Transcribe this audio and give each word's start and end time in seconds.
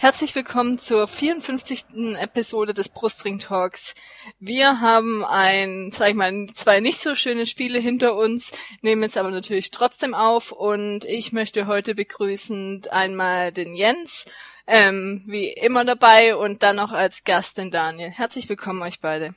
Herzlich 0.00 0.34
willkommen 0.34 0.78
zur 0.78 1.06
54. 1.06 2.16
Episode 2.18 2.72
des 2.72 2.88
Brustring 2.88 3.40
Talks. 3.40 3.94
Wir 4.40 4.80
haben 4.80 5.24
ein, 5.24 5.90
sag 5.90 6.08
ich 6.08 6.14
mal, 6.14 6.46
zwei 6.54 6.80
nicht 6.80 6.98
so 6.98 7.14
schöne 7.14 7.46
Spiele 7.46 7.78
hinter 7.78 8.14
uns, 8.14 8.52
nehmen 8.80 9.02
jetzt 9.02 9.18
aber 9.18 9.30
natürlich 9.30 9.70
trotzdem 9.70 10.14
auf 10.14 10.50
und 10.50 11.04
ich 11.04 11.32
möchte 11.32 11.66
heute 11.66 11.94
begrüßen 11.94 12.86
einmal 12.90 13.52
den 13.52 13.74
Jens, 13.74 14.24
ähm, 14.68 15.22
wie 15.26 15.48
immer 15.48 15.84
dabei 15.84 16.36
und 16.36 16.62
dann 16.62 16.76
noch 16.76 16.92
als 16.92 17.24
Gast 17.24 17.58
den 17.58 17.70
Daniel. 17.70 18.10
Herzlich 18.10 18.48
willkommen 18.48 18.82
euch 18.82 19.00
beide. 19.00 19.30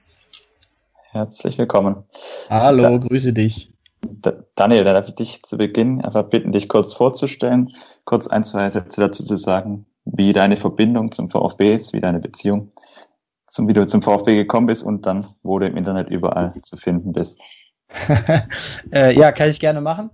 Herzlich 1.12 1.58
willkommen. 1.58 2.04
Hallo, 2.50 2.84
da 2.84 2.98
grüße 2.98 3.34
dich. 3.34 3.74
Daniel, 4.56 4.84
da 4.84 4.94
darf 4.94 5.08
ich 5.08 5.16
dich 5.16 5.44
zu 5.44 5.58
Beginn 5.58 6.02
einfach 6.02 6.26
bitten, 6.26 6.52
dich 6.52 6.68
kurz 6.68 6.94
vorzustellen, 6.94 7.70
kurz 8.04 8.28
ein, 8.28 8.44
zwei 8.44 8.70
Sätze 8.70 9.00
dazu 9.00 9.24
zu 9.24 9.38
sagen, 9.38 9.86
wie 10.06 10.34
deine 10.34 10.58
Verbindung 10.58 11.12
zum 11.12 11.30
VfB 11.30 11.76
ist, 11.76 11.94
wie 11.94 12.02
deine 12.02 12.20
Beziehung 12.20 12.72
zum, 13.48 13.68
wie 13.68 13.74
du 13.74 13.86
zum 13.88 14.02
VfB 14.02 14.36
gekommen 14.36 14.68
bist 14.68 14.84
und 14.84 15.06
dann, 15.06 15.28
wo 15.44 15.60
du 15.60 15.68
im 15.68 15.78
Internet 15.78 16.10
überall 16.10 16.54
zu 16.62 16.78
finden 16.78 17.14
bist. 17.14 17.42
äh, 18.94 19.14
ja, 19.18 19.32
kann 19.32 19.50
ich 19.50 19.60
gerne 19.60 19.82
machen. 19.82 20.10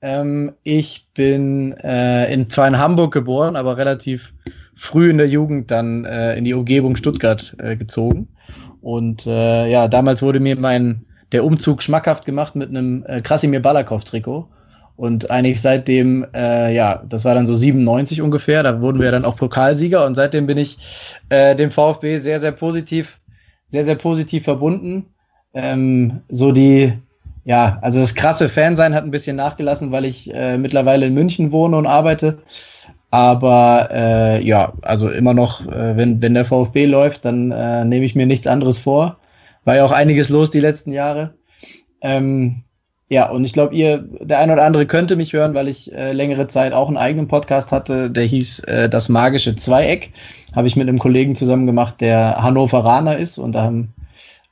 Ähm, 0.00 0.52
ich 0.62 1.08
bin 1.14 1.72
äh, 1.78 2.32
in, 2.32 2.48
zwar 2.50 2.68
in 2.68 2.78
Hamburg 2.78 3.12
geboren, 3.12 3.56
aber 3.56 3.76
relativ 3.76 4.32
früh 4.76 5.10
in 5.10 5.18
der 5.18 5.28
Jugend 5.28 5.70
dann 5.70 6.04
äh, 6.04 6.36
in 6.36 6.44
die 6.44 6.54
Umgebung 6.54 6.96
Stuttgart 6.96 7.56
äh, 7.58 7.76
gezogen. 7.76 8.28
Und 8.80 9.26
äh, 9.26 9.68
ja, 9.68 9.88
damals 9.88 10.22
wurde 10.22 10.40
mir 10.40 10.56
mein 10.56 11.04
der 11.32 11.44
Umzug 11.44 11.82
schmackhaft 11.82 12.24
gemacht 12.24 12.56
mit 12.56 12.70
einem 12.70 13.04
äh, 13.06 13.20
Krasimir 13.20 13.60
Balakow-Trikot. 13.60 14.48
Und 14.96 15.30
eigentlich 15.30 15.60
seitdem, 15.60 16.26
äh, 16.34 16.74
ja, 16.74 17.04
das 17.08 17.24
war 17.24 17.34
dann 17.34 17.46
so 17.46 17.54
97 17.54 18.20
ungefähr, 18.20 18.64
da 18.64 18.80
wurden 18.80 19.00
wir 19.00 19.12
dann 19.12 19.24
auch 19.24 19.36
Pokalsieger 19.36 20.04
und 20.04 20.16
seitdem 20.16 20.46
bin 20.46 20.58
ich 20.58 20.76
äh, 21.28 21.54
dem 21.54 21.70
VfB 21.70 22.18
sehr, 22.18 22.40
sehr 22.40 22.50
positiv, 22.50 23.20
sehr, 23.68 23.84
sehr 23.84 23.94
positiv 23.94 24.42
verbunden. 24.42 25.06
Ähm, 25.54 26.22
so 26.28 26.50
die, 26.50 26.94
ja, 27.48 27.78
also 27.80 27.98
das 27.98 28.14
krasse 28.14 28.50
Fansein 28.50 28.94
hat 28.94 29.04
ein 29.04 29.10
bisschen 29.10 29.36
nachgelassen, 29.36 29.90
weil 29.90 30.04
ich 30.04 30.30
äh, 30.34 30.58
mittlerweile 30.58 31.06
in 31.06 31.14
München 31.14 31.50
wohne 31.50 31.78
und 31.78 31.86
arbeite. 31.86 32.42
Aber 33.10 33.88
äh, 33.90 34.46
ja, 34.46 34.74
also 34.82 35.08
immer 35.08 35.32
noch, 35.32 35.66
äh, 35.66 35.96
wenn, 35.96 36.20
wenn 36.20 36.34
der 36.34 36.44
VfB 36.44 36.84
läuft, 36.84 37.24
dann 37.24 37.50
äh, 37.50 37.86
nehme 37.86 38.04
ich 38.04 38.14
mir 38.14 38.26
nichts 38.26 38.46
anderes 38.46 38.80
vor. 38.80 39.16
War 39.64 39.76
ja 39.76 39.84
auch 39.86 39.92
einiges 39.92 40.28
los 40.28 40.50
die 40.50 40.60
letzten 40.60 40.92
Jahre. 40.92 41.36
Ähm, 42.02 42.64
ja, 43.08 43.30
und 43.30 43.46
ich 43.46 43.54
glaube, 43.54 43.74
ihr, 43.74 44.06
der 44.20 44.40
ein 44.40 44.50
oder 44.50 44.66
andere 44.66 44.84
könnte 44.84 45.16
mich 45.16 45.32
hören, 45.32 45.54
weil 45.54 45.68
ich 45.68 45.90
äh, 45.94 46.12
längere 46.12 46.48
Zeit 46.48 46.74
auch 46.74 46.88
einen 46.88 46.98
eigenen 46.98 47.28
Podcast 47.28 47.72
hatte, 47.72 48.10
der 48.10 48.24
hieß 48.24 48.60
äh, 48.64 48.90
Das 48.90 49.08
magische 49.08 49.56
Zweieck. 49.56 50.12
Habe 50.54 50.66
ich 50.66 50.76
mit 50.76 50.86
einem 50.86 50.98
Kollegen 50.98 51.34
zusammen 51.34 51.64
gemacht, 51.64 52.02
der 52.02 52.42
Hannoveraner 52.42 53.16
ist 53.16 53.38
und 53.38 53.52
da 53.52 53.62
haben 53.62 53.94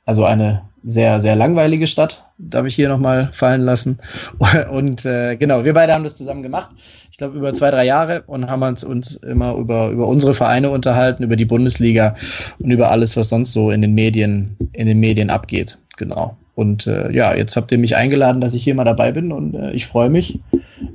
also 0.07 0.25
eine 0.25 0.63
sehr, 0.83 1.21
sehr 1.21 1.35
langweilige 1.35 1.85
Stadt, 1.85 2.26
darf 2.37 2.65
ich 2.65 2.75
hier 2.75 2.89
nochmal 2.89 3.29
fallen 3.33 3.61
lassen. 3.61 3.97
Und 4.71 5.05
äh, 5.05 5.35
genau, 5.35 5.65
wir 5.65 5.73
beide 5.73 5.93
haben 5.93 6.03
das 6.03 6.17
zusammen 6.17 6.43
gemacht. 6.43 6.71
Ich 7.11 7.17
glaube, 7.17 7.37
über 7.37 7.53
zwei, 7.53 7.71
drei 7.71 7.85
Jahre 7.85 8.21
und 8.27 8.47
haben 8.47 8.61
uns, 8.61 8.83
uns 8.83 9.15
immer 9.15 9.55
über, 9.55 9.89
über 9.89 10.07
unsere 10.07 10.35
Vereine 10.35 10.69
unterhalten, 10.69 11.23
über 11.23 11.35
die 11.35 11.45
Bundesliga 11.45 12.13
und 12.59 12.69
über 12.69 12.91
alles, 12.91 13.17
was 13.17 13.29
sonst 13.29 13.53
so 13.53 13.71
in 13.71 13.81
den 13.81 13.95
Medien, 13.95 14.55
in 14.73 14.85
den 14.85 14.99
Medien 14.99 15.31
abgeht. 15.31 15.79
Genau. 15.97 16.37
Und 16.53 16.85
äh, 16.85 17.11
ja, 17.11 17.33
jetzt 17.35 17.55
habt 17.55 17.71
ihr 17.71 17.79
mich 17.79 17.95
eingeladen, 17.95 18.39
dass 18.39 18.53
ich 18.53 18.63
hier 18.63 18.75
mal 18.75 18.83
dabei 18.83 19.11
bin 19.11 19.31
und 19.31 19.55
äh, 19.55 19.71
ich 19.71 19.87
freue 19.87 20.11
mich, 20.11 20.39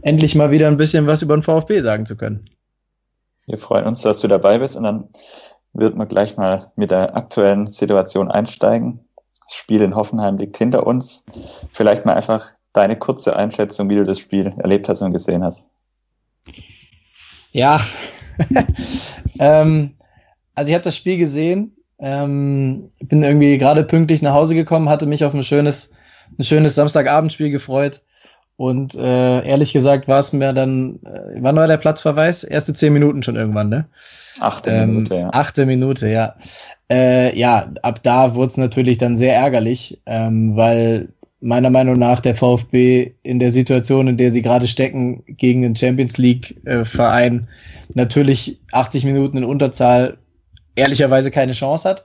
endlich 0.03 0.37
mal 0.37 0.53
wieder 0.53 0.69
ein 0.69 0.77
bisschen 0.77 1.09
was 1.09 1.23
über 1.23 1.37
den 1.37 1.43
VfB 1.43 1.81
sagen 1.81 2.07
zu 2.07 2.17
können. 2.17 2.45
Wir 3.47 3.59
freuen 3.59 3.87
uns, 3.87 4.03
dass 4.03 4.21
du 4.21 4.29
dabei 4.29 4.59
bist 4.59 4.77
und 4.77 4.85
dann 4.85 5.09
wird 5.73 5.97
man 5.97 6.09
gleich 6.09 6.37
mal 6.37 6.71
mit 6.77 6.91
der 6.91 7.17
aktuellen 7.17 7.67
Situation 7.67 8.31
einsteigen. 8.31 9.01
Das 9.45 9.55
Spiel 9.55 9.81
in 9.81 9.95
Hoffenheim 9.95 10.39
liegt 10.39 10.57
hinter 10.57 10.87
uns. 10.87 11.25
Vielleicht 11.73 12.05
mal 12.05 12.15
einfach 12.15 12.47
deine 12.73 12.97
kurze 12.97 13.37
Einschätzung, 13.37 13.89
wie 13.89 13.97
du 13.97 14.05
das 14.05 14.19
Spiel 14.19 14.55
erlebt 14.59 14.89
hast 14.89 15.03
und 15.03 15.13
gesehen 15.13 15.45
hast. 15.45 15.69
Ja, 17.53 17.81
ähm, 19.39 19.95
also 20.55 20.71
ich 20.71 20.75
habe 20.75 20.85
das 20.85 20.97
Spiel 20.97 21.19
gesehen 21.19 21.77
ähm, 22.03 22.91
bin 23.01 23.23
irgendwie 23.23 23.57
gerade 23.59 23.85
pünktlich 23.85 24.23
nach 24.23 24.35
Hause 24.35 24.57
gekommen, 24.57 24.89
hatte 24.89 25.07
mich 25.07 25.25
auf 25.25 25.33
ein 25.35 25.45
schönes, 25.45 25.93
ein 26.37 26.43
schönes 26.43 26.75
Samstagabendspiel 26.75 27.51
gefreut. 27.51 28.03
Und 28.63 28.95
äh, 28.95 29.45
ehrlich 29.45 29.73
gesagt 29.73 30.07
war 30.07 30.21
es 30.21 30.33
mir 30.33 30.53
dann, 30.53 31.01
äh, 31.05 31.41
wann 31.41 31.57
war 31.57 31.67
der 31.67 31.79
Platzverweis? 31.79 32.45
Erste 32.45 32.73
zehn 32.73 32.93
Minuten 32.93 33.25
schon 33.25 33.35
irgendwann, 33.35 33.69
ne? 33.69 33.87
Achte 34.39 34.71
ähm, 34.71 34.95
Minute, 34.95 35.17
ja. 35.17 35.31
Achte 35.33 35.67
Minute, 35.67 36.09
ja. 36.09 36.37
Äh, 36.89 37.37
ja, 37.37 37.73
ab 37.83 38.05
da 38.05 38.37
wurde 38.37 38.53
es 38.53 38.57
natürlich 38.59 38.99
dann 38.99 39.17
sehr 39.17 39.35
ärgerlich, 39.35 40.01
ähm, 40.07 40.55
weil 40.55 41.09
meiner 41.41 41.71
Meinung 41.71 41.99
nach 41.99 42.21
der 42.21 42.37
VfB 42.37 43.15
in 43.25 43.41
der 43.41 43.51
Situation, 43.51 44.07
in 44.07 44.17
der 44.17 44.31
sie 44.31 44.43
gerade 44.43 44.69
stecken, 44.69 45.25
gegen 45.27 45.63
den 45.63 45.75
Champions 45.75 46.17
League-Verein 46.17 47.49
äh, 47.49 47.93
natürlich 47.95 48.61
80 48.71 49.05
Minuten 49.05 49.39
in 49.39 49.45
Unterzahl 49.45 50.19
ehrlicherweise 50.77 51.33
keine 51.33 51.55
Chance 51.55 51.89
hat. 51.89 52.05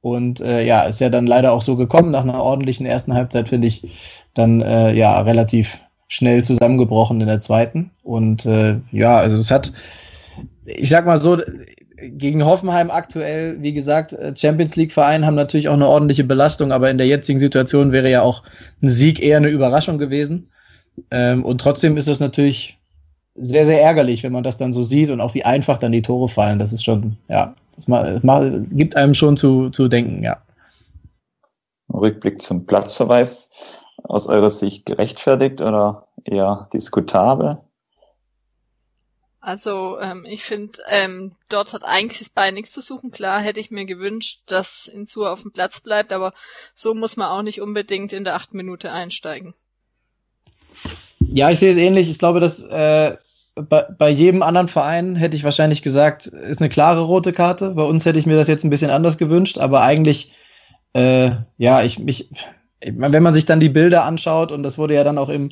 Und 0.00 0.40
äh, 0.42 0.62
ja, 0.64 0.84
ist 0.84 1.00
ja 1.00 1.10
dann 1.10 1.26
leider 1.26 1.50
auch 1.52 1.62
so 1.62 1.74
gekommen. 1.74 2.12
Nach 2.12 2.22
einer 2.22 2.40
ordentlichen 2.40 2.86
ersten 2.86 3.14
Halbzeit 3.14 3.48
finde 3.48 3.66
ich 3.66 3.98
dann 4.34 4.60
äh, 4.60 4.94
ja 4.94 5.20
relativ 5.22 5.80
schnell 6.08 6.42
zusammengebrochen 6.42 7.20
in 7.20 7.26
der 7.26 7.40
zweiten. 7.40 7.90
Und 8.02 8.46
äh, 8.46 8.76
ja, 8.90 9.18
also 9.18 9.38
es 9.38 9.50
hat, 9.50 9.72
ich 10.64 10.88
sag 10.88 11.06
mal 11.06 11.20
so, 11.20 11.38
gegen 12.00 12.44
Hoffenheim 12.44 12.90
aktuell, 12.90 13.60
wie 13.60 13.72
gesagt, 13.72 14.12
äh, 14.12 14.34
Champions 14.34 14.76
League-Verein 14.76 15.26
haben 15.26 15.34
natürlich 15.34 15.68
auch 15.68 15.74
eine 15.74 15.88
ordentliche 15.88 16.24
Belastung, 16.24 16.72
aber 16.72 16.90
in 16.90 16.98
der 16.98 17.06
jetzigen 17.06 17.38
Situation 17.38 17.92
wäre 17.92 18.10
ja 18.10 18.22
auch 18.22 18.42
ein 18.82 18.88
Sieg 18.88 19.22
eher 19.22 19.36
eine 19.36 19.48
Überraschung 19.48 19.98
gewesen. 19.98 20.48
Ähm, 21.10 21.44
und 21.44 21.60
trotzdem 21.60 21.96
ist 21.96 22.08
es 22.08 22.20
natürlich 22.20 22.78
sehr, 23.34 23.64
sehr 23.64 23.82
ärgerlich, 23.82 24.22
wenn 24.22 24.32
man 24.32 24.44
das 24.44 24.58
dann 24.58 24.72
so 24.72 24.82
sieht 24.82 25.10
und 25.10 25.20
auch 25.20 25.34
wie 25.34 25.44
einfach 25.44 25.78
dann 25.78 25.92
die 25.92 26.02
Tore 26.02 26.28
fallen. 26.28 26.58
Das 26.58 26.72
ist 26.72 26.84
schon, 26.84 27.16
ja, 27.28 27.54
das 27.76 27.86
gibt 28.70 28.96
einem 28.96 29.14
schon 29.14 29.36
zu, 29.36 29.70
zu 29.70 29.88
denken, 29.88 30.22
ja. 30.24 30.38
Rückblick 31.92 32.42
zum 32.42 32.66
Platzverweis 32.66 33.48
aus 34.08 34.26
eurer 34.26 34.50
Sicht 34.50 34.86
gerechtfertigt 34.86 35.60
oder 35.60 36.08
eher 36.24 36.68
diskutabel? 36.72 37.58
Also 39.40 39.98
ähm, 40.00 40.26
ich 40.28 40.42
finde, 40.42 40.80
ähm, 40.88 41.32
dort 41.48 41.72
hat 41.72 41.84
eigentlich 41.84 42.18
das 42.18 42.30
Bein 42.30 42.54
nichts 42.54 42.72
zu 42.72 42.80
suchen. 42.80 43.10
Klar 43.10 43.40
hätte 43.40 43.60
ich 43.60 43.70
mir 43.70 43.84
gewünscht, 43.84 44.40
dass 44.46 44.88
Insu 44.88 45.24
auf 45.26 45.42
dem 45.42 45.52
Platz 45.52 45.80
bleibt, 45.80 46.12
aber 46.12 46.32
so 46.74 46.92
muss 46.94 47.16
man 47.16 47.28
auch 47.28 47.42
nicht 47.42 47.60
unbedingt 47.60 48.12
in 48.12 48.24
der 48.24 48.34
acht 48.34 48.52
Minute 48.52 48.90
einsteigen. 48.90 49.54
Ja, 51.20 51.50
ich 51.50 51.58
sehe 51.60 51.70
es 51.70 51.76
ähnlich. 51.76 52.10
Ich 52.10 52.18
glaube, 52.18 52.40
dass 52.40 52.62
äh, 52.62 53.16
bei, 53.54 53.86
bei 53.96 54.10
jedem 54.10 54.42
anderen 54.42 54.68
Verein 54.68 55.16
hätte 55.16 55.36
ich 55.36 55.44
wahrscheinlich 55.44 55.82
gesagt, 55.82 56.26
ist 56.26 56.60
eine 56.60 56.68
klare 56.68 57.02
rote 57.02 57.32
Karte. 57.32 57.70
Bei 57.70 57.84
uns 57.84 58.04
hätte 58.04 58.18
ich 58.18 58.26
mir 58.26 58.36
das 58.36 58.48
jetzt 58.48 58.64
ein 58.64 58.70
bisschen 58.70 58.90
anders 58.90 59.18
gewünscht, 59.18 59.58
aber 59.58 59.82
eigentlich, 59.82 60.32
äh, 60.94 61.30
ja, 61.56 61.82
ich 61.82 61.98
mich, 61.98 62.28
wenn 62.84 63.22
man 63.22 63.34
sich 63.34 63.46
dann 63.46 63.60
die 63.60 63.68
Bilder 63.68 64.04
anschaut 64.04 64.52
und 64.52 64.62
das 64.62 64.78
wurde 64.78 64.94
ja 64.94 65.04
dann 65.04 65.18
auch 65.18 65.28
im, 65.28 65.50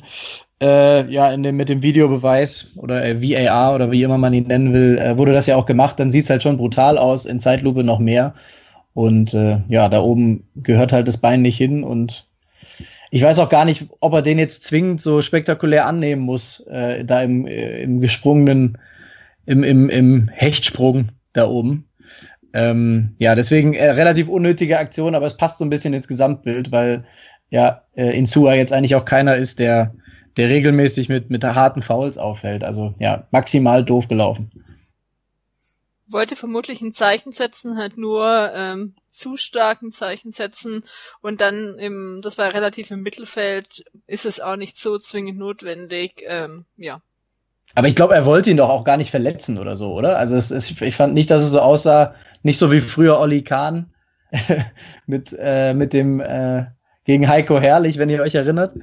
äh, 0.61 1.09
ja, 1.11 1.31
in 1.31 1.43
dem, 1.43 1.57
mit 1.57 1.69
dem 1.69 1.81
Videobeweis 1.81 2.71
oder 2.77 3.05
äh, 3.05 3.21
VAR 3.21 3.75
oder 3.75 3.91
wie 3.91 4.03
immer 4.03 4.17
man 4.17 4.33
ihn 4.33 4.47
nennen 4.47 4.73
will, 4.73 4.97
äh, 4.97 5.17
wurde 5.17 5.33
das 5.33 5.47
ja 5.47 5.55
auch 5.55 5.65
gemacht, 5.65 5.99
dann 5.99 6.11
sieht 6.11 6.25
es 6.25 6.29
halt 6.29 6.43
schon 6.43 6.57
brutal 6.57 6.97
aus, 6.97 7.25
in 7.25 7.39
Zeitlupe 7.39 7.83
noch 7.83 7.99
mehr. 7.99 8.33
Und 8.93 9.33
äh, 9.33 9.59
ja, 9.67 9.89
da 9.89 10.01
oben 10.01 10.47
gehört 10.55 10.91
halt 10.91 11.07
das 11.07 11.17
Bein 11.17 11.43
nicht 11.43 11.57
hin 11.57 11.83
und 11.83 12.27
ich 13.11 13.21
weiß 13.21 13.39
auch 13.39 13.49
gar 13.49 13.65
nicht, 13.65 13.85
ob 13.99 14.13
er 14.13 14.21
den 14.21 14.39
jetzt 14.39 14.63
zwingend 14.63 15.01
so 15.01 15.21
spektakulär 15.21 15.85
annehmen 15.85 16.23
muss, 16.23 16.61
äh, 16.67 17.05
da 17.05 17.21
im, 17.21 17.45
äh, 17.45 17.81
im 17.81 18.01
gesprungenen, 18.01 18.77
im, 19.45 19.63
im, 19.63 19.89
im 19.89 20.27
Hechtsprung 20.29 21.09
da 21.33 21.47
oben. 21.47 21.86
Ähm, 22.53 23.15
ja, 23.17 23.35
deswegen 23.35 23.73
äh, 23.73 23.91
relativ 23.91 24.27
unnötige 24.27 24.79
Aktion, 24.79 25.15
aber 25.15 25.25
es 25.25 25.37
passt 25.37 25.57
so 25.57 25.65
ein 25.65 25.69
bisschen 25.69 25.93
ins 25.93 26.07
Gesamtbild, 26.07 26.71
weil 26.71 27.05
ja 27.49 27.83
äh, 27.95 28.17
Insua 28.17 28.53
jetzt 28.53 28.73
eigentlich 28.73 28.95
auch 28.95 29.05
keiner 29.05 29.35
ist, 29.35 29.59
der, 29.59 29.93
der 30.37 30.49
regelmäßig 30.49 31.09
mit, 31.09 31.29
mit 31.29 31.43
harten 31.43 31.81
Fouls 31.81 32.17
auffällt. 32.17 32.63
Also 32.63 32.93
ja, 32.99 33.27
maximal 33.31 33.83
doof 33.83 34.07
gelaufen 34.07 34.51
wollte 36.07 36.35
vermutlich 36.35 36.81
ein 36.81 36.93
Zeichen 36.93 37.31
setzen, 37.31 37.77
halt 37.77 37.97
nur 37.97 38.51
ähm, 38.53 38.95
zu 39.09 39.37
starken 39.37 39.91
Zeichen 39.91 40.31
setzen 40.31 40.83
und 41.21 41.41
dann 41.41 41.77
im, 41.77 42.21
das 42.21 42.37
war 42.37 42.53
relativ 42.53 42.91
im 42.91 43.01
Mittelfeld, 43.01 43.83
ist 44.07 44.25
es 44.25 44.39
auch 44.39 44.55
nicht 44.55 44.77
so 44.77 44.97
zwingend 44.97 45.37
notwendig, 45.37 46.23
ähm, 46.25 46.65
ja, 46.77 47.01
aber 47.75 47.87
ich 47.87 47.95
glaube, 47.95 48.15
er 48.15 48.25
wollte 48.25 48.49
ihn 48.49 48.57
doch 48.57 48.69
auch 48.69 48.83
gar 48.83 48.97
nicht 48.97 49.11
verletzen 49.11 49.57
oder 49.57 49.75
so, 49.75 49.93
oder? 49.93 50.17
Also 50.17 50.35
es, 50.35 50.51
es, 50.51 50.81
ich 50.81 50.95
fand 50.95 51.13
nicht, 51.13 51.29
dass 51.29 51.43
es 51.43 51.51
so 51.51 51.61
aussah, 51.61 52.15
nicht 52.43 52.59
so 52.59 52.71
wie 52.71 52.79
früher 52.81 53.19
Olli 53.19 53.43
Kahn 53.43 53.91
mit, 55.07 55.35
äh, 55.39 55.73
mit 55.73 55.93
dem 55.93 56.19
äh, 56.19 56.65
gegen 57.07 57.27
Heiko 57.27 57.59
Herrlich, 57.59 57.97
wenn 57.97 58.09
ihr 58.09 58.21
euch 58.21 58.35
erinnert. 58.35 58.73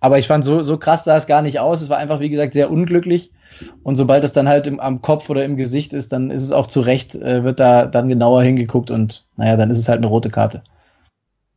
Aber 0.00 0.18
ich 0.18 0.28
fand, 0.28 0.44
so, 0.44 0.62
so 0.62 0.78
krass 0.78 1.04
sah 1.04 1.16
es 1.16 1.26
gar 1.26 1.42
nicht 1.42 1.58
aus. 1.60 1.80
Es 1.80 1.90
war 1.90 1.98
einfach, 1.98 2.20
wie 2.20 2.30
gesagt, 2.30 2.52
sehr 2.52 2.70
unglücklich. 2.70 3.32
Und 3.82 3.96
sobald 3.96 4.22
es 4.22 4.32
dann 4.32 4.48
halt 4.48 4.66
im, 4.66 4.80
am 4.80 5.02
Kopf 5.02 5.28
oder 5.30 5.44
im 5.44 5.56
Gesicht 5.56 5.92
ist, 5.92 6.12
dann 6.12 6.30
ist 6.30 6.42
es 6.42 6.52
auch 6.52 6.68
zu 6.68 6.80
Recht, 6.80 7.14
äh, 7.16 7.44
wird 7.44 7.58
da 7.58 7.86
dann 7.86 8.08
genauer 8.08 8.42
hingeguckt 8.42 8.90
und 8.90 9.26
naja, 9.36 9.56
dann 9.56 9.70
ist 9.70 9.78
es 9.78 9.88
halt 9.88 9.98
eine 9.98 10.06
rote 10.06 10.30
Karte. 10.30 10.62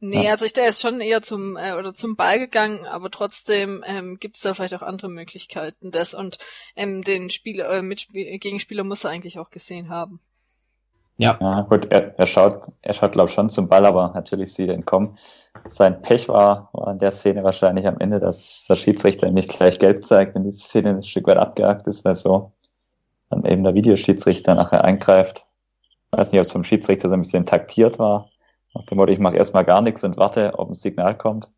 Nee, 0.08 0.26
ja. 0.26 0.32
also 0.32 0.46
ich 0.46 0.54
der 0.54 0.68
ist 0.68 0.82
schon 0.82 1.02
eher 1.02 1.24
zum 1.24 1.58
äh, 1.58 1.74
oder 1.74 1.94
zum 1.94 2.16
Ball 2.16 2.38
gegangen, 2.38 2.86
aber 2.86 3.10
trotzdem 3.10 3.84
ähm, 3.88 4.18
gibt 4.20 4.36
es 4.36 4.44
da 4.44 4.54
vielleicht 4.54 4.76
auch 4.76 4.84
andere 4.84 5.10
Möglichkeiten. 5.10 5.92
Das 5.92 6.14
und 6.14 6.38
ähm, 6.76 7.02
den 7.02 7.32
Spieler, 7.32 7.70
äh, 7.72 7.82
Mitspiel 7.82 8.38
Gegenspieler 8.38 8.84
muss 8.84 9.04
er 9.04 9.10
eigentlich 9.10 9.40
auch 9.40 9.50
gesehen 9.50 9.90
haben. 9.90 10.20
Ja. 11.18 11.38
ja 11.42 11.62
gut, 11.62 11.88
er, 11.92 12.20
er 12.20 12.26
schaut, 12.28 12.68
er 12.84 12.94
schaut 12.94 13.14
glaube 13.14 13.32
schon 13.32 13.50
zum 13.50 13.68
Ball, 13.68 13.86
aber 13.86 14.12
natürlich 14.14 14.54
sieht 14.54 14.68
er 14.68 14.76
entkommen. 14.76 15.18
Sein 15.70 16.02
Pech 16.04 16.30
war, 16.30 16.70
war 16.74 16.92
in 16.92 17.00
der 17.00 17.12
Szene 17.12 17.44
wahrscheinlich 17.44 17.88
am 17.88 17.98
Ende, 18.00 18.20
dass 18.20 18.66
der 18.70 18.76
Schiedsrichter 18.76 19.26
ihm 19.26 19.34
nicht 19.34 19.58
gleich 19.58 19.80
gelb 19.80 20.06
zeigt, 20.06 20.36
wenn 20.36 20.44
die 20.44 20.52
Szene 20.52 20.90
ein 20.90 21.04
Stück 21.04 21.26
weit 21.26 21.38
abgehakt 21.38 21.88
ist, 21.88 22.06
weil 22.06 22.16
so 22.16 22.52
dann 23.30 23.44
eben 23.46 23.64
der 23.64 23.74
Videoschiedsrichter 23.74 24.54
nachher 24.54 24.84
eingreift. 24.84 25.48
Ich 26.12 26.18
weiß 26.18 26.32
nicht, 26.32 26.40
ob 26.40 26.46
es 26.46 26.52
vom 26.52 26.64
Schiedsrichter 26.64 27.10
so 27.10 27.16
ein 27.16 27.22
bisschen 27.22 27.48
taktiert 27.48 27.98
war. 27.98 28.30
Nach 28.76 28.86
dem 28.86 28.98
Motto, 28.98 29.12
ich 29.12 29.20
mache 29.20 29.36
erstmal 29.36 29.66
gar 29.66 29.82
nichts 29.82 30.04
und 30.04 30.18
warte, 30.18 30.60
ob 30.60 30.70
ein 30.70 30.76
Signal 30.76 31.18
kommt. 31.18 31.50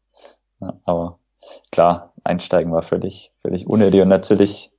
Ja, 0.61 0.79
aber 0.85 1.19
klar, 1.71 2.13
einsteigen 2.23 2.71
war 2.71 2.83
völlig, 2.83 3.33
völlig 3.41 3.67
unnötig 3.67 4.01
und 4.01 4.07
natürlich 4.07 4.71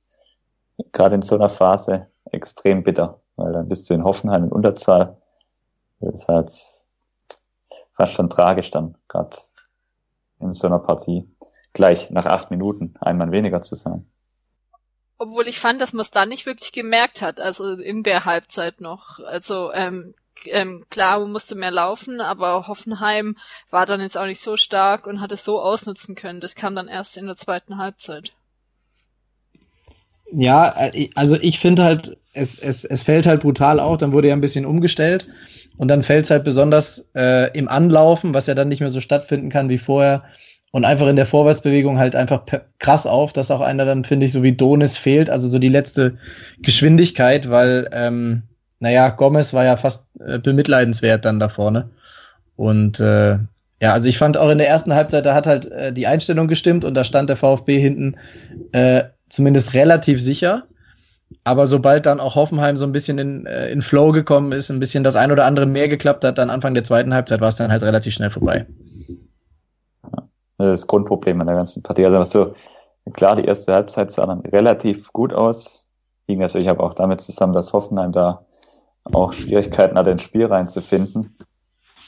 gerade 0.91 1.15
in 1.15 1.21
so 1.21 1.35
einer 1.35 1.49
Phase 1.49 2.07
extrem 2.31 2.83
bitter 2.83 3.21
weil 3.39 3.53
dann 3.53 3.69
bist 3.69 3.89
du 3.89 3.93
in 3.93 4.03
Hoffenheim 4.03 4.43
in 4.43 4.51
Unterzahl. 4.51 5.17
Das 5.99 6.13
ist 6.13 6.27
halt 6.27 6.53
fast 7.93 8.13
schon 8.13 8.29
tragisch 8.29 8.69
dann, 8.69 8.97
gerade 9.07 9.37
in 10.39 10.53
so 10.53 10.67
einer 10.67 10.79
Partie. 10.79 11.29
Gleich 11.73 12.09
nach 12.09 12.25
acht 12.25 12.51
Minuten 12.51 12.95
einmal 12.99 13.31
weniger 13.31 13.61
zu 13.61 13.75
sein. 13.75 14.09
Obwohl 15.17 15.47
ich 15.47 15.59
fand, 15.59 15.81
dass 15.81 15.93
man 15.93 16.01
es 16.01 16.11
da 16.11 16.25
nicht 16.25 16.45
wirklich 16.45 16.71
gemerkt 16.71 17.21
hat, 17.21 17.39
also 17.39 17.73
in 17.73 18.03
der 18.03 18.25
Halbzeit 18.25 18.81
noch. 18.81 19.19
Also 19.19 19.71
ähm, 19.73 20.13
ähm, 20.45 20.85
klar, 20.89 21.25
musste 21.25 21.55
mehr 21.55 21.71
laufen, 21.71 22.21
aber 22.21 22.67
Hoffenheim 22.67 23.35
war 23.69 23.85
dann 23.85 24.01
jetzt 24.01 24.17
auch 24.17 24.25
nicht 24.25 24.41
so 24.41 24.57
stark 24.57 25.07
und 25.07 25.21
hat 25.21 25.31
es 25.31 25.43
so 25.43 25.61
ausnutzen 25.61 26.15
können. 26.15 26.39
Das 26.39 26.55
kam 26.55 26.75
dann 26.75 26.87
erst 26.87 27.17
in 27.17 27.25
der 27.25 27.35
zweiten 27.35 27.77
Halbzeit. 27.77 28.33
Ja, 30.31 30.73
äh, 30.77 31.09
also 31.15 31.37
ich 31.41 31.59
finde 31.59 31.83
halt, 31.83 32.17
es, 32.33 32.59
es, 32.59 32.83
es 32.85 33.03
fällt 33.03 33.25
halt 33.25 33.41
brutal 33.41 33.79
auf, 33.79 33.97
dann 33.97 34.11
wurde 34.11 34.27
ja 34.27 34.33
ein 34.33 34.41
bisschen 34.41 34.65
umgestellt 34.65 35.27
und 35.77 35.87
dann 35.87 36.03
fällt 36.03 36.25
es 36.25 36.31
halt 36.31 36.43
besonders 36.43 37.09
äh, 37.15 37.51
im 37.57 37.67
Anlaufen, 37.67 38.33
was 38.33 38.47
ja 38.47 38.55
dann 38.55 38.67
nicht 38.67 38.81
mehr 38.81 38.89
so 38.89 39.01
stattfinden 39.01 39.49
kann 39.49 39.69
wie 39.69 39.77
vorher 39.77 40.23
und 40.71 40.85
einfach 40.85 41.07
in 41.07 41.15
der 41.15 41.25
Vorwärtsbewegung 41.25 41.97
halt 41.97 42.15
einfach 42.15 42.43
krass 42.77 43.07
auf, 43.07 43.33
dass 43.33 43.49
auch 43.49 43.61
einer 43.61 43.85
dann, 43.85 44.03
finde 44.03 44.25
ich, 44.27 44.31
so 44.31 44.43
wie 44.43 44.53
Donis 44.53 44.97
fehlt, 44.97 45.29
also 45.29 45.49
so 45.49 45.57
die 45.57 45.69
letzte 45.69 46.17
Geschwindigkeit, 46.61 47.49
weil, 47.49 47.89
ähm, 47.91 48.43
naja, 48.79 49.09
Gomez 49.09 49.53
war 49.53 49.65
ja 49.65 49.77
fast 49.77 50.07
äh, 50.19 50.39
bemitleidenswert 50.39 51.25
dann 51.25 51.39
da 51.39 51.49
vorne 51.49 51.89
und 52.55 52.99
äh, 52.99 53.37
ja, 53.81 53.93
also 53.93 54.09
ich 54.09 54.17
fand 54.17 54.37
auch 54.37 54.49
in 54.49 54.57
der 54.57 54.67
ersten 54.67 54.93
Halbzeit, 54.93 55.25
da 55.25 55.33
hat 55.33 55.47
halt 55.47 55.71
äh, 55.71 55.93
die 55.93 56.07
Einstellung 56.07 56.47
gestimmt 56.47 56.83
und 56.83 56.95
da 56.95 57.03
stand 57.03 57.29
der 57.29 57.37
VfB 57.37 57.79
hinten 57.79 58.17
äh, 58.73 59.03
zumindest 59.29 59.73
relativ 59.73 60.21
sicher. 60.21 60.63
Aber 61.43 61.67
sobald 61.67 62.05
dann 62.05 62.19
auch 62.19 62.35
Hoffenheim 62.35 62.75
so 62.75 62.85
ein 62.85 62.91
bisschen 62.91 63.19
in, 63.19 63.45
äh, 63.45 63.69
in 63.69 63.81
Flow 63.81 64.11
gekommen 64.11 64.51
ist, 64.51 64.69
ein 64.69 64.79
bisschen 64.79 65.03
das 65.03 65.15
ein 65.15 65.31
oder 65.31 65.45
andere 65.45 65.65
mehr 65.65 65.87
geklappt 65.87 66.25
hat, 66.25 66.37
dann 66.37 66.49
Anfang 66.49 66.73
der 66.73 66.83
zweiten 66.83 67.13
Halbzeit 67.13 67.39
war 67.39 67.49
es 67.49 67.55
dann 67.55 67.71
halt 67.71 67.83
relativ 67.83 68.13
schnell 68.13 68.31
vorbei. 68.31 68.65
Das 70.57 70.67
das 70.67 70.87
Grundproblem 70.87 71.39
an 71.39 71.47
der 71.47 71.55
ganzen 71.55 71.81
Partie. 71.81 72.05
Also 72.05 72.23
so, 72.25 72.53
klar, 73.13 73.37
die 73.37 73.45
erste 73.45 73.73
Halbzeit 73.73 74.11
sah 74.11 74.25
dann 74.25 74.41
relativ 74.41 75.13
gut 75.13 75.33
aus. 75.33 75.89
Ging 76.27 76.39
natürlich 76.39 76.69
aber 76.69 76.83
auch 76.83 76.95
damit 76.95 77.21
zusammen, 77.21 77.53
dass 77.53 77.71
Hoffenheim 77.71 78.11
da 78.11 78.45
auch 79.13 79.33
Schwierigkeiten 79.33 79.97
hatte, 79.97 80.11
ins 80.11 80.23
Spiel 80.23 80.45
reinzufinden. 80.45 81.37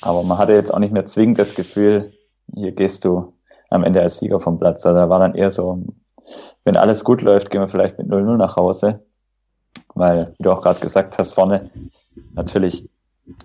Aber 0.01 0.24
man 0.24 0.38
hatte 0.38 0.53
jetzt 0.53 0.74
auch 0.74 0.80
nicht 0.80 0.94
mehr 0.94 1.06
zwingend 1.06 1.39
das 1.39 1.56
Gefühl, 1.56 2.13
hier 2.53 2.71
gehst 2.71 3.06
du 3.06 3.33
am 3.69 3.83
Ende 3.83 4.01
als 4.01 4.18
Sieger 4.18 4.39
vom 4.39 4.59
Platz. 4.59 4.86
Also 4.86 5.00
da 5.00 5.09
war 5.09 5.19
dann 5.19 5.36
eher 5.36 5.51
so 5.51 5.83
wenn 6.63 6.77
alles 6.77 7.03
gut 7.03 7.21
läuft, 7.21 7.50
gehen 7.50 7.62
wir 7.62 7.68
vielleicht 7.68 7.98
mit 7.98 8.07
0-0 8.07 8.38
nach 8.38 8.56
Hause. 8.56 9.03
Weil, 9.94 10.33
wie 10.38 10.44
du 10.44 10.51
auch 10.51 10.62
gerade 10.62 10.80
gesagt 10.80 11.18
hast, 11.18 11.33
vorne 11.33 11.69
natürlich 12.33 12.89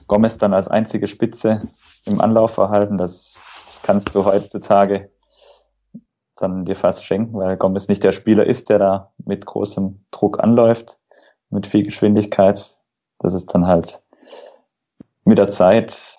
Gomez 0.06 0.38
dann 0.38 0.54
als 0.54 0.68
einzige 0.68 1.06
Spitze 1.06 1.68
im 2.04 2.20
Anlaufverhalten. 2.20 2.98
Das, 2.98 3.40
das 3.64 3.82
kannst 3.82 4.14
du 4.14 4.24
heutzutage 4.24 5.10
dann 6.36 6.64
dir 6.64 6.76
fast 6.76 7.04
schenken, 7.04 7.38
weil 7.38 7.56
Gomez 7.56 7.88
nicht 7.88 8.04
der 8.04 8.12
Spieler 8.12 8.46
ist, 8.46 8.68
der 8.68 8.78
da 8.78 9.12
mit 9.24 9.46
großem 9.46 10.04
Druck 10.10 10.42
anläuft, 10.42 10.98
mit 11.50 11.66
viel 11.66 11.82
Geschwindigkeit. 11.82 12.75
Das 13.18 13.34
ist 13.34 13.46
dann 13.54 13.66
halt 13.66 14.02
mit 15.24 15.38
der 15.38 15.48
Zeit 15.48 16.18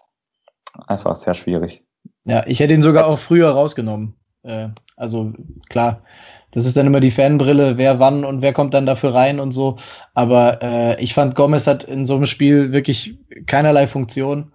einfach 0.87 1.15
sehr 1.15 1.33
schwierig. 1.33 1.85
Ja, 2.25 2.45
ich 2.45 2.59
hätte 2.59 2.73
ihn 2.73 2.81
sogar 2.81 3.07
auch 3.07 3.19
früher 3.19 3.49
rausgenommen. 3.49 4.15
Äh, 4.43 4.69
also 4.95 5.33
klar, 5.69 6.03
das 6.51 6.65
ist 6.65 6.75
dann 6.75 6.87
immer 6.87 6.99
die 6.99 7.11
Fanbrille, 7.11 7.77
wer 7.77 7.99
wann 7.99 8.25
und 8.25 8.41
wer 8.41 8.53
kommt 8.53 8.73
dann 8.73 8.85
dafür 8.85 9.13
rein 9.13 9.39
und 9.39 9.51
so. 9.51 9.77
Aber 10.13 10.61
äh, 10.61 11.01
ich 11.01 11.13
fand, 11.13 11.35
Gomez 11.35 11.67
hat 11.67 11.83
in 11.83 12.05
so 12.05 12.15
einem 12.15 12.25
Spiel 12.25 12.71
wirklich 12.71 13.17
keinerlei 13.45 13.87
Funktion, 13.87 14.51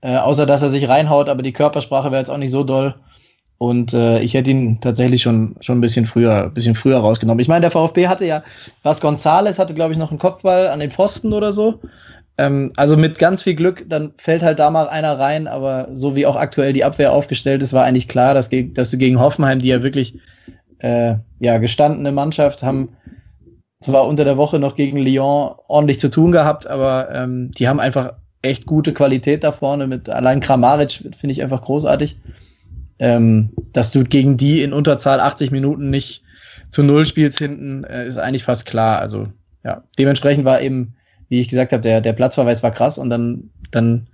äh, 0.00 0.16
außer 0.16 0.46
dass 0.46 0.62
er 0.62 0.70
sich 0.70 0.88
reinhaut, 0.88 1.28
aber 1.28 1.42
die 1.42 1.52
Körpersprache 1.52 2.10
wäre 2.10 2.20
jetzt 2.20 2.30
auch 2.30 2.38
nicht 2.38 2.50
so 2.50 2.64
doll. 2.64 2.94
Und 3.58 3.92
äh, 3.92 4.20
ich 4.20 4.34
hätte 4.34 4.50
ihn 4.50 4.80
tatsächlich 4.80 5.20
schon, 5.20 5.56
schon 5.60 5.78
ein 5.78 5.80
bisschen 5.80 6.06
früher, 6.06 6.48
bisschen 6.50 6.76
früher 6.76 6.98
rausgenommen. 6.98 7.40
Ich 7.40 7.48
meine, 7.48 7.62
der 7.62 7.72
VfB 7.72 8.06
hatte 8.06 8.24
ja, 8.24 8.44
was 8.84 9.00
Gonzales 9.00 9.58
hatte, 9.58 9.74
glaube 9.74 9.92
ich, 9.92 9.98
noch 9.98 10.10
einen 10.10 10.20
Kopfball 10.20 10.68
an 10.68 10.78
den 10.78 10.92
Pfosten 10.92 11.32
oder 11.32 11.50
so. 11.50 11.80
Ähm, 12.38 12.72
also 12.76 12.96
mit 12.96 13.18
ganz 13.18 13.42
viel 13.42 13.56
Glück, 13.56 13.84
dann 13.88 14.12
fällt 14.16 14.42
halt 14.42 14.60
da 14.60 14.70
mal 14.70 14.88
einer 14.88 15.18
rein, 15.18 15.48
aber 15.48 15.88
so 15.90 16.14
wie 16.14 16.24
auch 16.24 16.36
aktuell 16.36 16.72
die 16.72 16.84
Abwehr 16.84 17.12
aufgestellt 17.12 17.62
ist, 17.62 17.72
war 17.72 17.84
eigentlich 17.84 18.06
klar, 18.06 18.32
dass, 18.32 18.48
dass 18.74 18.90
du 18.92 18.96
gegen 18.96 19.20
Hoffenheim, 19.20 19.58
die 19.58 19.68
ja 19.68 19.82
wirklich 19.82 20.14
äh, 20.78 21.16
ja, 21.40 21.58
gestandene 21.58 22.12
Mannschaft, 22.12 22.62
haben 22.62 22.90
zwar 23.80 24.06
unter 24.06 24.24
der 24.24 24.36
Woche 24.36 24.60
noch 24.60 24.76
gegen 24.76 24.98
Lyon 24.98 25.54
ordentlich 25.66 25.98
zu 25.98 26.10
tun 26.10 26.30
gehabt, 26.30 26.68
aber 26.68 27.10
ähm, 27.12 27.50
die 27.52 27.68
haben 27.68 27.80
einfach 27.80 28.12
echt 28.42 28.66
gute 28.66 28.94
Qualität 28.94 29.42
da 29.42 29.50
vorne 29.50 29.88
mit 29.88 30.08
allein 30.08 30.38
Kramaric 30.38 30.92
finde 31.18 31.32
ich 31.32 31.42
einfach 31.42 31.62
großartig. 31.62 32.16
Ähm, 32.98 33.50
dass 33.72 33.92
du 33.92 34.04
gegen 34.04 34.36
die 34.36 34.62
in 34.62 34.72
Unterzahl 34.72 35.20
80 35.20 35.50
Minuten 35.50 35.90
nicht 35.90 36.22
zu 36.70 36.82
Null 36.82 37.04
spielst 37.04 37.38
hinten, 37.38 37.84
äh, 37.84 38.06
ist 38.06 38.18
eigentlich 38.18 38.44
fast 38.44 38.66
klar. 38.66 38.98
Also 38.98 39.28
ja, 39.64 39.84
dementsprechend 39.98 40.44
war 40.44 40.60
eben, 40.60 40.94
wie 41.28 41.40
ich 41.40 41.48
gesagt 41.48 41.72
habe, 41.72 41.80
der, 41.80 42.00
der 42.00 42.12
Platzverweis 42.12 42.62
war 42.62 42.70
krass 42.70 42.98
und 42.98 43.10
dann, 43.10 43.50
dann 43.70 44.08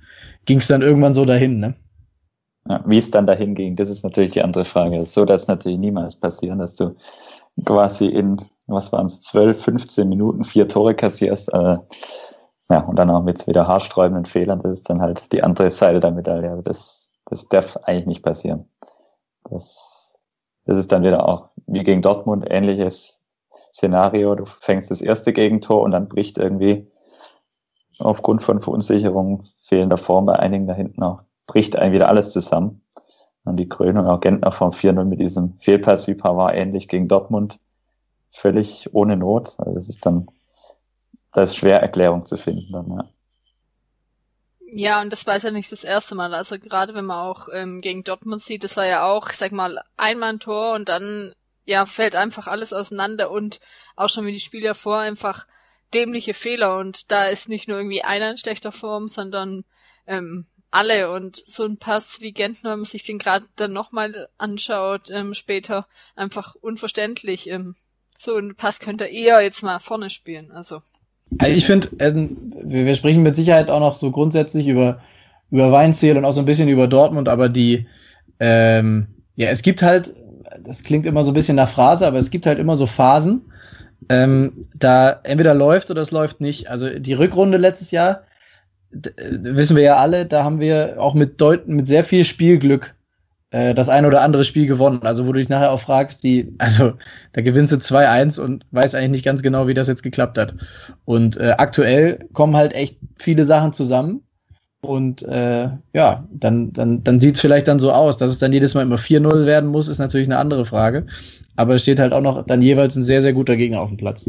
ging 0.45 0.59
es 0.59 0.67
dann 0.67 0.83
irgendwann 0.83 1.15
so 1.15 1.25
dahin, 1.25 1.59
ne? 1.59 1.75
Ja, 2.69 2.83
wie 2.87 2.99
es 2.99 3.11
dann 3.11 3.27
dahin 3.27 3.55
ging, 3.55 3.77
das 3.77 3.91
ist 3.91 4.05
natürlich 4.05 4.33
die 4.33 4.43
andere 4.43 4.65
Frage. 4.65 5.05
So 5.05 5.25
dass 5.25 5.49
natürlich 5.49 5.79
niemals 5.79 6.19
passieren, 6.19 6.59
dass 6.59 6.75
du 6.75 6.95
quasi 7.65 8.07
in, 8.07 8.39
was 8.67 8.91
waren 8.93 9.07
es, 9.07 9.21
12, 9.21 9.63
15 9.63 10.09
Minuten 10.09 10.45
vier 10.45 10.67
Tore 10.67 10.95
kassierst. 10.95 11.53
Äh, 11.53 11.77
ja, 12.71 12.81
und 12.81 12.97
dann 12.97 13.11
auch 13.11 13.23
mit 13.23 13.47
wieder 13.47 13.69
haarsträubenden 13.69 14.25
Fehlern. 14.25 14.61
Das 14.63 14.79
ist 14.79 14.89
dann 14.89 15.03
halt 15.03 15.33
die 15.33 15.43
andere 15.43 15.71
Seite 15.71 16.01
der 16.01 16.13
Medaille. 16.13 16.63
Das, 16.65 17.04
das 17.27 17.49
darf 17.49 17.77
eigentlich 17.85 18.07
nicht 18.07 18.23
passieren. 18.23 18.69
Das, 19.51 20.19
das 20.65 20.77
ist 20.77 20.93
dann 20.93 21.03
wieder 21.03 21.29
auch 21.29 21.51
wie 21.67 21.83
gegen 21.83 22.03
Dortmund 22.03 22.47
ähnliches 22.49 23.23
Szenario. 23.73 24.35
Du 24.35 24.45
fängst 24.45 24.91
das 24.91 25.03
erste 25.03 25.33
Gegentor 25.33 25.83
und 25.83 25.91
dann 25.91 26.09
bricht 26.09 26.39
irgendwie 26.39 26.89
aufgrund 28.01 28.43
von 28.43 28.61
Verunsicherung 28.61 29.45
fehlender 29.59 29.97
Form 29.97 30.27
bei 30.27 30.39
einigen 30.39 30.67
da 30.67 30.75
hinten 30.75 31.03
auch 31.03 31.23
bricht 31.47 31.77
ein 31.77 31.93
wieder 31.93 32.09
alles 32.09 32.31
zusammen. 32.31 32.83
Und 33.45 33.57
die 33.57 33.69
Krönung 33.69 34.07
auch 34.07 34.21
Gentner 34.21 34.53
vom 34.53 34.71
4-0 34.71 35.05
mit 35.05 35.21
diesem 35.21 35.59
Fehlpass 35.59 36.07
wie 36.07 36.15
Pavard 36.15 36.57
ähnlich 36.57 36.89
gegen 36.89 37.09
Dortmund. 37.09 37.61
Völlig 38.31 38.89
ohne 38.95 39.17
Not. 39.17 39.55
Also 39.59 39.79
es 39.79 39.89
ist 39.91 40.07
dann, 40.07 40.29
da 41.33 41.43
ist 41.43 41.57
schwer 41.57 41.83
Erklärung 41.83 42.25
zu 42.25 42.39
finden 42.39 42.73
dann, 42.73 42.91
ja. 42.91 43.05
Ja, 44.77 45.01
und 45.01 45.13
das 45.13 45.25
war 45.25 45.39
ja 45.39 45.53
nicht 45.53 45.71
das 45.71 45.85
erste 45.85 46.17
Mal. 46.17 46.35
Also 46.35 46.59
gerade 46.59 46.95
wenn 46.95 47.05
man 47.05 47.25
auch 47.25 47.49
ähm, 47.53 47.81
gegen 47.81 48.03
Dortmund 48.03 48.43
sieht, 48.43 48.65
das 48.65 48.77
war 48.77 48.85
ja 48.85 49.05
auch, 49.05 49.31
ich 49.31 49.37
sag 49.37 49.53
mal, 49.53 49.81
einmal 49.97 50.31
ein 50.31 50.41
Tor 50.41 50.75
und 50.75 50.89
dann 50.89 51.33
ja 51.65 51.87
fällt 51.87 52.17
einfach 52.17 52.49
alles 52.49 52.73
auseinander 52.73 53.31
und 53.31 53.61
auch 53.95 54.09
schon 54.09 54.27
wie 54.27 54.33
die 54.33 54.41
Spieler 54.41 54.75
vor 54.75 54.99
einfach 54.99 55.47
dämliche 55.95 56.35
Fehler 56.35 56.79
und 56.79 57.13
da 57.13 57.27
ist 57.27 57.49
nicht 57.49 57.69
nur 57.69 57.77
irgendwie 57.77 58.03
einer 58.03 58.33
in 58.33 58.37
schlechter 58.37 58.73
Form, 58.73 59.07
sondern 59.07 59.65
ähm, 60.09 60.49
alle 60.73 61.13
und 61.13 61.41
so 61.47 61.65
ein 61.65 61.79
Pass 61.79 62.21
wie 62.21 62.33
Gentner, 62.33 62.73
wenn 62.73 62.81
man 62.81 62.85
sich 62.85 63.05
den 63.05 63.19
gerade 63.19 63.47
dann 63.55 63.73
nochmal 63.73 64.29
anschaut, 64.39 65.09
ähm, 65.11 65.35
später 65.35 65.87
einfach 66.17 66.57
unverständlich. 66.57 67.49
Ähm, 67.49 67.77
so 68.13 68.37
ein 68.37 68.57
Pass 68.57 68.81
könnte 68.81 69.05
eher 69.05 69.41
jetzt 69.41 69.63
mal 69.63 69.79
vorne 69.79 70.11
spielen. 70.11 70.51
Also. 70.51 70.83
Also 71.39 71.55
ich 71.55 71.67
finde, 71.67 71.89
äh, 71.99 72.13
wir, 72.15 72.87
wir, 72.87 72.95
sprechen 72.95 73.23
mit 73.23 73.37
Sicherheit 73.37 73.71
auch 73.71 73.81
noch 73.81 73.95
so 73.95 74.11
grundsätzlich 74.11 74.67
über, 74.69 75.01
über 75.51 75.73
Weinziel 75.73 76.17
und 76.17 76.25
auch 76.25 76.33
so 76.33 76.41
ein 76.41 76.47
bisschen 76.47 76.69
über 76.69 76.87
Dortmund, 76.87 77.29
aber 77.29 77.49
die, 77.49 77.87
ähm, 78.41 79.07
ja, 79.37 79.49
es 79.49 79.63
gibt 79.63 79.83
halt, 79.83 80.15
das 80.63 80.83
klingt 80.83 81.07
immer 81.07 81.25
so 81.25 81.31
ein 81.31 81.35
bisschen 81.35 81.57
nach 81.57 81.69
Phrase, 81.69 82.07
aber 82.07 82.19
es 82.19 82.31
gibt 82.31 82.47
halt 82.47 82.59
immer 82.59 82.77
so 82.77 82.87
Phasen, 82.87 83.43
ähm, 84.09 84.65
da 84.75 85.21
entweder 85.23 85.55
läuft 85.55 85.91
oder 85.91 86.03
es 86.03 86.11
läuft 86.11 86.41
nicht. 86.41 86.69
Also 86.69 86.99
die 86.99 87.15
Rückrunde 87.15 87.59
letztes 87.59 87.91
Jahr, 87.91 88.23
wissen 88.91 89.77
wir 89.77 89.83
ja 89.83 89.97
alle, 89.97 90.27
da 90.27 90.45
haben 90.45 90.61
wir 90.61 90.97
auch 90.99 91.15
mit, 91.15 91.41
Deut 91.41 91.67
mit 91.67 91.89
sehr 91.89 92.05
viel 92.05 92.25
Spielglück 92.25 92.95
das 93.55 93.89
ein 93.89 94.05
oder 94.05 94.23
andere 94.23 94.45
Spiel 94.45 94.67
gewonnen. 94.67 95.03
Also 95.03 95.27
wo 95.27 95.33
du 95.33 95.39
dich 95.39 95.49
nachher 95.49 95.71
auch 95.71 95.81
fragst, 95.81 96.23
die, 96.25 96.55
also 96.59 96.95
da 97.33 97.41
gewinnst 97.41 97.73
du 97.73 97.77
2-1 97.77 98.41
und 98.41 98.65
weißt 98.73 98.95
eigentlich 98.95 99.11
nicht 99.11 99.25
ganz 99.25 99.43
genau, 99.43 99.69
wie 99.69 99.75
das 99.75 99.89
jetzt 99.89 100.03
geklappt 100.03 100.39
hat. 100.39 100.55
Und 101.05 101.37
äh, 101.37 101.55
aktuell 101.59 102.27
kommen 102.33 102.57
halt 102.57 102.75
echt 102.75 102.99
viele 103.17 103.45
Sachen 103.45 103.73
zusammen. 103.73 104.23
Und 104.81 105.23
äh, 105.23 105.71
ja, 105.95 106.29
dann, 106.31 106.73
dann, 106.73 107.03
dann 107.05 107.21
sieht 107.21 107.37
es 107.37 107.41
vielleicht 107.41 107.69
dann 107.69 107.79
so 107.79 107.93
aus, 107.93 108.17
dass 108.17 108.31
es 108.31 108.39
dann 108.39 108.53
jedes 108.53 108.75
Mal 108.75 108.83
immer 108.83 108.97
4-0 108.97 109.47
werden 109.47 109.71
muss, 109.71 109.89
ist 109.89 109.99
natürlich 109.99 110.29
eine 110.29 110.39
andere 110.39 110.67
Frage. 110.67 111.07
Aber 111.57 111.75
es 111.75 111.83
steht 111.83 111.99
halt 111.99 112.13
auch 112.13 112.21
noch 112.21 112.45
dann 112.45 112.61
jeweils 112.61 112.97
ein 112.97 113.03
sehr, 113.03 113.23
sehr 113.23 113.33
guter 113.33 113.57
Gegner 113.57 113.81
auf 113.81 113.89
dem 113.89 113.97
Platz. 113.97 114.29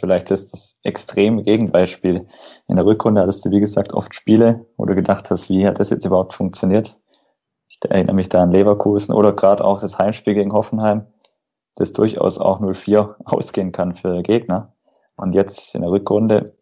Vielleicht 0.00 0.30
ist 0.30 0.52
das 0.52 0.80
extreme 0.82 1.42
Gegenbeispiel. 1.42 2.26
In 2.68 2.76
der 2.76 2.84
Rückrunde 2.84 3.20
hattest 3.20 3.44
du, 3.44 3.50
wie 3.50 3.60
gesagt, 3.60 3.92
oft 3.92 4.14
Spiele, 4.14 4.66
wo 4.76 4.84
du 4.84 4.94
gedacht 4.94 5.30
hast, 5.30 5.48
wie 5.48 5.66
hat 5.66 5.78
das 5.78 5.90
jetzt 5.90 6.04
überhaupt 6.04 6.34
funktioniert? 6.34 6.98
Ich 7.82 7.90
erinnere 7.90 8.14
mich 8.14 8.28
da 8.28 8.42
an 8.42 8.50
Leverkusen 8.50 9.14
oder 9.14 9.32
gerade 9.32 9.64
auch 9.64 9.80
das 9.80 9.98
Heimspiel 9.98 10.34
gegen 10.34 10.52
Hoffenheim, 10.52 11.06
das 11.74 11.92
durchaus 11.92 12.38
auch 12.38 12.60
0-4 12.60 13.16
ausgehen 13.24 13.72
kann 13.72 13.94
für 13.94 14.22
Gegner. 14.22 14.72
Und 15.16 15.34
jetzt 15.34 15.74
in 15.74 15.82
der 15.82 15.90
Rückrunde, 15.90 16.54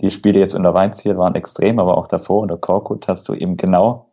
die 0.00 0.10
Spiele 0.10 0.40
jetzt 0.40 0.54
unter 0.54 0.74
Weinziel 0.74 1.16
waren 1.16 1.34
extrem, 1.34 1.78
aber 1.78 1.96
auch 1.96 2.06
davor 2.06 2.40
unter 2.40 2.56
Korkut 2.56 3.08
hast 3.08 3.28
du 3.28 3.34
eben 3.34 3.56
genau 3.56 4.10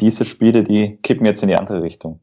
diese 0.00 0.24
Spiele, 0.24 0.64
die 0.64 0.96
kippen 0.98 1.26
jetzt 1.26 1.42
in 1.42 1.48
die 1.48 1.56
andere 1.56 1.82
Richtung. 1.82 2.20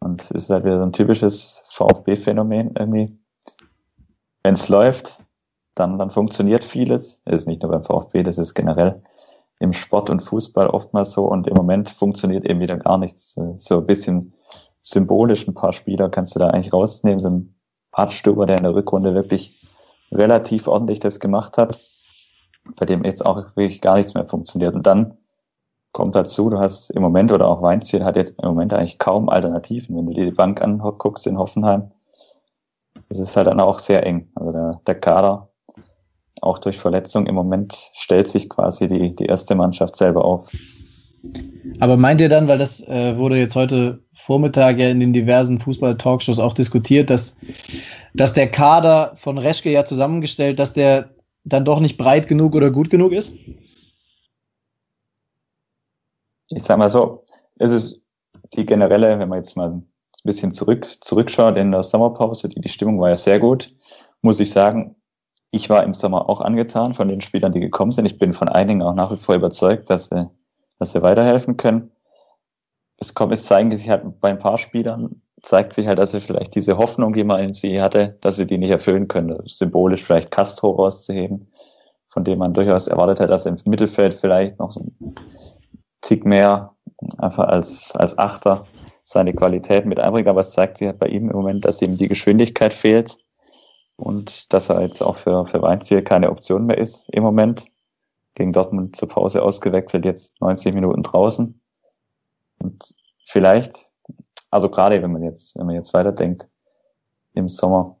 Und 0.00 0.22
es 0.22 0.30
ist 0.30 0.50
halt 0.50 0.64
wieder 0.64 0.78
so 0.78 0.84
ein 0.84 0.92
typisches 0.92 1.64
VfB-Phänomen 1.70 2.74
irgendwie. 2.78 3.18
Wenn 4.42 4.54
es 4.54 4.68
läuft, 4.68 5.24
dann, 5.74 5.98
dann 5.98 6.10
funktioniert 6.10 6.64
vieles. 6.64 7.22
Das 7.24 7.42
ist 7.42 7.46
nicht 7.46 7.62
nur 7.62 7.72
beim 7.72 7.84
VfB, 7.84 8.22
das 8.22 8.38
ist 8.38 8.54
generell 8.54 9.02
im 9.60 9.72
Sport 9.72 10.10
und 10.10 10.20
Fußball 10.20 10.68
oftmals 10.68 11.12
so 11.12 11.26
und 11.26 11.46
im 11.46 11.54
Moment 11.54 11.90
funktioniert 11.90 12.44
eben 12.44 12.60
wieder 12.60 12.76
gar 12.76 12.98
nichts. 12.98 13.38
So 13.58 13.78
ein 13.78 13.86
bisschen 13.86 14.34
symbolisch 14.80 15.46
ein 15.46 15.54
paar 15.54 15.72
Spieler 15.72 16.08
kannst 16.08 16.34
du 16.34 16.38
da 16.38 16.48
eigentlich 16.48 16.72
rausnehmen. 16.72 17.20
So 17.20 17.28
ein 17.28 17.54
Hartstuber, 17.92 18.46
der 18.46 18.58
in 18.58 18.62
der 18.62 18.74
Rückrunde 18.74 19.14
wirklich 19.14 19.66
relativ 20.12 20.68
ordentlich 20.68 21.00
das 21.00 21.20
gemacht 21.20 21.58
hat, 21.58 21.80
bei 22.76 22.86
dem 22.86 23.04
jetzt 23.04 23.24
auch 23.26 23.56
wirklich 23.56 23.80
gar 23.80 23.96
nichts 23.96 24.14
mehr 24.14 24.26
funktioniert. 24.26 24.74
Und 24.74 24.86
dann 24.86 25.18
kommt 25.92 26.14
dazu, 26.14 26.50
du 26.50 26.58
hast 26.58 26.90
im 26.90 27.02
Moment 27.02 27.32
oder 27.32 27.48
auch 27.48 27.62
Weinziel 27.62 28.04
hat 28.04 28.16
jetzt 28.16 28.38
im 28.40 28.48
Moment 28.48 28.72
eigentlich 28.72 28.98
kaum 28.98 29.28
Alternativen. 29.28 29.96
Wenn 29.96 30.06
du 30.06 30.12
dir 30.12 30.26
die 30.26 30.32
Bank 30.32 30.62
anguckst 30.62 31.26
in 31.26 31.38
Hoffenheim, 31.38 31.90
das 33.08 33.18
ist 33.18 33.36
halt 33.36 33.48
dann 33.48 33.60
auch 33.60 33.80
sehr 33.80 34.06
eng. 34.06 34.30
Also 34.34 34.52
der, 34.52 34.80
der 34.86 35.00
Kader 35.00 35.48
auch 36.42 36.58
durch 36.58 36.78
Verletzung 36.78 37.26
im 37.26 37.34
Moment 37.34 37.90
stellt 37.94 38.28
sich 38.28 38.48
quasi 38.48 38.88
die, 38.88 39.14
die 39.14 39.26
erste 39.26 39.54
Mannschaft 39.54 39.96
selber 39.96 40.24
auf. 40.24 40.48
Aber 41.80 41.96
meint 41.96 42.20
ihr 42.20 42.28
dann, 42.28 42.48
weil 42.48 42.58
das 42.58 42.86
äh, 42.86 43.16
wurde 43.16 43.36
jetzt 43.38 43.54
heute 43.54 44.02
Vormittag 44.14 44.78
ja 44.78 44.88
in 44.88 45.00
den 45.00 45.12
diversen 45.12 45.60
Fußball-Talkshows 45.60 46.38
auch 46.38 46.52
diskutiert, 46.52 47.10
dass, 47.10 47.36
dass 48.14 48.32
der 48.32 48.50
Kader 48.50 49.14
von 49.16 49.38
Reschke 49.38 49.70
ja 49.70 49.84
zusammengestellt, 49.84 50.58
dass 50.58 50.74
der 50.74 51.10
dann 51.44 51.64
doch 51.64 51.80
nicht 51.80 51.96
breit 51.96 52.28
genug 52.28 52.54
oder 52.54 52.70
gut 52.70 52.90
genug 52.90 53.12
ist? 53.12 53.34
Ich 56.48 56.62
sag 56.62 56.78
mal 56.78 56.88
so, 56.88 57.24
es 57.58 57.70
ist 57.70 58.02
die 58.54 58.64
generelle, 58.64 59.18
wenn 59.18 59.28
man 59.28 59.38
jetzt 59.38 59.56
mal 59.56 59.70
ein 59.70 59.86
bisschen 60.24 60.52
zurück, 60.52 60.86
zurückschaut 61.00 61.56
in 61.56 61.72
der 61.72 61.82
Sommerpause, 61.82 62.48
die, 62.48 62.60
die 62.60 62.68
Stimmung 62.68 63.00
war 63.00 63.10
ja 63.10 63.16
sehr 63.16 63.38
gut, 63.38 63.74
muss 64.22 64.40
ich 64.40 64.50
sagen, 64.50 64.96
ich 65.50 65.70
war 65.70 65.82
im 65.84 65.94
Sommer 65.94 66.28
auch 66.28 66.40
angetan 66.40 66.94
von 66.94 67.08
den 67.08 67.20
Spielern, 67.20 67.52
die 67.52 67.60
gekommen 67.60 67.92
sind. 67.92 68.04
Ich 68.04 68.18
bin 68.18 68.34
von 68.34 68.48
einigen 68.48 68.82
auch 68.82 68.94
nach 68.94 69.10
wie 69.10 69.16
vor 69.16 69.34
überzeugt, 69.34 69.88
dass 69.90 70.06
sie, 70.06 70.28
dass 70.78 70.92
sie 70.92 71.02
weiterhelfen 71.02 71.56
können. 71.56 71.90
Es 72.98 73.14
kommt, 73.14 73.32
es 73.32 73.44
zeigen 73.44 73.74
sich 73.74 73.88
halt 73.88 74.20
bei 74.20 74.30
ein 74.30 74.38
paar 74.38 74.58
Spielern, 74.58 75.22
zeigt 75.42 75.72
sich 75.72 75.86
halt, 75.86 75.98
dass 75.98 76.12
sie 76.12 76.20
vielleicht 76.20 76.54
diese 76.54 76.76
Hoffnung, 76.76 77.12
die 77.12 77.24
man 77.24 77.42
in 77.42 77.54
sie 77.54 77.80
hatte, 77.80 78.18
dass 78.20 78.36
sie 78.36 78.46
die 78.46 78.58
nicht 78.58 78.70
erfüllen 78.70 79.08
können. 79.08 79.40
Symbolisch 79.46 80.04
vielleicht 80.04 80.30
Castro 80.30 80.72
rauszuheben, 80.72 81.48
von 82.08 82.24
dem 82.24 82.38
man 82.38 82.52
durchaus 82.52 82.88
erwartet 82.88 83.20
hat, 83.20 83.30
dass 83.30 83.46
er 83.46 83.52
im 83.52 83.58
Mittelfeld 83.66 84.14
vielleicht 84.14 84.58
noch 84.58 84.72
so 84.72 84.80
ein 84.80 85.14
Tick 86.02 86.26
mehr 86.26 86.74
einfach 87.18 87.48
als, 87.48 87.94
als 87.94 88.18
Achter 88.18 88.66
seine 89.04 89.32
Qualität 89.32 89.86
mit 89.86 90.00
einbringt. 90.00 90.28
Aber 90.28 90.40
es 90.40 90.50
zeigt 90.50 90.78
sich 90.78 90.88
halt 90.88 90.98
bei 90.98 91.06
ihm 91.06 91.30
im 91.30 91.36
Moment, 91.36 91.64
dass 91.64 91.80
ihm 91.80 91.96
die 91.96 92.08
Geschwindigkeit 92.08 92.74
fehlt 92.74 93.16
und 93.98 94.52
dass 94.52 94.70
er 94.70 94.80
jetzt 94.80 95.02
auch 95.02 95.18
für, 95.18 95.46
für 95.46 95.60
Weinziel 95.60 96.02
keine 96.02 96.30
Option 96.30 96.66
mehr 96.66 96.78
ist 96.78 97.10
im 97.10 97.24
Moment. 97.24 97.66
Gegen 98.34 98.52
Dortmund 98.52 98.94
zur 98.94 99.08
Pause 99.08 99.42
ausgewechselt, 99.42 100.04
jetzt 100.04 100.40
90 100.40 100.72
Minuten 100.72 101.02
draußen. 101.02 101.60
Und 102.60 102.94
vielleicht, 103.26 103.92
also 104.50 104.68
gerade 104.68 105.02
wenn 105.02 105.10
man 105.10 105.24
jetzt, 105.24 105.58
wenn 105.58 105.66
man 105.66 105.74
jetzt 105.74 105.92
weiterdenkt, 105.94 106.48
im 107.34 107.48
Sommer 107.48 107.96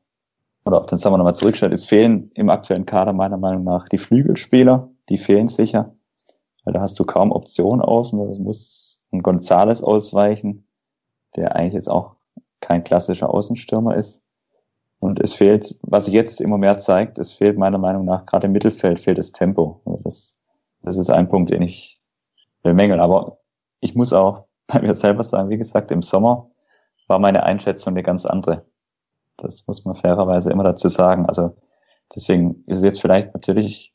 oder 0.64 0.78
auf 0.78 0.86
den 0.86 0.98
Sommer 0.98 1.18
nochmal 1.18 1.34
zurückstellt, 1.34 1.72
es 1.72 1.84
fehlen 1.84 2.30
im 2.34 2.48
aktuellen 2.48 2.86
Kader 2.86 3.12
meiner 3.12 3.36
Meinung 3.36 3.64
nach 3.64 3.88
die 3.88 3.98
Flügelspieler, 3.98 4.88
die 5.08 5.18
fehlen 5.18 5.48
sicher, 5.48 5.96
weil 6.64 6.74
da 6.74 6.80
hast 6.80 6.98
du 7.00 7.04
kaum 7.04 7.32
Optionen 7.32 7.80
außen, 7.80 8.20
es 8.30 8.38
muss 8.38 9.02
ein 9.10 9.22
Gonzales 9.22 9.82
ausweichen, 9.82 10.68
der 11.34 11.56
eigentlich 11.56 11.74
jetzt 11.74 11.90
auch 11.90 12.14
kein 12.60 12.84
klassischer 12.84 13.30
Außenstürmer 13.34 13.96
ist. 13.96 14.22
Und 15.00 15.20
es 15.20 15.32
fehlt, 15.32 15.78
was 15.82 16.06
sich 16.06 16.14
jetzt 16.14 16.40
immer 16.40 16.58
mehr 16.58 16.78
zeigt, 16.78 17.18
es 17.18 17.32
fehlt 17.32 17.56
meiner 17.56 17.78
Meinung 17.78 18.04
nach 18.04 18.26
gerade 18.26 18.46
im 18.46 18.52
Mittelfeld 18.52 18.98
fehlt 18.98 19.18
das 19.18 19.32
Tempo. 19.32 19.80
Also 19.84 20.02
das, 20.02 20.40
das 20.82 20.96
ist 20.96 21.10
ein 21.10 21.28
Punkt, 21.28 21.50
den 21.50 21.62
ich 21.62 22.00
bemängel. 22.62 23.00
Aber 23.00 23.38
ich 23.80 23.94
muss 23.94 24.12
auch 24.12 24.46
bei 24.66 24.80
mir 24.80 24.94
selber 24.94 25.22
sagen, 25.22 25.50
wie 25.50 25.58
gesagt, 25.58 25.90
im 25.90 26.02
Sommer 26.02 26.50
war 27.06 27.18
meine 27.18 27.44
Einschätzung 27.44 27.94
eine 27.94 28.02
ganz 28.02 28.26
andere. 28.26 28.66
Das 29.36 29.66
muss 29.66 29.84
man 29.84 29.94
fairerweise 29.94 30.50
immer 30.50 30.64
dazu 30.64 30.88
sagen. 30.88 31.26
Also 31.26 31.56
deswegen 32.14 32.64
ist 32.66 32.78
es 32.78 32.82
jetzt 32.82 33.00
vielleicht 33.00 33.32
natürlich 33.34 33.94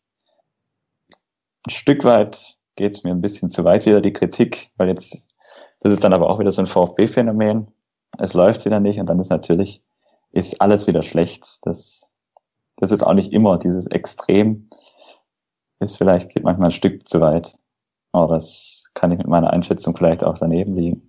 ein 1.67 1.71
Stück 1.71 2.03
weit 2.03 2.57
geht 2.75 2.93
es 2.93 3.03
mir 3.03 3.11
ein 3.11 3.21
bisschen 3.21 3.49
zu 3.49 3.63
weit 3.63 3.85
wieder 3.85 4.01
die 4.01 4.13
Kritik, 4.13 4.71
weil 4.77 4.87
jetzt 4.87 5.33
das 5.83 5.91
ist 5.91 6.03
dann 6.03 6.13
aber 6.13 6.29
auch 6.29 6.39
wieder 6.39 6.51
so 6.51 6.61
ein 6.61 6.67
VfB-Phänomen. 6.67 7.67
Es 8.17 8.33
läuft 8.33 8.63
wieder 8.65 8.79
nicht 8.79 8.99
und 8.99 9.07
dann 9.07 9.19
ist 9.19 9.29
natürlich 9.29 9.83
ist 10.33 10.59
alles 10.61 10.87
wieder 10.87 11.03
schlecht. 11.03 11.59
Das, 11.61 12.11
das 12.77 12.91
ist 12.91 13.03
auch 13.03 13.13
nicht 13.13 13.31
immer. 13.31 13.57
Dieses 13.57 13.87
Extrem 13.87 14.69
ist 15.79 15.97
vielleicht, 15.97 16.29
geht 16.29 16.43
manchmal 16.43 16.69
ein 16.69 16.73
Stück 16.73 17.07
zu 17.07 17.21
weit. 17.21 17.57
Aber 18.11 18.35
das 18.35 18.89
kann 18.93 19.11
ich 19.11 19.19
mit 19.19 19.27
meiner 19.27 19.51
Einschätzung 19.51 19.95
vielleicht 19.95 20.23
auch 20.23 20.37
daneben 20.37 20.75
liegen. 20.75 21.03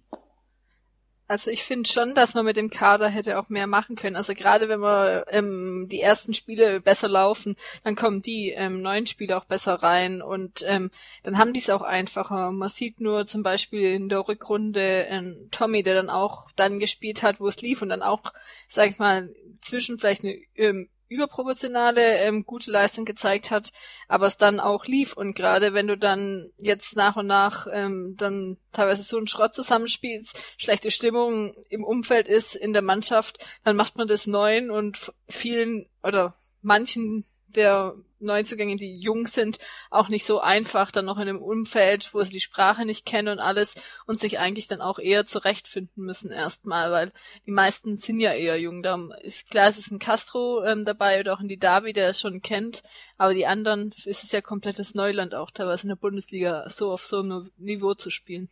Also 1.35 1.51
ich 1.51 1.65
finde 1.65 1.91
schon, 1.91 2.15
dass 2.15 2.35
man 2.35 2.45
mit 2.45 2.57
dem 2.57 2.71
Kader 2.71 3.09
hätte 3.09 3.41
auch 3.41 3.49
mehr 3.49 3.67
machen 3.67 3.97
können. 3.97 4.15
Also 4.15 4.35
gerade 4.35 4.69
wenn 4.69 4.79
wir 4.79 5.27
ähm, 5.31 5.89
die 5.91 5.99
ersten 5.99 6.33
Spiele 6.33 6.81
besser 6.81 7.09
laufen, 7.09 7.57
dann 7.83 7.97
kommen 7.97 8.23
die 8.23 8.51
ähm, 8.51 8.83
neuen 8.83 9.09
Spiele 9.09 9.37
auch 9.37 9.45
besser 9.45 9.75
rein 9.83 10.23
und 10.23 10.65
ähm, 10.69 10.93
dann 11.25 11.37
haben 11.37 11.53
die 11.53 11.59
es 11.59 11.71
auch 11.71 11.83
einfacher. 11.83 12.53
Man 12.53 12.69
sieht 12.69 13.01
nur 13.01 13.27
zum 13.27 13.43
Beispiel 13.43 13.95
in 13.95 14.09
der 14.09 14.29
Rückrunde 14.29 15.07
ähm, 15.09 15.49
Tommy, 15.51 15.83
der 15.83 15.95
dann 15.95 16.09
auch 16.09 16.53
dann 16.55 16.79
gespielt 16.79 17.25
hat, 17.25 17.41
wo 17.41 17.49
es 17.49 17.61
lief 17.61 17.83
und 17.83 17.89
dann 17.89 18.03
auch, 18.03 18.33
sag 18.69 18.91
ich 18.91 19.01
mal, 19.01 19.35
zwischen 19.61 19.99
vielleicht 19.99 20.23
eine 20.23 20.39
ähm, 20.55 20.89
überproportionale 21.15 22.19
ähm, 22.19 22.45
gute 22.45 22.71
Leistung 22.71 23.05
gezeigt 23.05 23.51
hat, 23.51 23.73
aber 24.09 24.27
es 24.27 24.37
dann 24.37 24.61
auch 24.61 24.87
lief. 24.87 25.17
Und 25.17 25.35
gerade 25.35 25.75
wenn 25.75 25.87
du 25.87 25.97
dann 25.97 26.51
jetzt 26.59 26.97
nach 26.97 27.17
und 27.17 27.27
nach 27.27 27.67
ähm, 27.71 28.15
dann 28.17 28.59
teilweise 28.73 29.03
so 29.03 29.17
einen 29.17 29.29
Schrott 29.29 29.55
zusammenspielst, 29.55 30.39
schlechte 30.57 30.91
Stimmung 30.91 31.55
im 31.69 31.85
Umfeld 31.85 32.29
ist, 32.29 32.55
in 32.55 32.73
der 32.73 32.83
Mannschaft, 32.83 33.39
dann 33.63 33.77
macht 33.77 33.97
man 33.97 34.09
das 34.09 34.27
neuen 34.27 34.71
und 34.71 35.13
vielen 35.29 35.87
oder 36.03 36.35
manchen 36.61 37.25
der 37.57 37.95
Neuzugänge, 38.21 38.77
die 38.77 38.97
jung 38.97 39.27
sind, 39.27 39.59
auch 39.91 40.09
nicht 40.09 40.25
so 40.25 40.41
einfach, 40.41 40.91
dann 40.91 41.05
noch 41.05 41.17
in 41.17 41.29
einem 41.29 41.43
Umfeld, 41.43 42.13
wo 42.13 42.23
sie 42.23 42.33
die 42.33 42.41
Sprache 42.41 42.85
nicht 42.85 43.07
kennen 43.07 43.29
und 43.29 43.39
alles 43.39 43.75
und 44.07 44.19
sich 44.19 44.39
eigentlich 44.39 44.67
dann 44.67 44.81
auch 44.81 44.99
eher 44.99 45.27
zurechtfinden 45.27 46.05
müssen 46.05 46.31
erstmal, 46.31 46.91
weil 46.91 47.13
die 47.47 47.51
meisten 47.51 47.97
sind 47.97 48.21
ja 48.21 48.33
eher 48.33 48.59
jung. 48.59 48.83
Da 48.83 48.99
ist 49.23 49.51
klar, 49.51 49.69
es 49.69 49.79
ist 49.79 49.91
ein 49.91 49.99
Castro 49.99 50.65
ähm, 50.65 50.85
dabei 50.85 51.21
oder 51.21 51.35
auch 51.35 51.41
in 51.41 51.49
die 51.49 51.59
Davi, 51.59 51.93
der 51.93 52.09
es 52.09 52.21
schon 52.21 52.43
kennt, 52.43 52.83
aber 53.19 53.35
die 53.35 53.47
anderen 53.47 53.93
ist 54.05 54.25
es 54.25 54.33
ja 54.33 54.41
komplettes 54.41 54.95
Neuland 54.95 55.35
auch 55.35 55.51
teilweise 55.51 55.85
in 55.85 55.91
der 55.91 55.97
Bundesliga 55.97 56.69
so 56.69 56.91
auf 56.93 57.07
so 57.07 57.21
einem 57.21 57.51
Niveau 57.59 57.95
zu 57.95 58.11
spielen. 58.11 58.49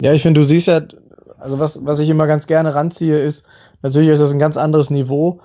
Ja, 0.00 0.12
ich 0.12 0.22
finde, 0.22 0.40
du 0.40 0.44
siehst 0.46 0.66
ja, 0.66 0.82
also 1.38 1.58
was, 1.58 1.84
was 1.86 2.00
ich 2.00 2.10
immer 2.10 2.26
ganz 2.26 2.46
gerne 2.46 2.74
ranziehe, 2.74 3.18
ist, 3.18 3.46
natürlich 3.80 4.10
ist 4.10 4.20
das 4.20 4.32
ein 4.32 4.38
ganz 4.38 4.58
anderes 4.58 4.90
Niveau, 4.90 5.40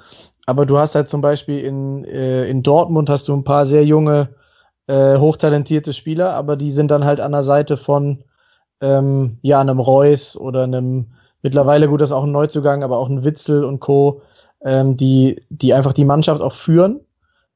aber 0.51 0.65
du 0.65 0.77
hast 0.77 0.95
halt 0.95 1.07
zum 1.07 1.21
Beispiel 1.21 1.59
in, 1.63 2.03
äh, 2.03 2.45
in 2.49 2.61
Dortmund 2.61 3.09
hast 3.09 3.29
du 3.29 3.33
ein 3.33 3.45
paar 3.45 3.65
sehr 3.65 3.85
junge, 3.85 4.35
äh, 4.87 5.17
hochtalentierte 5.17 5.93
Spieler, 5.93 6.33
aber 6.33 6.57
die 6.57 6.71
sind 6.71 6.91
dann 6.91 7.05
halt 7.05 7.21
an 7.21 7.31
der 7.31 7.41
Seite 7.43 7.77
von 7.77 8.25
ähm, 8.81 9.37
ja, 9.43 9.61
einem 9.61 9.79
Reus 9.79 10.35
oder 10.35 10.63
einem, 10.63 11.13
mittlerweile 11.41 11.87
gut, 11.87 12.01
das 12.01 12.09
ist 12.09 12.13
auch 12.13 12.25
ein 12.25 12.33
Neuzugang, 12.33 12.83
aber 12.83 12.97
auch 12.97 13.07
ein 13.07 13.23
Witzel 13.23 13.63
und 13.63 13.79
Co., 13.79 14.23
ähm, 14.65 14.97
die, 14.97 15.39
die 15.47 15.73
einfach 15.73 15.93
die 15.93 16.03
Mannschaft 16.03 16.41
auch 16.41 16.53
führen 16.53 16.99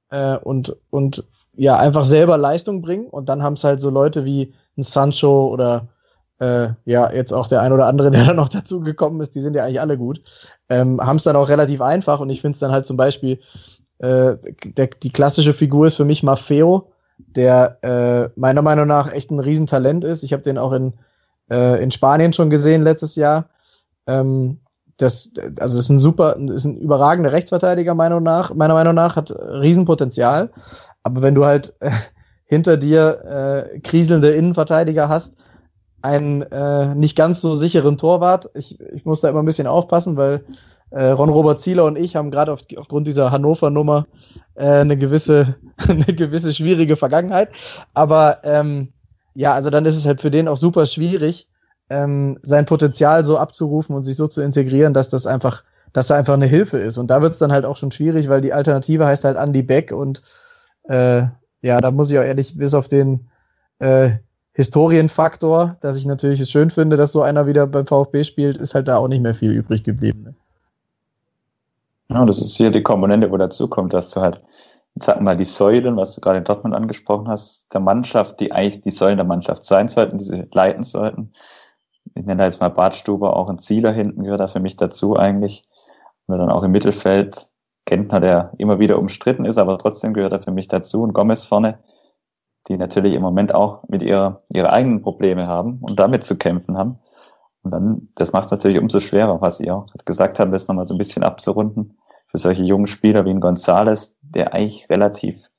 äh, 0.09 0.37
und, 0.37 0.77
und 0.89 1.25
ja, 1.53 1.77
einfach 1.77 2.05
selber 2.05 2.37
Leistung 2.37 2.81
bringen. 2.81 3.07
Und 3.07 3.27
dann 3.27 3.43
haben 3.43 3.55
es 3.55 3.65
halt 3.65 3.81
so 3.81 3.89
Leute 3.89 4.23
wie 4.23 4.53
ein 4.77 4.83
Sancho 4.83 5.49
oder 5.49 5.89
äh, 6.39 6.69
ja, 6.85 7.11
jetzt 7.11 7.33
auch 7.33 7.47
der 7.47 7.61
ein 7.61 7.73
oder 7.73 7.87
andere, 7.87 8.11
der 8.11 8.25
dann 8.25 8.35
noch 8.35 8.49
dazu 8.49 8.81
gekommen 8.81 9.21
ist, 9.21 9.35
die 9.35 9.41
sind 9.41 9.55
ja 9.55 9.63
eigentlich 9.63 9.81
alle 9.81 9.97
gut, 9.97 10.21
ähm, 10.69 10.99
haben 11.01 11.17
es 11.17 11.23
dann 11.23 11.35
auch 11.35 11.49
relativ 11.49 11.81
einfach. 11.81 12.19
Und 12.19 12.29
ich 12.29 12.41
finde 12.41 12.55
es 12.55 12.59
dann 12.59 12.71
halt 12.71 12.85
zum 12.85 12.97
Beispiel, 12.97 13.39
äh, 13.99 14.35
der, 14.63 14.87
die 14.87 15.11
klassische 15.11 15.53
Figur 15.53 15.87
ist 15.87 15.95
für 15.95 16.05
mich 16.05 16.23
Maffeo, 16.23 16.91
der 17.17 17.77
äh, 17.81 18.39
meiner 18.39 18.61
Meinung 18.61 18.87
nach 18.87 19.11
echt 19.11 19.31
ein 19.31 19.39
Riesentalent 19.39 20.03
ist. 20.03 20.23
Ich 20.23 20.33
habe 20.33 20.43
den 20.43 20.57
auch 20.57 20.73
in, 20.73 20.93
äh, 21.49 21.81
in 21.81 21.91
Spanien 21.91 22.33
schon 22.33 22.49
gesehen 22.49 22.81
letztes 22.81 23.15
Jahr. 23.15 23.49
Ähm, 24.07 24.59
das, 24.97 25.33
also 25.59 25.77
ist 25.77 25.89
ein 25.89 25.99
super, 25.99 26.37
ist 26.37 26.65
ein 26.65 26.77
überragender 26.77 27.33
Rechtsverteidiger 27.33 27.95
Meinung 27.95 28.23
nach, 28.23 28.53
meiner 28.53 28.73
Meinung 28.73 28.95
nach, 28.95 29.15
hat 29.15 29.31
Riesenpotenzial. 29.31 30.51
Aber 31.03 31.21
wenn 31.21 31.35
du 31.35 31.45
halt 31.45 31.73
äh, 31.81 31.91
hinter 32.45 32.77
dir 32.77 33.69
äh, 33.73 33.79
kriselnde 33.79 34.31
Innenverteidiger 34.31 35.09
hast, 35.09 35.35
einen 36.05 36.43
äh, 36.43 36.93
nicht 36.93 37.17
ganz 37.17 37.41
so 37.41 37.55
sicheren 37.55 37.97
Torwart, 37.97 38.49
ich, 38.53 38.79
ich 38.79 39.05
muss 39.05 39.21
da 39.21 39.29
immer 39.29 39.41
ein 39.41 39.45
bisschen 39.45 39.65
aufpassen, 39.65 40.17
weil 40.17 40.45
äh, 40.91 41.07
Ron-Robert 41.07 41.59
Zieler 41.59 41.85
und 41.85 41.97
ich 41.97 42.15
haben 42.15 42.29
gerade 42.29 42.53
auf, 42.53 42.61
aufgrund 42.77 43.07
dieser 43.07 43.31
Hannover-Nummer 43.31 44.05
äh, 44.53 44.65
eine 44.65 44.97
gewisse, 44.97 45.55
eine 45.89 46.05
gewisse 46.05 46.53
schwierige 46.53 46.95
Vergangenheit. 46.95 47.49
Aber 47.95 48.39
ähm, 48.43 48.93
ja, 49.33 49.53
also 49.53 49.71
dann 49.71 49.85
ist 49.85 49.97
es 49.97 50.05
halt 50.05 50.21
für 50.21 50.31
den 50.31 50.47
auch 50.47 50.57
super 50.57 50.85
schwierig, 50.85 51.49
ähm, 51.89 52.37
sein 52.43 52.65
Potenzial 52.65 53.25
so 53.25 53.37
abzurufen 53.37 53.95
und 53.95 54.03
sich 54.03 54.15
so 54.15 54.27
zu 54.27 54.41
integrieren, 54.41 54.93
dass 54.93 55.09
das 55.09 55.25
einfach, 55.25 55.63
dass 55.91 56.11
er 56.11 56.17
einfach 56.17 56.35
eine 56.35 56.45
Hilfe 56.45 56.77
ist. 56.77 56.99
Und 56.99 57.07
da 57.07 57.21
wird 57.21 57.33
es 57.33 57.39
dann 57.39 57.51
halt 57.51 57.65
auch 57.65 57.77
schon 57.77 57.91
schwierig, 57.91 58.29
weil 58.29 58.41
die 58.41 58.53
Alternative 58.53 59.07
heißt 59.07 59.23
halt 59.23 59.37
Andy 59.37 59.63
Beck 59.63 59.91
und 59.91 60.21
äh, 60.83 61.23
ja, 61.61 61.81
da 61.81 61.89
muss 61.89 62.11
ich 62.11 62.19
auch 62.19 62.23
ehrlich, 62.23 62.55
bis 62.55 62.75
auf 62.75 62.87
den 62.87 63.27
äh, 63.79 64.11
Historienfaktor, 64.55 65.77
dass 65.81 65.97
ich 65.97 66.05
natürlich 66.05 66.39
es 66.39 66.49
schön 66.49 66.69
finde, 66.69 66.97
dass 66.97 67.11
so 67.11 67.21
einer 67.21 67.45
wieder 67.45 67.67
beim 67.67 67.85
VfB 67.85 68.23
spielt, 68.23 68.57
ist 68.57 68.73
halt 68.73 68.87
da 68.87 68.97
auch 68.97 69.07
nicht 69.07 69.21
mehr 69.21 69.35
viel 69.35 69.51
übrig 69.51 69.83
geblieben. 69.83 70.23
Ne? 70.23 70.33
Ja, 72.09 72.25
das 72.25 72.39
ist 72.39 72.55
hier 72.55 72.71
die 72.71 72.83
Komponente, 72.83 73.31
wo 73.31 73.37
dazu 73.37 73.67
kommt, 73.67 73.93
dass 73.93 74.11
du 74.11 74.21
halt, 74.21 74.41
sag 74.95 75.19
mal, 75.19 75.35
die 75.35 75.45
Säulen, 75.45 75.97
was 75.97 76.15
du 76.15 76.21
gerade 76.21 76.37
in 76.37 76.45
Dortmund 76.45 76.73
angesprochen 76.73 77.27
hast, 77.27 77.73
der 77.73 77.81
Mannschaft, 77.81 78.39
die 78.39 78.53
eigentlich 78.53 78.81
die 78.81 78.91
Säulen 78.91 79.17
der 79.17 79.25
Mannschaft 79.25 79.65
sein 79.65 79.89
sollten, 79.89 80.19
die 80.19 80.25
sie 80.25 80.47
leiten 80.53 80.83
sollten, 80.83 81.33
ich 82.13 82.25
nenne 82.25 82.37
da 82.37 82.45
jetzt 82.45 82.61
mal 82.61 82.69
Badstuber, 82.69 83.35
auch 83.35 83.49
ein 83.49 83.57
Zieler 83.57 83.91
hinten 83.91 84.23
gehört 84.23 84.39
da 84.39 84.47
für 84.47 84.59
mich 84.59 84.77
dazu 84.77 85.17
eigentlich. 85.17 85.63
Und 86.27 86.37
dann 86.37 86.49
auch 86.49 86.63
im 86.63 86.71
Mittelfeld 86.71 87.49
Kentner, 87.85 88.19
der 88.19 88.51
immer 88.57 88.79
wieder 88.79 88.97
umstritten 88.97 89.45
ist, 89.45 89.57
aber 89.57 89.77
trotzdem 89.77 90.13
gehört 90.13 90.33
er 90.33 90.39
für 90.39 90.51
mich 90.51 90.67
dazu 90.67 91.03
und 91.03 91.13
Gomez 91.13 91.43
vorne, 91.43 91.79
die 92.67 92.77
natürlich 92.77 93.13
im 93.13 93.21
Moment 93.21 93.53
auch 93.53 93.83
mit 93.87 94.01
ihrer, 94.01 94.39
ihre 94.49 94.71
eigenen 94.71 95.01
Probleme 95.01 95.47
haben 95.47 95.79
und 95.81 95.99
damit 95.99 96.23
zu 96.23 96.37
kämpfen 96.37 96.77
haben. 96.77 96.99
Und 97.63 97.71
dann, 97.71 98.09
das 98.15 98.31
macht 98.31 98.45
es 98.45 98.51
natürlich 98.51 98.79
umso 98.79 98.99
schwerer, 98.99 99.41
was 99.41 99.59
ihr 99.59 99.75
auch 99.75 99.87
gesagt 100.05 100.39
habt, 100.39 100.53
das 100.53 100.67
nochmal 100.67 100.85
so 100.85 100.93
ein 100.93 100.99
bisschen 100.99 101.23
abzurunden. 101.23 101.97
Für 102.27 102.37
solche 102.37 102.63
jungen 102.63 102.87
Spieler 102.87 103.25
wie 103.25 103.31
ein 103.31 103.39
Gonzales, 103.39 104.17
der 104.21 104.53
eigentlich 104.53 104.89
relativ 104.89 105.49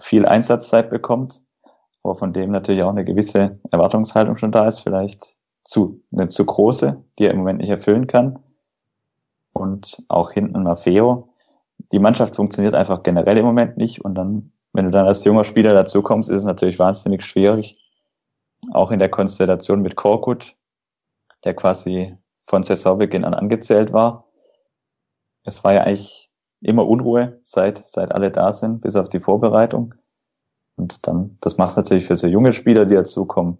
viel 0.00 0.26
Einsatzzeit 0.26 0.90
bekommt, 0.90 1.42
wo 2.02 2.14
von 2.14 2.32
dem 2.32 2.50
natürlich 2.50 2.84
auch 2.84 2.90
eine 2.90 3.04
gewisse 3.04 3.58
Erwartungshaltung 3.70 4.36
schon 4.36 4.52
da 4.52 4.66
ist, 4.66 4.80
vielleicht 4.80 5.36
zu, 5.64 6.00
eine 6.12 6.28
zu 6.28 6.46
große, 6.46 7.02
die 7.18 7.24
er 7.24 7.32
im 7.32 7.38
Moment 7.38 7.58
nicht 7.58 7.70
erfüllen 7.70 8.06
kann. 8.06 8.38
Und 9.52 10.04
auch 10.08 10.30
hinten 10.30 10.62
Maffeo. 10.62 11.30
Die 11.92 11.98
Mannschaft 11.98 12.36
funktioniert 12.36 12.74
einfach 12.74 13.02
generell 13.02 13.38
im 13.38 13.46
Moment 13.46 13.76
nicht. 13.76 14.04
Und 14.04 14.14
dann, 14.14 14.52
wenn 14.76 14.84
du 14.84 14.90
dann 14.90 15.06
als 15.06 15.24
junger 15.24 15.44
Spieler 15.44 15.72
dazu 15.72 16.02
kommst, 16.02 16.28
ist 16.28 16.36
es 16.36 16.44
natürlich 16.44 16.78
wahnsinnig 16.78 17.24
schwierig. 17.24 17.82
Auch 18.72 18.90
in 18.90 18.98
der 18.98 19.08
Konstellation 19.08 19.80
mit 19.80 19.96
Korkut, 19.96 20.54
der 21.44 21.54
quasi 21.54 22.14
von 22.46 22.62
Saisonbeginn 22.62 23.24
an 23.24 23.34
angezählt 23.34 23.92
war. 23.92 24.28
Es 25.44 25.64
war 25.64 25.72
ja 25.72 25.82
eigentlich 25.82 26.30
immer 26.60 26.86
Unruhe, 26.86 27.40
seit, 27.42 27.78
seit 27.78 28.12
alle 28.12 28.30
da 28.30 28.52
sind, 28.52 28.82
bis 28.82 28.96
auf 28.96 29.08
die 29.08 29.20
Vorbereitung. 29.20 29.94
Und 30.76 31.06
dann, 31.06 31.38
das 31.40 31.56
macht 31.56 31.70
es 31.70 31.76
natürlich 31.76 32.06
für 32.06 32.16
so 32.16 32.26
junge 32.26 32.52
Spieler, 32.52 32.84
die 32.84 32.94
dazukommen, 32.94 33.58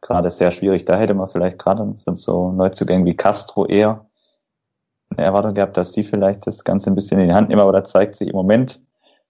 gerade 0.00 0.30
sehr 0.30 0.52
schwierig. 0.52 0.84
Da 0.84 0.96
hätte 0.96 1.14
man 1.14 1.26
vielleicht 1.26 1.58
gerade 1.58 1.96
von 2.04 2.14
so 2.14 2.52
Neuzugängen 2.52 3.06
wie 3.06 3.16
Castro 3.16 3.66
eher 3.66 4.06
eine 5.10 5.24
Erwartung 5.24 5.54
gehabt, 5.54 5.76
dass 5.76 5.92
die 5.92 6.04
vielleicht 6.04 6.46
das 6.46 6.62
Ganze 6.62 6.90
ein 6.90 6.94
bisschen 6.94 7.20
in 7.20 7.28
die 7.28 7.34
Hand 7.34 7.48
nehmen, 7.48 7.60
aber 7.60 7.72
da 7.72 7.84
zeigt 7.84 8.14
sich 8.14 8.28
im 8.28 8.36
Moment, 8.36 8.80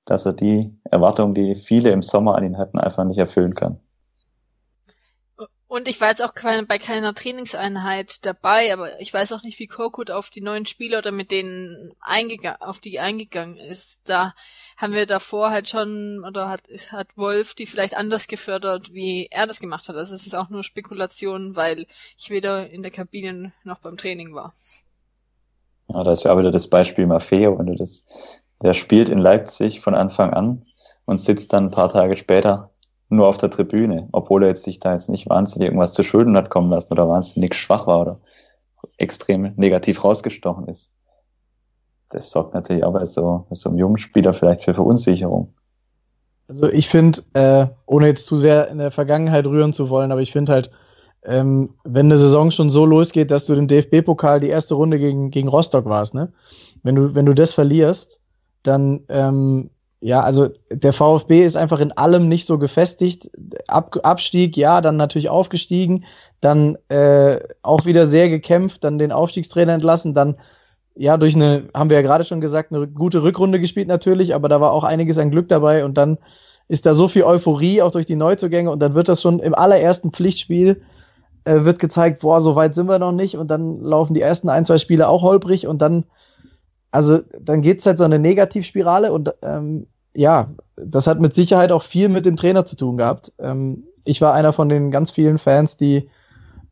dass 0.05 0.27
er 0.27 0.33
die 0.33 0.79
Erwartungen, 0.85 1.35
die 1.35 1.55
viele 1.55 1.91
im 1.91 2.03
Sommer 2.03 2.37
an 2.37 2.45
ihn 2.45 2.59
hatten, 2.59 2.79
einfach 2.79 3.05
nicht 3.05 3.19
erfüllen 3.19 3.55
kann. 3.55 3.81
Und 5.73 5.89
ich 5.89 6.03
war 6.03 6.11
jetzt 6.11 6.23
auch 6.23 6.35
bei 6.69 6.79
keiner 6.79 7.15
Trainingseinheit 7.15 8.27
dabei, 8.27 8.75
aber 8.75 9.01
ich 9.01 9.15
weiß 9.15 9.33
auch 9.33 9.43
nicht, 9.43 9.59
wie 9.59 9.67
Korkut 9.67 10.11
auf 10.11 10.29
die 10.29 10.43
neuen 10.43 10.67
Spieler 10.67 10.99
oder 10.99 11.13
mit 11.13 11.31
denen 11.31 11.95
eingegangen, 12.03 12.61
auf 12.61 12.79
die 12.79 13.01
eingegangen 13.01 13.57
ist. 13.57 14.03
Da 14.05 14.35
haben 14.77 14.93
wir 14.93 15.07
davor 15.07 15.51
halt 15.51 15.71
schon, 15.71 16.27
oder 16.29 16.51
hat, 16.51 16.61
hat 16.91 17.17
Wolf 17.17 17.55
die 17.55 17.65
vielleicht 17.65 17.97
anders 17.97 18.27
gefördert, 18.27 18.93
wie 18.93 19.29
er 19.31 19.47
das 19.47 19.61
gemacht 19.61 19.89
hat. 19.89 19.97
Also 19.97 20.15
es 20.15 20.27
ist 20.27 20.35
auch 20.35 20.51
nur 20.51 20.63
Spekulation, 20.63 21.57
weil 21.57 21.87
ich 22.19 22.29
weder 22.29 22.69
in 22.69 22.83
der 22.83 22.93
Kabine 22.93 23.55
noch 23.65 23.79
beim 23.79 23.97
Training 23.97 24.35
war. 24.35 24.53
Ja, 25.89 26.05
da 26.05 26.13
ist 26.13 26.25
ja 26.25 26.35
auch 26.35 26.39
wieder 26.39 26.53
das 26.53 26.69
Beispiel 26.69 27.07
Maffeo, 27.07 27.59
wenn 27.59 27.69
du 27.69 27.77
das, 27.77 28.05
der 28.63 28.75
spielt 28.75 29.09
in 29.09 29.19
Leipzig 29.19 29.81
von 29.81 29.95
Anfang 29.95 30.33
an 30.33 30.63
und 31.05 31.19
sitzt 31.19 31.53
dann 31.53 31.67
ein 31.67 31.71
paar 31.71 31.91
Tage 31.91 32.17
später 32.17 32.71
nur 33.09 33.29
auf 33.29 33.37
der 33.37 33.51
Tribüne, 33.51 34.09
obwohl 34.13 34.43
er 34.43 34.49
jetzt 34.51 34.65
sich 34.65 34.81
da 34.81 34.93
jetzt 34.93 35.11
nicht 35.11 35.29
wahnsinnig 35.29 35.67
irgendwas 35.67 35.93
zu 35.93 36.03
Schulden 36.03 36.37
hat 36.37 36.51
kommen 36.51 36.71
lassen 36.71 36.93
oder 36.93 37.09
wahnsinnig 37.09 37.55
schwach 37.55 37.87
war 37.87 38.01
oder 38.01 38.17
extrem 38.97 39.53
negativ 39.57 40.03
rausgestochen 40.03 40.67
ist. 40.69 40.97
Das 42.09 42.31
sorgt 42.31 42.55
natürlich 42.55 42.85
auch 42.85 42.93
bei 42.93 43.05
so, 43.05 43.47
bei 43.49 43.55
so 43.55 43.69
einem 43.69 43.79
jungen 43.79 43.99
Spieler 43.99 44.33
vielleicht 44.33 44.63
für 44.63 44.75
Verunsicherung. 44.75 45.53
Also 46.49 46.69
ich 46.69 46.89
finde, 46.89 47.23
äh, 47.35 47.67
ohne 47.87 48.09
jetzt 48.09 48.27
zu 48.27 48.37
sehr 48.37 48.69
in 48.69 48.79
der 48.79 48.91
Vergangenheit 48.91 49.47
rühren 49.47 49.73
zu 49.73 49.89
wollen, 49.89 50.13
aber 50.13 50.21
ich 50.21 50.33
finde 50.33 50.53
halt, 50.53 50.71
ähm, 51.25 51.75
wenn 51.85 52.07
eine 52.07 52.19
Saison 52.19 52.51
schon 52.51 52.69
so 52.71 52.85
losgeht, 52.85 53.31
dass 53.31 53.47
du 53.47 53.55
den 53.55 53.69
DFB-Pokal 53.69 54.41
die 54.41 54.49
erste 54.49 54.75
Runde 54.75 54.99
gegen, 54.99 55.31
gegen 55.31 55.49
Rostock 55.49 55.85
warst, 55.85 56.15
ne? 56.15 56.33
Wenn 56.83 56.97
du, 56.97 57.15
wenn 57.15 57.27
du 57.27 57.33
das 57.33 57.55
verlierst, 57.55 58.21
dann 58.63 59.01
ähm, 59.09 59.71
ja, 60.05 60.21
also 60.21 60.49
der 60.73 60.93
VfB 60.93 61.45
ist 61.45 61.57
einfach 61.57 61.79
in 61.79 61.93
allem 61.93 62.27
nicht 62.27 62.45
so 62.45 62.59
gefestigt. 62.59 63.31
Ab, 63.69 63.97
Abstieg, 64.03 64.57
ja, 64.57 64.81
dann 64.81 64.97
natürlich 64.97 65.29
aufgestiegen, 65.29 66.05
dann 66.41 66.77
äh, 66.89 67.39
auch 67.63 67.87
wieder 67.87 68.09
sehr 68.09 68.29
gekämpft, 68.29 68.83
dann 68.83 68.99
den 68.99 69.13
Aufstiegstrainer 69.13 69.75
entlassen, 69.75 70.13
dann 70.13 70.37
ja 70.97 71.17
durch 71.17 71.37
eine, 71.37 71.69
haben 71.73 71.89
wir 71.89 71.97
ja 71.97 72.03
gerade 72.03 72.25
schon 72.25 72.41
gesagt, 72.41 72.75
eine 72.75 72.89
gute 72.89 73.23
Rückrunde 73.23 73.61
gespielt 73.61 73.87
natürlich, 73.87 74.35
aber 74.35 74.49
da 74.49 74.61
war 74.61 74.73
auch 74.73 74.83
einiges 74.83 75.19
an 75.19 75.31
Glück 75.31 75.49
dabei 75.49 75.85
und 75.85 75.97
dann 75.97 76.19
ist 76.67 76.85
da 76.85 76.97
so 76.97 77.07
viel 77.07 77.23
Euphorie 77.23 77.81
auch 77.81 77.93
durch 77.93 78.07
die 78.07 78.17
Neuzugänge 78.17 78.73
und 78.73 78.81
dann 78.83 78.95
wird 78.95 79.09
das 79.09 79.23
schon 79.23 79.39
im 79.39 79.55
allerersten 79.55 80.11
Pflichtspiel 80.11 80.83
äh, 81.45 81.65
wird 81.65 81.79
gezeigt, 81.79 82.23
boah, 82.23 82.41
so 82.41 82.57
weit 82.57 82.75
sind 82.75 82.89
wir 82.89 82.99
noch 82.99 83.13
nicht 83.13 83.37
und 83.37 83.53
dann 83.53 83.81
laufen 83.81 84.15
die 84.15 84.21
ersten 84.21 84.49
ein, 84.49 84.65
zwei 84.65 84.79
Spiele 84.79 85.09
auch 85.09 85.23
holprig 85.23 85.69
und 85.69 85.81
dann 85.81 86.05
also 86.93 87.19
dann 87.41 87.63
geht's 87.63 87.85
halt 87.87 87.99
so 87.99 88.05
eine 88.05 88.19
Negativspirale 88.19 89.13
und 89.13 89.35
ähm, 89.43 89.87
ja, 90.15 90.51
das 90.77 91.07
hat 91.07 91.21
mit 91.21 91.35
Sicherheit 91.35 91.73
auch 91.73 91.83
viel 91.83 92.09
mit 92.09 92.27
dem 92.27 92.37
Trainer 92.37 92.65
zu 92.65 92.77
tun 92.77 92.99
gehabt. 92.99 93.33
Ähm, 93.39 93.85
ich 94.05 94.21
war 94.21 94.35
einer 94.35 94.53
von 94.53 94.69
den 94.69 94.91
ganz 94.91 95.11
vielen 95.11 95.39
Fans, 95.39 95.77
die 95.77 96.09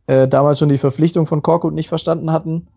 äh, 0.07 0.29
damals 0.29 0.59
schon 0.59 0.69
die 0.69 0.79
Verpflichtung 0.79 1.27
von 1.27 1.43
Korkut 1.43 1.75
nicht 1.75 1.89
verstanden 1.89 2.33
hatten. 2.33 2.69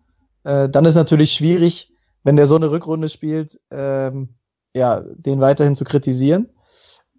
Äh, 0.44 0.68
dann 0.68 0.84
ist 0.84 0.94
natürlich 0.94 1.32
schwierig, 1.32 1.92
wenn 2.22 2.36
der 2.36 2.46
so 2.46 2.56
eine 2.56 2.70
Rückrunde 2.70 3.08
spielt, 3.08 3.60
ähm, 3.70 4.30
ja, 4.74 5.00
den 5.00 5.40
weiterhin 5.40 5.76
zu 5.76 5.84
kritisieren. 5.84 6.48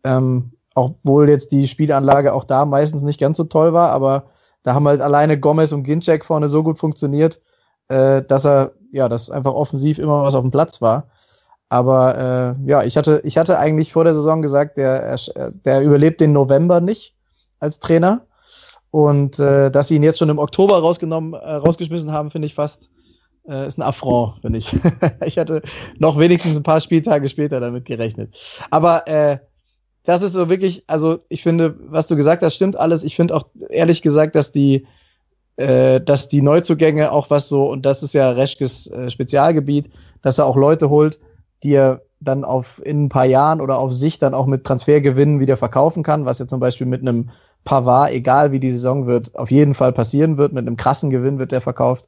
Ähm, 0.03 0.53
obwohl 0.73 1.29
jetzt 1.29 1.51
die 1.51 1.67
Spielanlage 1.67 2.33
auch 2.33 2.43
da 2.43 2.65
meistens 2.65 3.03
nicht 3.03 3.19
ganz 3.19 3.37
so 3.37 3.45
toll 3.45 3.73
war, 3.73 3.91
aber 3.91 4.25
da 4.63 4.73
haben 4.73 4.87
halt 4.87 5.01
alleine 5.01 5.39
Gomez 5.39 5.71
und 5.71 5.83
Ginczek 5.83 6.25
vorne 6.25 6.49
so 6.49 6.63
gut 6.63 6.79
funktioniert, 6.79 7.39
äh, 7.87 8.21
dass 8.23 8.45
er, 8.45 8.73
ja, 8.95 9.09
dass 9.09 9.29
einfach 9.29 9.53
offensiv 9.53 9.99
immer 9.99 10.23
was 10.23 10.35
auf 10.35 10.41
dem 10.41 10.51
Platz 10.51 10.81
war. 10.81 11.07
Aber 11.67 12.17
äh, 12.65 12.69
ja, 12.69 12.83
ich 12.83 12.95
hatte, 12.95 13.21
ich 13.25 13.37
hatte 13.37 13.59
eigentlich 13.59 13.91
vor 13.91 14.05
der 14.05 14.15
Saison 14.15 14.41
gesagt, 14.41 14.77
der, 14.77 15.17
der 15.65 15.81
überlebt 15.81 16.21
den 16.21 16.31
November 16.31 16.79
nicht 16.79 17.13
als 17.59 17.79
Trainer. 17.79 18.25
Und 18.91 19.37
äh, 19.39 19.69
dass 19.69 19.89
sie 19.89 19.97
ihn 19.97 20.03
jetzt 20.03 20.19
schon 20.19 20.29
im 20.29 20.39
Oktober 20.39 20.79
rausgenommen, 20.79 21.33
äh, 21.33 21.55
rausgeschmissen 21.55 22.13
haben, 22.13 22.31
finde 22.31 22.45
ich 22.45 22.55
fast 22.55 22.91
äh, 23.47 23.67
ist 23.67 23.77
ein 23.77 23.81
Affront, 23.81 24.39
finde 24.39 24.59
ich. 24.59 24.73
ich 25.25 25.37
hatte 25.37 25.61
noch 25.97 26.17
wenigstens 26.17 26.55
ein 26.55 26.63
paar 26.63 26.79
Spieltage 26.79 27.27
später 27.27 27.59
damit 27.59 27.83
gerechnet. 27.83 28.37
Aber 28.69 29.05
äh, 29.07 29.39
das 30.03 30.21
ist 30.21 30.33
so 30.33 30.49
wirklich, 30.49 30.85
also 30.87 31.19
ich 31.27 31.43
finde, 31.43 31.75
was 31.79 32.07
du 32.07 32.15
gesagt 32.15 32.43
hast, 32.43 32.55
stimmt 32.55 32.79
alles. 32.79 33.03
Ich 33.03 33.17
finde 33.17 33.35
auch 33.35 33.43
ehrlich 33.69 34.01
gesagt, 34.01 34.35
dass 34.35 34.53
die, 34.53 34.87
äh, 35.57 36.01
dass 36.01 36.27
die 36.27 36.41
Neuzugänge 36.41 37.11
auch 37.11 37.29
was 37.29 37.47
so, 37.47 37.69
und 37.69 37.85
das 37.85 38.03
ist 38.03 38.13
ja 38.13 38.31
Reschkes 38.31 38.87
äh, 38.87 39.09
Spezialgebiet, 39.09 39.89
dass 40.21 40.37
er 40.37 40.45
auch 40.45 40.55
Leute 40.55 40.89
holt, 40.89 41.19
die 41.63 41.73
er 41.73 42.01
dann 42.19 42.43
auf 42.43 42.81
in 42.83 43.05
ein 43.05 43.09
paar 43.09 43.25
Jahren 43.25 43.61
oder 43.61 43.77
auf 43.77 43.93
sich 43.93 44.19
dann 44.19 44.33
auch 44.33 44.45
mit 44.45 44.63
Transfergewinnen 44.63 45.39
wieder 45.39 45.57
verkaufen 45.57 46.03
kann, 46.03 46.25
was 46.25 46.39
ja 46.39 46.47
zum 46.47 46.59
Beispiel 46.59 46.87
mit 46.87 47.01
einem 47.01 47.29
Pavard, 47.63 48.11
egal 48.11 48.51
wie 48.51 48.59
die 48.59 48.71
Saison 48.71 49.07
wird, 49.07 49.35
auf 49.35 49.51
jeden 49.51 49.73
Fall 49.73 49.91
passieren 49.91 50.37
wird. 50.37 50.53
Mit 50.53 50.67
einem 50.67 50.77
krassen 50.77 51.09
Gewinn 51.09 51.39
wird 51.39 51.51
der 51.51 51.61
verkauft. 51.61 52.05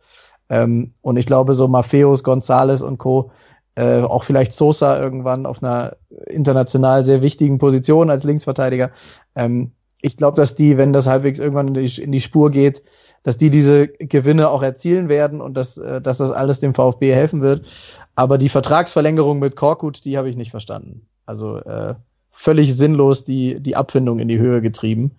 Ähm, 0.50 0.94
und 1.02 1.18
ich 1.18 1.26
glaube, 1.26 1.54
so 1.54 1.68
Maffeos, 1.68 2.24
Gonzales 2.24 2.82
und 2.82 2.98
Co., 2.98 3.32
äh, 3.76 4.02
auch 4.02 4.24
vielleicht 4.24 4.54
Sosa 4.54 5.00
irgendwann 5.00 5.46
auf 5.46 5.62
einer 5.62 5.98
international 6.26 7.06
sehr 7.06 7.22
wichtigen 7.22 7.60
Position 7.60 8.10
als 8.10 8.24
Linksverteidiger. 8.24 8.92
Ähm, 9.36 9.72
ich 10.02 10.18
glaube, 10.18 10.36
dass 10.36 10.56
die, 10.56 10.78
wenn 10.78 10.94
das 10.94 11.08
halbwegs 11.08 11.40
irgendwann 11.40 11.70
in 11.70 11.74
die, 11.74 12.02
in 12.02 12.12
die, 12.12 12.22
Spur 12.22 12.52
geht, 12.52 12.84
dass 13.24 13.38
die 13.38 13.50
diese 13.50 13.88
Gewinne 13.88 14.50
auch 14.50 14.62
erzielen 14.62 15.10
werden 15.10 15.42
und 15.42 15.56
dass, 15.56 15.78
äh, 15.78 16.02
dass 16.02 16.20
das 16.20 16.32
alles 16.32 16.60
dem 16.60 16.76
VfB 16.76 17.14
helfen 17.14 17.42
wird. 17.42 17.68
Aber 18.16 18.38
die 18.38 18.50
Vertragsverlängerung 18.50 19.40
mit 19.40 19.56
Korkut, 19.56 20.06
die 20.06 20.18
habe 20.18 20.30
ich 20.30 20.38
nicht 20.38 20.52
verstanden. 20.52 21.08
Also 21.26 21.58
äh, 21.58 21.96
völlig 22.32 22.76
sinnlos 22.76 23.24
die, 23.24 23.60
die 23.60 23.76
Abfindung 23.76 24.20
in 24.20 24.28
die 24.28 24.38
Höhe 24.38 24.62
getrieben. 24.62 25.18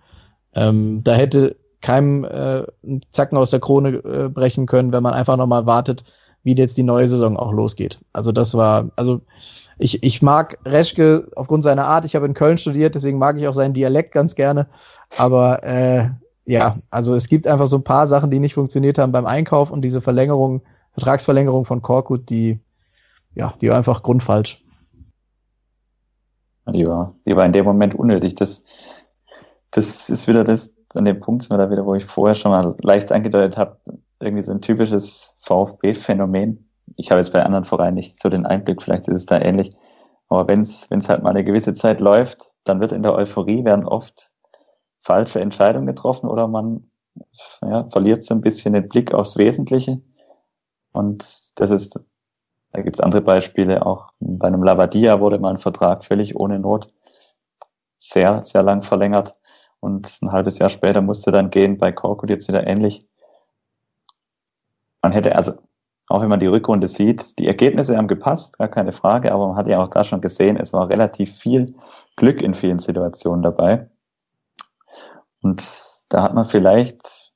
Ähm, 0.55 1.03
da 1.03 1.13
hätte 1.13 1.57
keinem 1.81 2.23
äh, 2.23 2.63
einen 2.83 3.01
Zacken 3.11 3.37
aus 3.37 3.51
der 3.51 3.59
Krone 3.59 3.97
äh, 3.97 4.29
brechen 4.29 4.65
können, 4.65 4.91
wenn 4.93 5.03
man 5.03 5.13
einfach 5.13 5.37
nochmal 5.37 5.65
wartet, 5.65 6.03
wie 6.43 6.55
jetzt 6.55 6.77
die 6.77 6.83
neue 6.83 7.07
Saison 7.07 7.37
auch 7.37 7.51
losgeht. 7.51 7.99
Also 8.13 8.31
das 8.31 8.53
war, 8.53 8.89
also 8.95 9.21
ich, 9.79 10.03
ich 10.03 10.21
mag 10.21 10.59
Reschke 10.65 11.31
aufgrund 11.35 11.63
seiner 11.63 11.85
Art. 11.85 12.03
Ich 12.03 12.15
habe 12.15 12.25
in 12.25 12.33
Köln 12.33 12.57
studiert, 12.57 12.95
deswegen 12.95 13.17
mag 13.17 13.37
ich 13.37 13.47
auch 13.47 13.53
seinen 13.53 13.73
Dialekt 13.73 14.11
ganz 14.11 14.35
gerne. 14.35 14.67
Aber 15.17 15.63
äh, 15.63 16.09
ja, 16.45 16.75
also 16.91 17.15
es 17.15 17.29
gibt 17.29 17.47
einfach 17.47 17.65
so 17.65 17.77
ein 17.77 17.83
paar 17.83 18.05
Sachen, 18.05 18.29
die 18.29 18.39
nicht 18.39 18.55
funktioniert 18.55 18.97
haben 18.97 19.13
beim 19.13 19.25
Einkauf 19.25 19.71
und 19.71 19.81
diese 19.81 20.01
Verlängerung, 20.01 20.61
Vertragsverlängerung 20.91 21.63
von 21.63 21.81
Korkut, 21.81 22.29
die, 22.29 22.59
ja, 23.35 23.53
die 23.61 23.69
war 23.69 23.77
einfach 23.77 24.03
grundfalsch. 24.03 24.63
Die 26.67 26.85
war, 26.85 27.13
die 27.25 27.35
war 27.35 27.45
in 27.45 27.53
dem 27.53 27.65
Moment 27.65 27.95
unnötig. 27.95 28.35
Das, 28.35 28.65
das 29.71 30.09
ist 30.09 30.27
wieder 30.27 30.43
das, 30.43 30.75
an 30.93 31.05
dem 31.05 31.21
Punkt 31.21 31.43
sind 31.43 31.51
wir 31.51 31.57
da 31.57 31.71
wieder, 31.71 31.85
wo 31.85 31.95
ich 31.95 32.05
vorher 32.05 32.35
schon 32.35 32.51
mal 32.51 32.75
leicht 32.81 33.11
angedeutet 33.13 33.57
habe, 33.57 33.77
irgendwie 34.19 34.43
so 34.43 34.51
ein 34.51 34.61
typisches 34.61 35.37
VfB-Phänomen. 35.43 36.68
Ich 36.99 37.11
habe 37.11 37.21
jetzt 37.21 37.31
bei 37.31 37.43
anderen 37.43 37.63
Vereinen 37.63 37.95
nicht 37.95 38.21
so 38.21 38.27
den 38.27 38.45
Einblick, 38.45 38.81
vielleicht 38.81 39.07
ist 39.07 39.15
es 39.15 39.25
da 39.25 39.39
ähnlich. 39.39 39.73
Aber 40.27 40.47
wenn 40.49 40.61
es 40.61 41.09
halt 41.09 41.23
mal 41.23 41.29
eine 41.29 41.45
gewisse 41.45 41.73
Zeit 41.73 42.01
läuft, 42.01 42.55
dann 42.65 42.81
wird 42.81 42.91
in 42.91 43.03
der 43.03 43.13
Euphorie 43.13 43.63
werden 43.63 43.85
oft 43.85 44.33
falsche 44.99 45.39
Entscheidungen 45.39 45.87
getroffen 45.87 46.29
oder 46.29 46.47
man 46.49 46.91
ja, 47.61 47.87
verliert 47.89 48.23
so 48.23 48.35
ein 48.35 48.41
bisschen 48.41 48.73
den 48.73 48.89
Blick 48.89 49.13
aufs 49.13 49.37
Wesentliche. 49.37 50.01
Und 50.91 51.53
das 51.55 51.71
ist, 51.71 52.01
da 52.73 52.81
gibt's 52.81 52.99
andere 52.99 53.21
Beispiele, 53.21 53.85
auch 53.85 54.11
bei 54.19 54.47
einem 54.47 54.63
Lavadia 54.63 55.21
wurde 55.21 55.39
mal 55.39 55.51
ein 55.51 55.57
Vertrag 55.57 56.03
völlig 56.03 56.35
ohne 56.35 56.59
Not 56.59 56.87
sehr, 57.97 58.43
sehr 58.43 58.61
lang 58.61 58.81
verlängert. 58.81 59.39
Und 59.79 60.19
ein 60.21 60.33
halbes 60.33 60.59
Jahr 60.59 60.69
später 60.69 61.01
musste 61.01 61.31
dann 61.31 61.49
gehen, 61.49 61.77
bei 61.77 61.93
Korkut 61.93 62.29
jetzt 62.29 62.49
wieder 62.49 62.67
ähnlich. 62.67 63.07
Man 65.01 65.13
hätte 65.13 65.37
also, 65.37 65.53
auch 66.09 66.21
wenn 66.21 66.29
man 66.29 66.39
die 66.39 66.47
Rückrunde 66.47 66.87
sieht, 66.87 67.37
die 67.37 67.47
Ergebnisse 67.47 67.95
haben 67.95 68.07
gepasst, 68.07 68.57
gar 68.57 68.67
keine 68.67 68.91
Frage, 68.93 69.31
aber 69.31 69.47
man 69.49 69.57
hat 69.57 69.67
ja 69.67 69.81
auch 69.81 69.89
da 69.89 70.03
schon 70.03 70.21
gesehen, 70.21 70.57
es 70.57 70.73
war 70.73 70.89
relativ 70.89 71.37
viel 71.37 71.75
Glück 72.15 72.41
in 72.41 72.55
vielen 72.55 72.79
Situationen 72.79 73.43
dabei. 73.43 73.87
Und 75.41 75.67
da 76.09 76.23
hat 76.23 76.33
man 76.33 76.45
vielleicht, 76.45 77.31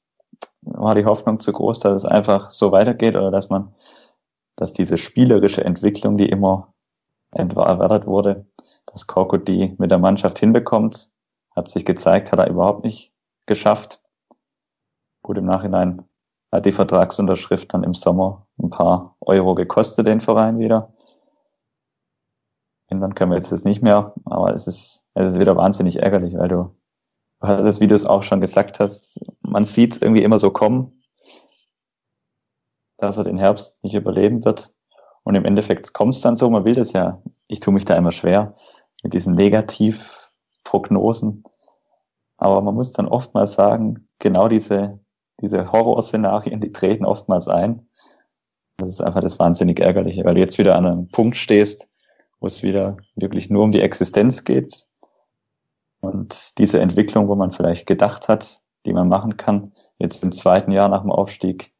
war 0.61 0.95
die 0.95 1.05
Hoffnung 1.05 1.39
zu 1.39 1.53
groß, 1.53 1.81
dass 1.81 1.93
es 1.93 2.05
einfach 2.05 2.49
so 2.49 2.71
weitergeht 2.71 3.15
oder 3.15 3.29
dass 3.29 3.51
man, 3.51 3.75
dass 4.55 4.73
diese 4.73 4.97
spielerische 4.97 5.63
Entwicklung, 5.63 6.17
die 6.17 6.27
immer 6.27 6.73
erwartet 7.31 8.07
wurde, 8.07 8.47
dass 8.87 9.05
Korkut 9.05 9.47
die 9.47 9.75
mit 9.77 9.91
der 9.91 9.99
Mannschaft 9.99 10.39
hinbekommt, 10.39 11.11
hat 11.55 11.69
sich 11.69 11.85
gezeigt, 11.85 12.31
hat 12.31 12.39
er 12.39 12.49
überhaupt 12.49 12.83
nicht 12.83 13.13
geschafft. 13.45 14.01
Gut, 15.21 15.37
im 15.37 15.45
Nachhinein 15.45 16.03
hat 16.51 16.65
die 16.65 16.71
Vertragsunterschrift 16.71 17.71
dann 17.73 17.83
im 17.83 17.93
Sommer 17.93 18.42
ein 18.57 18.69
paar 18.69 19.15
Euro 19.21 19.55
gekostet, 19.55 20.05
den 20.05 20.21
Verein 20.21 20.59
wieder. 20.59 20.93
Dann 22.89 23.15
können 23.15 23.31
wir 23.31 23.37
jetzt 23.37 23.51
das 23.51 23.63
nicht 23.63 23.81
mehr, 23.81 24.13
aber 24.25 24.53
es 24.53 24.67
ist, 24.67 25.07
es 25.15 25.33
ist 25.33 25.39
wieder 25.39 25.55
wahnsinnig 25.55 26.01
ärgerlich, 26.01 26.37
weil 26.37 26.47
du, 26.47 26.75
du 27.39 27.47
hast 27.47 27.65
es, 27.65 27.79
wie 27.79 27.87
du 27.87 27.95
es 27.95 28.05
auch 28.05 28.21
schon 28.21 28.41
gesagt 28.41 28.79
hast, 28.79 29.19
man 29.41 29.65
sieht 29.65 29.93
es 29.93 30.01
irgendwie 30.01 30.23
immer 30.23 30.37
so 30.37 30.51
kommen, 30.51 30.91
dass 32.97 33.17
er 33.17 33.23
den 33.23 33.39
Herbst 33.39 33.83
nicht 33.83 33.95
überleben 33.95 34.45
wird. 34.45 34.73
Und 35.23 35.35
im 35.35 35.45
Endeffekt 35.45 35.93
kommt 35.93 36.15
es 36.15 36.21
dann 36.21 36.35
so, 36.35 36.49
man 36.49 36.65
will 36.65 36.75
das 36.75 36.93
ja, 36.93 37.21
ich 37.47 37.61
tue 37.61 37.73
mich 37.73 37.85
da 37.85 37.95
immer 37.95 38.11
schwer 38.11 38.53
mit 39.03 39.13
diesen 39.13 39.35
negativ 39.35 40.29
Prognosen. 40.63 41.43
Aber 42.37 42.61
man 42.61 42.75
muss 42.75 42.91
dann 42.91 43.07
oftmals 43.07 43.53
sagen, 43.53 44.07
genau 44.19 44.47
diese, 44.47 44.99
diese 45.39 45.71
Horrorszenarien, 45.71 46.59
die 46.59 46.71
treten 46.71 47.05
oftmals 47.05 47.47
ein. 47.47 47.87
Das 48.83 48.95
ist 48.95 49.01
einfach 49.01 49.21
das 49.21 49.39
wahnsinnig 49.39 49.79
ärgerliche, 49.79 50.25
weil 50.25 50.35
du 50.35 50.41
jetzt 50.41 50.57
wieder 50.57 50.75
an 50.75 50.85
einem 50.85 51.07
Punkt 51.07 51.37
stehst, 51.37 51.87
wo 52.39 52.47
es 52.47 52.63
wieder 52.63 52.97
wirklich 53.15 53.49
nur 53.49 53.63
um 53.63 53.71
die 53.71 53.81
Existenz 53.81 54.43
geht. 54.43 54.85
Und 56.01 56.57
diese 56.57 56.81
Entwicklung, 56.81 57.29
wo 57.29 57.35
man 57.35 57.51
vielleicht 57.51 57.87
gedacht 57.87 58.27
hat, 58.27 58.61
die 58.85 58.91
man 58.91 59.07
machen 59.07 59.37
kann, 59.37 59.71
jetzt 59.99 60.21
im 60.23 60.33
zweiten 60.33 60.71
Jahr 60.71 60.89
nach 60.89 61.01
dem 61.01 61.11
Aufstieg, 61.11 61.73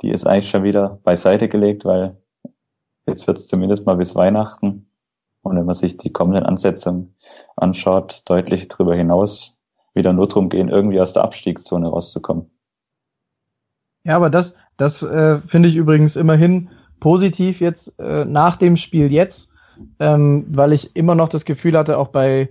die 0.00 0.10
ist 0.10 0.26
eigentlich 0.26 0.48
schon 0.48 0.64
wieder 0.64 0.98
beiseite 1.04 1.48
gelegt, 1.48 1.84
weil 1.84 2.16
jetzt 3.06 3.26
wird 3.26 3.36
es 3.36 3.48
zumindest 3.48 3.84
mal 3.84 3.96
bis 3.96 4.14
Weihnachten 4.14 4.88
und 5.42 5.56
wenn 5.56 5.66
man 5.66 5.74
sich 5.74 5.98
die 5.98 6.12
kommenden 6.12 6.44
Ansätze 6.44 7.06
anschaut, 7.54 8.22
deutlich 8.24 8.68
darüber 8.68 8.94
hinaus 8.94 9.62
wieder 9.94 10.12
nur 10.12 10.26
darum 10.26 10.48
gehen, 10.48 10.68
irgendwie 10.68 11.00
aus 11.00 11.12
der 11.12 11.24
Abstiegszone 11.24 11.88
rauszukommen. 11.88 12.50
Ja, 14.06 14.14
aber 14.14 14.30
das, 14.30 14.54
das 14.76 15.02
äh, 15.02 15.40
finde 15.46 15.68
ich 15.68 15.74
übrigens 15.74 16.14
immerhin 16.14 16.68
positiv 17.00 17.60
jetzt 17.60 17.98
äh, 17.98 18.24
nach 18.24 18.54
dem 18.54 18.76
Spiel 18.76 19.12
jetzt, 19.12 19.50
ähm, 19.98 20.46
weil 20.48 20.72
ich 20.72 20.94
immer 20.94 21.16
noch 21.16 21.28
das 21.28 21.44
Gefühl 21.44 21.76
hatte, 21.76 21.98
auch 21.98 22.08
bei, 22.08 22.48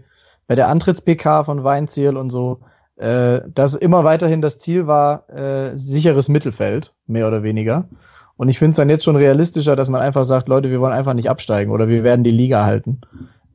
bei 0.47 0.55
der 0.55 0.67
Antritts-PK 0.67 1.45
von 1.45 1.63
Weinziel 1.63 2.17
und 2.17 2.29
so, 2.29 2.59
äh, 2.97 3.39
dass 3.53 3.73
immer 3.73 4.03
weiterhin 4.03 4.41
das 4.41 4.59
Ziel 4.59 4.85
war, 4.85 5.29
äh, 5.29 5.77
sicheres 5.77 6.27
Mittelfeld, 6.27 6.93
mehr 7.07 7.27
oder 7.27 7.41
weniger. 7.41 7.87
Und 8.35 8.49
ich 8.49 8.59
finde 8.59 8.71
es 8.71 8.77
dann 8.77 8.89
jetzt 8.89 9.05
schon 9.05 9.15
realistischer, 9.15 9.77
dass 9.77 9.89
man 9.89 10.01
einfach 10.01 10.25
sagt, 10.25 10.49
Leute, 10.49 10.69
wir 10.69 10.81
wollen 10.81 10.91
einfach 10.91 11.13
nicht 11.13 11.29
absteigen 11.29 11.71
oder 11.71 11.87
wir 11.87 12.03
werden 12.03 12.25
die 12.25 12.31
Liga 12.31 12.65
halten. 12.65 12.99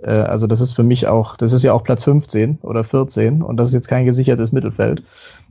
Äh, 0.02 0.10
also 0.10 0.46
das 0.46 0.60
ist 0.60 0.74
für 0.74 0.82
mich 0.82 1.08
auch, 1.08 1.36
das 1.36 1.52
ist 1.52 1.62
ja 1.62 1.72
auch 1.72 1.84
Platz 1.84 2.04
15 2.04 2.58
oder 2.62 2.84
14 2.84 3.42
und 3.42 3.56
das 3.56 3.68
ist 3.68 3.74
jetzt 3.74 3.88
kein 3.88 4.04
gesichertes 4.04 4.52
Mittelfeld. 4.52 5.02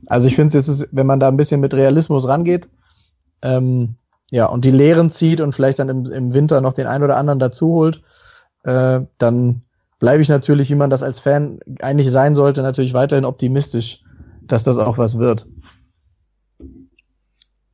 Also 0.08 0.26
ich 0.28 0.36
finde 0.36 0.56
es 0.56 0.66
jetzt, 0.66 0.88
wenn 0.92 1.06
man 1.06 1.20
da 1.20 1.28
ein 1.28 1.36
bisschen 1.36 1.60
mit 1.60 1.74
Realismus 1.74 2.26
rangeht, 2.26 2.68
ähm, 3.42 3.96
ja, 4.30 4.46
und 4.46 4.64
die 4.64 4.70
Lehren 4.70 5.10
zieht 5.10 5.40
und 5.40 5.54
vielleicht 5.54 5.78
dann 5.78 5.88
im, 5.88 6.04
im 6.06 6.34
Winter 6.34 6.60
noch 6.60 6.72
den 6.72 6.86
einen 6.86 7.04
oder 7.04 7.16
anderen 7.16 7.38
dazu 7.38 7.68
holt, 7.68 8.02
äh, 8.62 9.00
dann 9.18 9.62
bleibe 9.98 10.22
ich 10.22 10.28
natürlich, 10.28 10.70
wie 10.70 10.76
man 10.76 10.90
das 10.90 11.02
als 11.02 11.20
Fan 11.20 11.58
eigentlich 11.80 12.10
sein 12.10 12.34
sollte, 12.34 12.62
natürlich 12.62 12.94
weiterhin 12.94 13.24
optimistisch, 13.24 14.02
dass 14.42 14.62
das 14.62 14.78
auch 14.78 14.98
was 14.98 15.18
wird. 15.18 15.46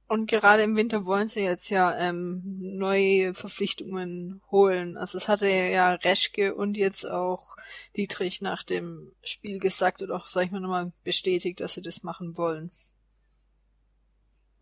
Und 0.08 0.30
gerade 0.30 0.62
im 0.62 0.76
Winter 0.76 1.04
wollen 1.04 1.26
sie 1.26 1.40
jetzt 1.40 1.68
ja 1.68 1.96
ähm, 1.96 2.42
neue 2.60 3.34
Verpflichtungen 3.34 4.40
holen. 4.52 4.96
Also 4.96 5.18
es 5.18 5.28
hatte 5.28 5.48
ja 5.48 5.94
Reschke 5.94 6.54
und 6.54 6.76
jetzt 6.76 7.10
auch 7.10 7.56
Dietrich 7.96 8.40
nach 8.40 8.62
dem 8.62 9.12
Spiel 9.24 9.58
gesagt 9.58 10.02
oder 10.02 10.14
auch, 10.14 10.28
sag 10.28 10.44
ich 10.44 10.52
mal, 10.52 10.60
nochmal 10.60 10.92
bestätigt, 11.02 11.60
dass 11.60 11.74
sie 11.74 11.82
das 11.82 12.04
machen 12.04 12.38
wollen. 12.38 12.70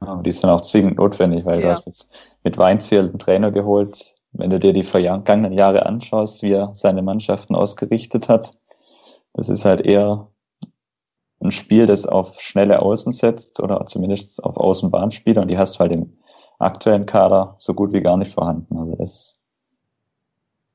Ja, 0.01 0.21
die 0.23 0.33
sind 0.33 0.49
auch 0.49 0.63
zwingend 0.63 0.97
notwendig, 0.97 1.45
weil 1.45 1.61
ja. 1.61 1.67
du 1.67 1.71
hast 1.71 1.87
mit, 1.87 2.09
mit 2.43 2.59
Weinziel 2.59 3.01
einen 3.01 3.19
Trainer 3.19 3.51
geholt. 3.51 4.17
Wenn 4.33 4.51
du 4.51 4.59
dir 4.59 4.73
die 4.73 4.83
vergangenen 4.83 5.53
Jahre 5.53 5.85
anschaust, 5.85 6.43
wie 6.43 6.53
er 6.53 6.75
seine 6.75 7.03
Mannschaften 7.03 7.55
ausgerichtet 7.55 8.29
hat, 8.31 8.53
das 9.35 9.49
ist 9.51 9.65
halt 9.65 9.83
eher 9.83 10.29
ein 11.45 11.53
Spiel, 11.53 11.87
das 11.87 12.07
auf 12.07 12.41
schnelle 12.41 12.81
Außen 12.83 13.13
setzt 13.13 13.61
oder 13.61 13.85
zumindest 13.87 14.43
auf 14.43 14.57
Außenbahnspieler 14.57 15.43
und 15.43 15.49
die 15.49 15.59
hast 15.59 15.77
du 15.77 15.81
halt 15.81 15.93
im 15.93 16.17
aktuellen 16.59 17.07
Kader 17.07 17.55
so 17.59 17.75
gut 17.75 17.93
wie 17.93 18.01
gar 18.01 18.17
nicht 18.17 18.33
vorhanden. 18.33 18.79
Also 18.79 18.95
das 18.97 19.41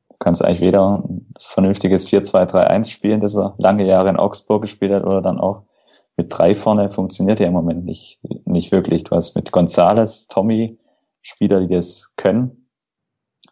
du 0.10 0.16
kannst 0.20 0.44
eigentlich 0.44 0.62
weder 0.62 1.04
ein 1.04 1.34
vernünftiges 1.40 2.10
4-2-3-1 2.10 2.90
spielen, 2.90 3.22
das 3.22 3.36
er 3.36 3.56
lange 3.58 3.86
Jahre 3.86 4.10
in 4.10 4.18
Augsburg 4.18 4.62
gespielt 4.62 4.92
hat, 4.92 5.06
oder 5.06 5.22
dann 5.22 5.40
auch 5.40 5.64
mit 6.18 6.38
drei 6.38 6.54
vorne 6.54 6.92
funktioniert 6.92 7.40
ja 7.40 7.48
im 7.48 7.54
Moment 7.54 7.86
nicht, 7.86 8.20
nicht 8.46 8.74
wirklich. 8.74 9.06
Du 9.06 9.16
hast 9.16 9.36
mit 9.36 9.54
Gonzales, 9.54 10.28
Tommy 10.28 10.78
Spieler, 11.22 11.62
die 11.62 11.74
das 11.74 12.14
können, 12.18 12.70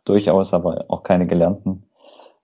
durchaus, 0.03 0.53
aber 0.53 0.86
auch 0.89 1.03
keine 1.03 1.25
gelernten 1.25 1.84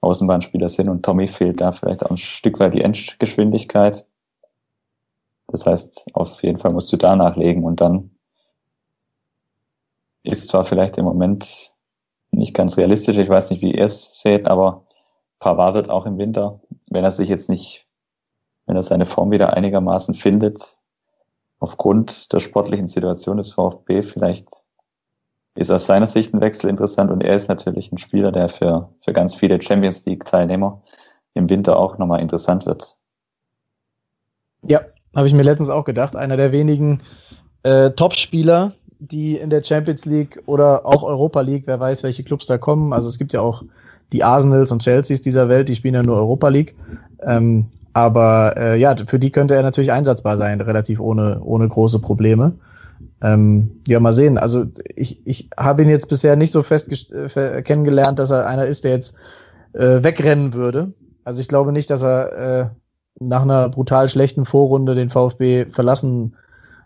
Außenbahnspieler 0.01 0.69
sind 0.69 0.89
und 0.89 1.03
Tommy 1.03 1.27
fehlt 1.27 1.61
da 1.61 1.71
vielleicht 1.71 2.05
auch 2.05 2.11
ein 2.11 2.17
Stück 2.17 2.59
weit 2.59 2.73
die 2.73 2.81
Endgeschwindigkeit. 2.81 4.05
Das 5.53 5.67
heißt, 5.67 6.07
auf 6.15 6.41
jeden 6.41 6.57
Fall 6.57 6.73
musst 6.73 6.91
du 6.91 6.97
da 6.97 7.15
nachlegen 7.15 7.63
und 7.63 7.79
dann 7.79 8.09
ist 10.23 10.49
zwar 10.49 10.65
vielleicht 10.65 10.97
im 10.97 11.05
Moment 11.05 11.75
nicht 12.31 12.55
ganz 12.55 12.75
realistisch, 12.75 13.19
ich 13.19 13.29
weiß 13.29 13.51
nicht, 13.51 13.61
wie 13.61 13.75
ihr 13.75 13.85
es 13.85 14.19
seht, 14.19 14.47
aber 14.47 14.87
Pavard 15.37 15.75
wird 15.75 15.89
auch 15.91 16.07
im 16.07 16.17
Winter, 16.17 16.59
wenn 16.89 17.03
er 17.03 17.11
sich 17.11 17.29
jetzt 17.29 17.49
nicht, 17.49 17.85
wenn 18.65 18.75
er 18.75 18.81
seine 18.81 19.05
Form 19.05 19.29
wieder 19.29 19.53
einigermaßen 19.53 20.15
findet, 20.15 20.79
aufgrund 21.59 22.33
der 22.33 22.39
sportlichen 22.39 22.87
Situation 22.87 23.37
des 23.37 23.53
VfB 23.53 24.01
vielleicht 24.01 24.49
ist 25.53 25.69
aus 25.69 25.85
seiner 25.85 26.07
Sicht 26.07 26.33
ein 26.33 26.41
Wechsel 26.41 26.67
interessant 26.67 27.11
und 27.11 27.23
er 27.23 27.35
ist 27.35 27.47
natürlich 27.47 27.91
ein 27.91 27.99
Spieler, 27.99 28.31
der 28.31 28.49
für, 28.49 28.89
für 29.01 29.13
ganz 29.13 29.35
viele 29.35 29.61
Champions 29.61 30.03
League 30.07 30.25
Teilnehmer 30.25 30.81
im 31.35 31.47
Winter 31.47 31.77
auch 31.77 31.99
nochmal 31.99 32.21
interessant 32.21 32.65
wird. 32.65 32.97
Ja, 34.63 34.81
habe 35.15 35.27
ich 35.27 35.33
mir 35.33 35.43
letztens 35.43 35.69
auch 35.69 35.85
gedacht. 35.85 36.15
Einer 36.15 36.37
der 36.37 36.51
wenigen 36.51 37.01
äh, 37.63 37.91
Top-Spieler, 37.91 38.73
die 38.99 39.37
in 39.37 39.49
der 39.49 39.63
Champions 39.63 40.05
League 40.05 40.41
oder 40.45 40.85
auch 40.85 41.03
Europa 41.03 41.41
League, 41.41 41.63
wer 41.65 41.79
weiß, 41.79 42.03
welche 42.03 42.23
Clubs 42.23 42.45
da 42.45 42.57
kommen. 42.57 42.93
Also 42.93 43.09
es 43.09 43.17
gibt 43.17 43.33
ja 43.33 43.41
auch 43.41 43.63
die 44.11 44.23
Arsenals 44.23 44.71
und 44.71 44.83
Chelseas 44.83 45.21
dieser 45.21 45.49
Welt, 45.49 45.69
die 45.69 45.75
spielen 45.75 45.95
ja 45.95 46.03
nur 46.03 46.15
Europa 46.15 46.47
League. 46.49 46.75
Ähm, 47.21 47.65
aber 47.93 48.55
äh, 48.57 48.79
ja, 48.79 48.95
für 49.05 49.19
die 49.19 49.31
könnte 49.31 49.55
er 49.55 49.63
natürlich 49.63 49.91
einsatzbar 49.91 50.37
sein, 50.37 50.61
relativ 50.61 50.99
ohne, 50.99 51.41
ohne 51.41 51.67
große 51.67 51.99
Probleme. 51.99 52.53
Ähm, 53.21 53.81
ja, 53.87 53.99
mal 53.99 54.13
sehen. 54.13 54.37
Also 54.37 54.65
ich, 54.95 55.25
ich 55.25 55.49
habe 55.57 55.83
ihn 55.83 55.89
jetzt 55.89 56.09
bisher 56.09 56.35
nicht 56.35 56.51
so 56.51 56.63
fest 56.63 57.11
äh, 57.11 57.61
kennengelernt, 57.61 58.19
dass 58.19 58.31
er 58.31 58.47
einer 58.47 58.65
ist, 58.65 58.83
der 58.83 58.91
jetzt 58.91 59.15
äh, 59.73 60.03
wegrennen 60.03 60.53
würde. 60.53 60.93
Also 61.23 61.41
ich 61.41 61.47
glaube 61.47 61.71
nicht, 61.71 61.89
dass 61.89 62.03
er 62.03 62.37
äh, 62.37 62.69
nach 63.19 63.43
einer 63.43 63.69
brutal 63.69 64.09
schlechten 64.09 64.45
Vorrunde 64.45 64.95
den 64.95 65.09
VfB 65.09 65.65
verlassen 65.65 66.35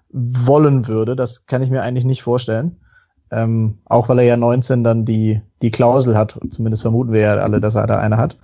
wollen 0.09 0.87
würde. 0.87 1.15
Das 1.15 1.45
kann 1.45 1.61
ich 1.61 1.69
mir 1.69 1.83
eigentlich 1.83 2.05
nicht 2.05 2.23
vorstellen. 2.23 2.77
Ähm, 3.29 3.79
auch 3.85 4.07
weil 4.07 4.19
er 4.19 4.25
ja 4.25 4.37
19 4.37 4.83
dann 4.83 5.03
die, 5.03 5.41
die 5.61 5.71
Klausel 5.71 6.17
hat. 6.17 6.39
Zumindest 6.49 6.83
vermuten 6.83 7.11
wir 7.11 7.21
ja 7.21 7.35
alle, 7.35 7.59
dass 7.59 7.75
er 7.75 7.87
da 7.87 7.99
eine 7.99 8.17
hat. 8.17 8.37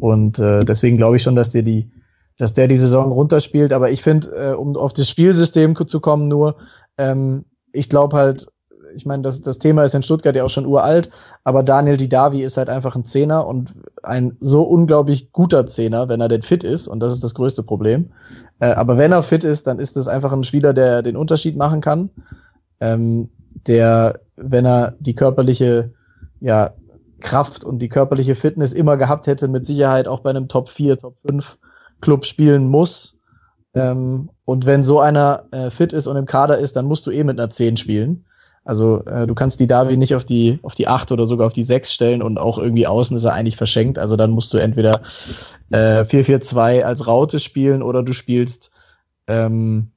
Und 0.00 0.38
äh, 0.38 0.64
deswegen 0.64 0.96
glaube 0.96 1.16
ich 1.16 1.22
schon, 1.22 1.36
dass 1.36 1.50
der 1.50 1.62
die, 1.62 1.90
dass 2.36 2.52
der 2.52 2.66
die 2.66 2.76
Saison 2.76 3.12
runterspielt. 3.12 3.72
Aber 3.72 3.90
ich 3.90 4.02
finde, 4.02 4.28
äh, 4.28 4.52
um 4.54 4.76
auf 4.76 4.92
das 4.92 5.08
Spielsystem 5.08 5.76
zu 5.86 6.00
kommen, 6.00 6.26
nur, 6.26 6.56
ähm, 6.98 7.44
ich 7.72 7.88
glaube 7.88 8.16
halt, 8.16 8.48
ich 8.96 9.06
meine, 9.06 9.22
das, 9.22 9.42
das 9.42 9.58
Thema 9.58 9.84
ist 9.84 9.94
in 9.94 10.02
Stuttgart 10.02 10.34
ja 10.34 10.44
auch 10.44 10.50
schon 10.50 10.66
uralt, 10.66 11.10
aber 11.44 11.62
Daniel 11.62 11.96
Didavi 11.96 12.42
ist 12.42 12.56
halt 12.56 12.68
einfach 12.68 12.96
ein 12.96 13.04
Zehner 13.04 13.46
und 13.46 13.74
ein 14.02 14.36
so 14.40 14.62
unglaublich 14.62 15.30
guter 15.32 15.66
Zehner, 15.66 16.08
wenn 16.08 16.20
er 16.20 16.28
denn 16.28 16.42
fit 16.42 16.64
ist, 16.64 16.88
und 16.88 17.00
das 17.00 17.12
ist 17.12 17.22
das 17.22 17.34
größte 17.34 17.62
Problem. 17.62 18.10
Äh, 18.58 18.72
aber 18.72 18.98
wenn 18.98 19.12
er 19.12 19.22
fit 19.22 19.44
ist, 19.44 19.66
dann 19.66 19.78
ist 19.78 19.96
das 19.96 20.08
einfach 20.08 20.32
ein 20.32 20.44
Spieler, 20.44 20.72
der 20.72 21.02
den 21.02 21.16
Unterschied 21.16 21.56
machen 21.56 21.80
kann. 21.80 22.10
Ähm, 22.80 23.28
der, 23.66 24.20
wenn 24.36 24.64
er 24.64 24.94
die 24.98 25.14
körperliche 25.14 25.92
ja, 26.40 26.74
Kraft 27.20 27.64
und 27.64 27.80
die 27.80 27.88
körperliche 27.88 28.34
Fitness 28.34 28.72
immer 28.72 28.96
gehabt 28.96 29.26
hätte, 29.26 29.48
mit 29.48 29.66
Sicherheit 29.66 30.08
auch 30.08 30.20
bei 30.20 30.30
einem 30.30 30.48
Top 30.48 30.68
4, 30.68 30.98
Top 30.98 31.18
5 31.20 31.58
Club 32.00 32.24
spielen 32.24 32.68
muss. 32.68 33.18
Ähm, 33.74 34.30
und 34.44 34.66
wenn 34.66 34.82
so 34.82 35.00
einer 35.00 35.44
äh, 35.50 35.70
fit 35.70 35.92
ist 35.92 36.06
und 36.06 36.16
im 36.16 36.26
Kader 36.26 36.58
ist, 36.58 36.76
dann 36.76 36.86
musst 36.86 37.06
du 37.06 37.10
eh 37.10 37.24
mit 37.24 37.38
einer 37.38 37.50
10 37.50 37.76
spielen. 37.76 38.24
Also 38.66 39.04
äh, 39.06 39.28
du 39.28 39.34
kannst 39.34 39.60
die 39.60 39.68
Davi 39.68 39.96
nicht 39.96 40.16
auf 40.16 40.24
die 40.24 40.58
auf 40.62 40.74
die 40.74 40.88
8 40.88 41.12
oder 41.12 41.26
sogar 41.28 41.46
auf 41.46 41.52
die 41.52 41.62
6 41.62 41.92
stellen 41.92 42.20
und 42.20 42.36
auch 42.36 42.58
irgendwie 42.58 42.86
außen 42.86 43.16
ist 43.16 43.24
er 43.24 43.32
eigentlich 43.32 43.56
verschenkt. 43.56 43.98
Also 43.98 44.16
dann 44.16 44.32
musst 44.32 44.52
du 44.52 44.58
entweder 44.58 45.00
äh, 45.70 46.02
4-4-2 46.02 46.82
als 46.82 47.06
Raute 47.06 47.38
spielen 47.38 47.80
oder 47.80 48.02
du 48.02 48.12
spielst 48.12 48.72
ähm, 49.28 49.92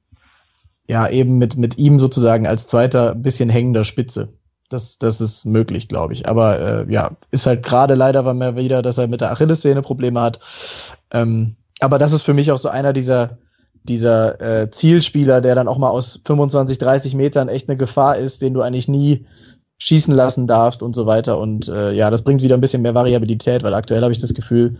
ja 0.86 1.08
eben 1.08 1.36
mit, 1.38 1.56
mit 1.56 1.78
ihm 1.78 1.98
sozusagen 1.98 2.46
als 2.46 2.68
zweiter 2.68 3.16
bisschen 3.16 3.50
hängender 3.50 3.82
Spitze. 3.82 4.28
Das, 4.68 4.98
das 4.98 5.20
ist 5.20 5.44
möglich, 5.46 5.88
glaube 5.88 6.12
ich. 6.12 6.28
Aber 6.28 6.60
äh, 6.60 6.92
ja, 6.92 7.10
ist 7.32 7.46
halt 7.46 7.64
gerade 7.64 7.96
leider 7.96 8.24
war 8.24 8.34
mir 8.34 8.54
wieder, 8.54 8.82
dass 8.82 8.98
er 8.98 9.08
mit 9.08 9.20
der 9.20 9.32
Achillessehne 9.32 9.82
Probleme 9.82 10.20
hat. 10.20 10.38
Ähm, 11.10 11.56
aber 11.80 11.98
das 11.98 12.12
ist 12.12 12.22
für 12.22 12.34
mich 12.34 12.52
auch 12.52 12.58
so 12.58 12.68
einer 12.68 12.92
dieser 12.92 13.38
dieser 13.84 14.40
äh, 14.40 14.70
Zielspieler, 14.70 15.40
der 15.40 15.54
dann 15.54 15.68
auch 15.68 15.78
mal 15.78 15.90
aus 15.90 16.20
25, 16.24 16.78
30 16.78 17.14
Metern 17.14 17.48
echt 17.48 17.68
eine 17.68 17.78
Gefahr 17.78 18.16
ist, 18.16 18.42
den 18.42 18.54
du 18.54 18.60
eigentlich 18.60 18.88
nie 18.88 19.26
schießen 19.78 20.14
lassen 20.14 20.46
darfst 20.46 20.82
und 20.82 20.94
so 20.94 21.06
weiter. 21.06 21.38
Und 21.38 21.68
äh, 21.68 21.92
ja, 21.92 22.10
das 22.10 22.22
bringt 22.22 22.42
wieder 22.42 22.54
ein 22.54 22.60
bisschen 22.60 22.82
mehr 22.82 22.94
Variabilität, 22.94 23.62
weil 23.62 23.74
aktuell 23.74 24.02
habe 24.02 24.12
ich 24.12 24.20
das 24.20 24.34
Gefühl, 24.34 24.78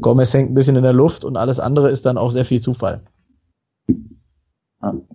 Gomez 0.00 0.32
hängt 0.32 0.50
ein 0.50 0.54
bisschen 0.54 0.76
in 0.76 0.82
der 0.82 0.92
Luft 0.92 1.24
und 1.24 1.36
alles 1.36 1.60
andere 1.60 1.90
ist 1.90 2.06
dann 2.06 2.18
auch 2.18 2.30
sehr 2.30 2.44
viel 2.44 2.60
Zufall. 2.60 3.02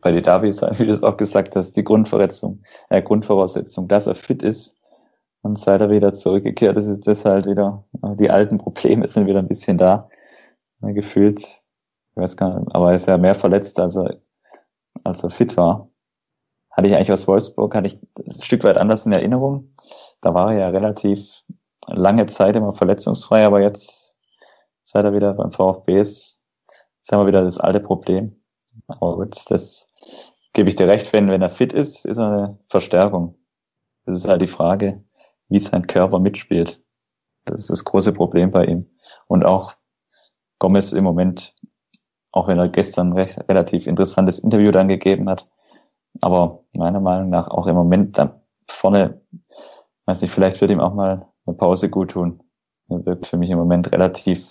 Bei 0.02 0.12
Didavi 0.12 0.50
ist, 0.50 0.62
wie 0.80 0.86
du 0.86 0.92
es 0.92 1.04
auch 1.04 1.18
gesagt 1.18 1.56
hast, 1.56 1.76
die 1.78 1.84
Grundverletzung, 1.84 2.62
äh, 2.90 3.02
Grundvoraussetzung, 3.02 3.88
dass 3.88 4.08
er 4.08 4.16
fit 4.16 4.44
ist 4.44 4.78
und 5.42 5.58
seit 5.58 5.82
er 5.82 5.90
wieder 5.90 6.14
zurückgekehrt 6.14 6.78
ist, 6.78 6.88
ist 6.88 7.08
das 7.08 7.26
halt 7.26 7.46
wieder, 7.46 7.84
die 8.20 8.30
alten 8.30 8.58
Probleme 8.58 9.08
sind 9.08 9.26
wieder 9.26 9.40
ein 9.40 9.48
bisschen 9.48 9.78
da. 9.78 10.10
Gefühlt 10.82 11.63
ich 12.14 12.22
weiß 12.22 12.38
gar 12.38 12.60
nicht, 12.60 12.76
aber 12.76 12.90
er 12.90 12.96
ist 12.96 13.08
ja 13.08 13.18
mehr 13.18 13.34
verletzt, 13.34 13.80
als 13.80 13.96
er, 13.96 14.20
als 15.04 15.24
er 15.24 15.32
fit 15.32 15.58
war. 15.58 15.90
Hatte 16.70 16.88
ich 16.88 16.96
eigentlich 16.96 17.12
aus 17.12 17.28
Wolfsburg, 17.28 17.74
hatte 17.74 17.88
ich 17.88 18.00
ein 18.18 18.42
Stück 18.42 18.64
weit 18.64 18.78
anders 18.78 19.06
in 19.06 19.12
Erinnerung. 19.12 19.74
Da 20.22 20.34
war 20.34 20.54
er 20.54 20.60
ja 20.60 20.70
relativ 20.70 21.42
lange 21.88 22.28
Zeit 22.28 22.56
immer 22.56 22.72
verletzungsfrei, 22.72 23.46
aber 23.46 23.62
jetzt, 23.62 24.16
seit 24.84 25.06
er 25.06 25.14
wieder 25.14 25.34
beim 25.34 25.52
VfB 25.52 26.00
ist, 26.00 26.42
ist 27.02 27.12
haben 27.12 27.22
wir 27.22 27.28
wieder 27.28 27.44
das 27.44 27.58
alte 27.58 27.80
Problem. 27.80 28.36
Aber 28.88 29.16
gut, 29.18 29.40
das 29.50 29.88
gebe 30.54 30.70
ich 30.70 30.76
dir 30.76 30.88
recht, 30.88 31.14
wenn, 31.14 31.30
wenn 31.30 31.42
er 31.42 31.50
fit 31.50 31.74
ist, 31.74 32.06
ist 32.06 32.18
er 32.18 32.28
eine 32.28 32.60
Verstärkung. 32.70 33.36
Das 34.06 34.18
ist 34.18 34.28
halt 34.28 34.42
die 34.42 34.48
Frage, 34.48 35.04
wie 35.50 35.60
sein 35.60 35.88
Körper 35.88 36.20
mitspielt. 36.20 36.84
Das 37.46 37.62
ist 37.62 37.70
das 37.70 37.84
große 37.84 38.14
Problem 38.14 38.52
bei 38.52 38.66
ihm. 38.66 38.90
Und 39.28 39.46
auch 39.46 39.74
Gomez 40.60 40.94
im 40.94 41.04
Moment 41.04 41.56
auch 42.34 42.48
wenn 42.48 42.58
er 42.58 42.68
gestern 42.68 43.14
recht, 43.14 43.38
relativ 43.48 43.88
interessantes 43.88 44.40
Interview 44.40 44.72
dann 44.72 44.88
gegeben 44.90 45.30
hat. 45.30 45.48
Aber 46.22 46.60
meiner 46.74 47.00
Meinung 47.00 47.30
nach 47.30 47.48
auch 47.48 47.68
im 47.68 47.76
Moment 47.76 48.18
da 48.18 48.42
vorne, 48.68 49.22
weiß 50.06 50.22
nicht, 50.22 50.32
vielleicht 50.32 50.60
wird 50.60 50.72
ihm 50.72 50.82
auch 50.82 50.96
mal 50.96 51.28
eine 51.46 51.56
Pause 51.56 51.90
gut 51.90 52.12
tun. 52.12 52.42
Er 52.90 53.06
wirkt 53.06 53.28
für 53.28 53.38
mich 53.38 53.52
im 53.52 53.60
Moment 53.60 53.92
relativ 53.92 54.50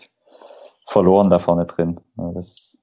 verloren 0.87 1.29
da 1.29 1.39
vorne 1.39 1.67
drin. 1.67 2.01
Das 2.17 2.79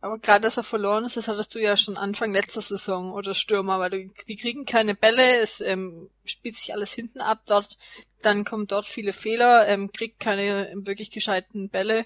aber 0.00 0.18
gerade, 0.18 0.42
dass 0.42 0.58
er 0.58 0.64
verloren 0.64 1.06
ist, 1.06 1.16
das 1.16 1.28
hattest 1.28 1.54
du 1.54 1.58
ja 1.58 1.78
schon 1.78 1.96
Anfang 1.96 2.30
letzter 2.30 2.60
Saison 2.60 3.14
oder 3.14 3.32
Stürmer, 3.32 3.78
weil 3.78 4.10
die 4.28 4.36
kriegen 4.36 4.66
keine 4.66 4.94
Bälle, 4.94 5.38
es 5.40 5.62
ähm, 5.62 6.10
spielt 6.26 6.56
sich 6.56 6.74
alles 6.74 6.92
hinten 6.92 7.22
ab, 7.22 7.38
dort, 7.46 7.78
dann 8.20 8.44
kommen 8.44 8.66
dort 8.66 8.84
viele 8.84 9.14
Fehler, 9.14 9.66
ähm, 9.66 9.90
kriegt 9.92 10.20
keine 10.20 10.70
wirklich 10.74 11.10
gescheiten 11.10 11.70
Bälle 11.70 12.04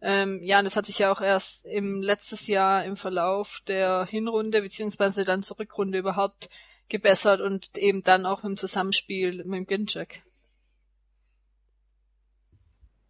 ähm, 0.00 0.42
ja, 0.42 0.58
und 0.58 0.64
das 0.64 0.76
hat 0.76 0.86
sich 0.86 0.98
ja 0.98 1.10
auch 1.10 1.20
erst 1.20 1.64
im 1.64 2.02
letztes 2.02 2.46
Jahr 2.46 2.84
im 2.84 2.96
Verlauf 2.96 3.60
der 3.66 4.06
Hinrunde 4.06 4.62
beziehungsweise 4.62 5.24
dann 5.24 5.42
zur 5.42 5.58
Rückrunde 5.58 5.98
überhaupt 5.98 6.48
gebessert 6.88 7.40
und 7.40 7.76
eben 7.78 8.02
dann 8.02 8.26
auch 8.26 8.44
im 8.44 8.56
Zusammenspiel 8.56 9.44
mit 9.44 9.54
dem 9.54 9.66
Ginczek. 9.66 10.22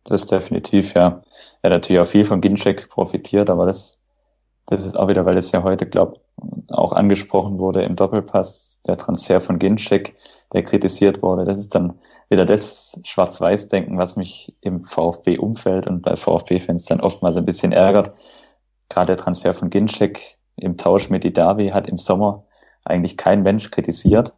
Das 0.05 0.23
ist 0.23 0.31
definitiv, 0.31 0.95
ja. 0.95 1.23
Er 1.63 1.71
hat 1.71 1.83
natürlich 1.83 2.01
auch 2.01 2.11
viel 2.11 2.25
von 2.25 2.41
Ginczek 2.41 2.89
profitiert, 2.89 3.51
aber 3.51 3.67
das, 3.67 4.03
das 4.67 4.85
ist 4.85 4.97
auch 4.97 5.09
wieder, 5.09 5.27
weil 5.27 5.37
es 5.37 5.51
ja 5.51 5.65
heute, 5.65 5.87
glaube 5.87 6.21
auch 6.69 6.93
angesprochen 6.93 7.59
wurde 7.59 7.83
im 7.83 7.97
Doppelpass, 7.97 8.81
der 8.87 8.97
Transfer 8.97 9.41
von 9.41 9.59
Ginczek, 9.59 10.17
der 10.53 10.63
kritisiert 10.63 11.23
wurde. 11.23 11.45
Das 11.45 11.59
ist 11.59 11.75
dann 11.75 11.99
wieder 12.29 12.45
das 12.45 13.01
Schwarz-Weiß-Denken, 13.05 13.99
was 13.99 14.17
mich 14.17 14.57
im 14.61 14.83
VfB-Umfeld 14.83 15.87
und 15.87 16.03
bei 16.03 16.17
VfB-Fans 16.17 16.85
dann 16.85 17.01
oftmals 17.01 17.37
ein 17.37 17.45
bisschen 17.45 17.73
ärgert. 17.73 18.13
Gerade 18.89 19.09
der 19.09 19.17
Transfer 19.17 19.55
von 19.55 19.71
Ginczek 19.71 20.39
im 20.57 20.77
Tausch 20.77 21.11
mit 21.11 21.25
Idavi 21.25 21.71
hat 21.71 21.89
im 21.89 21.99
Sommer 21.99 22.45
eigentlich 22.85 23.17
kein 23.17 23.43
Mensch 23.43 23.71
kritisiert. 23.71 24.35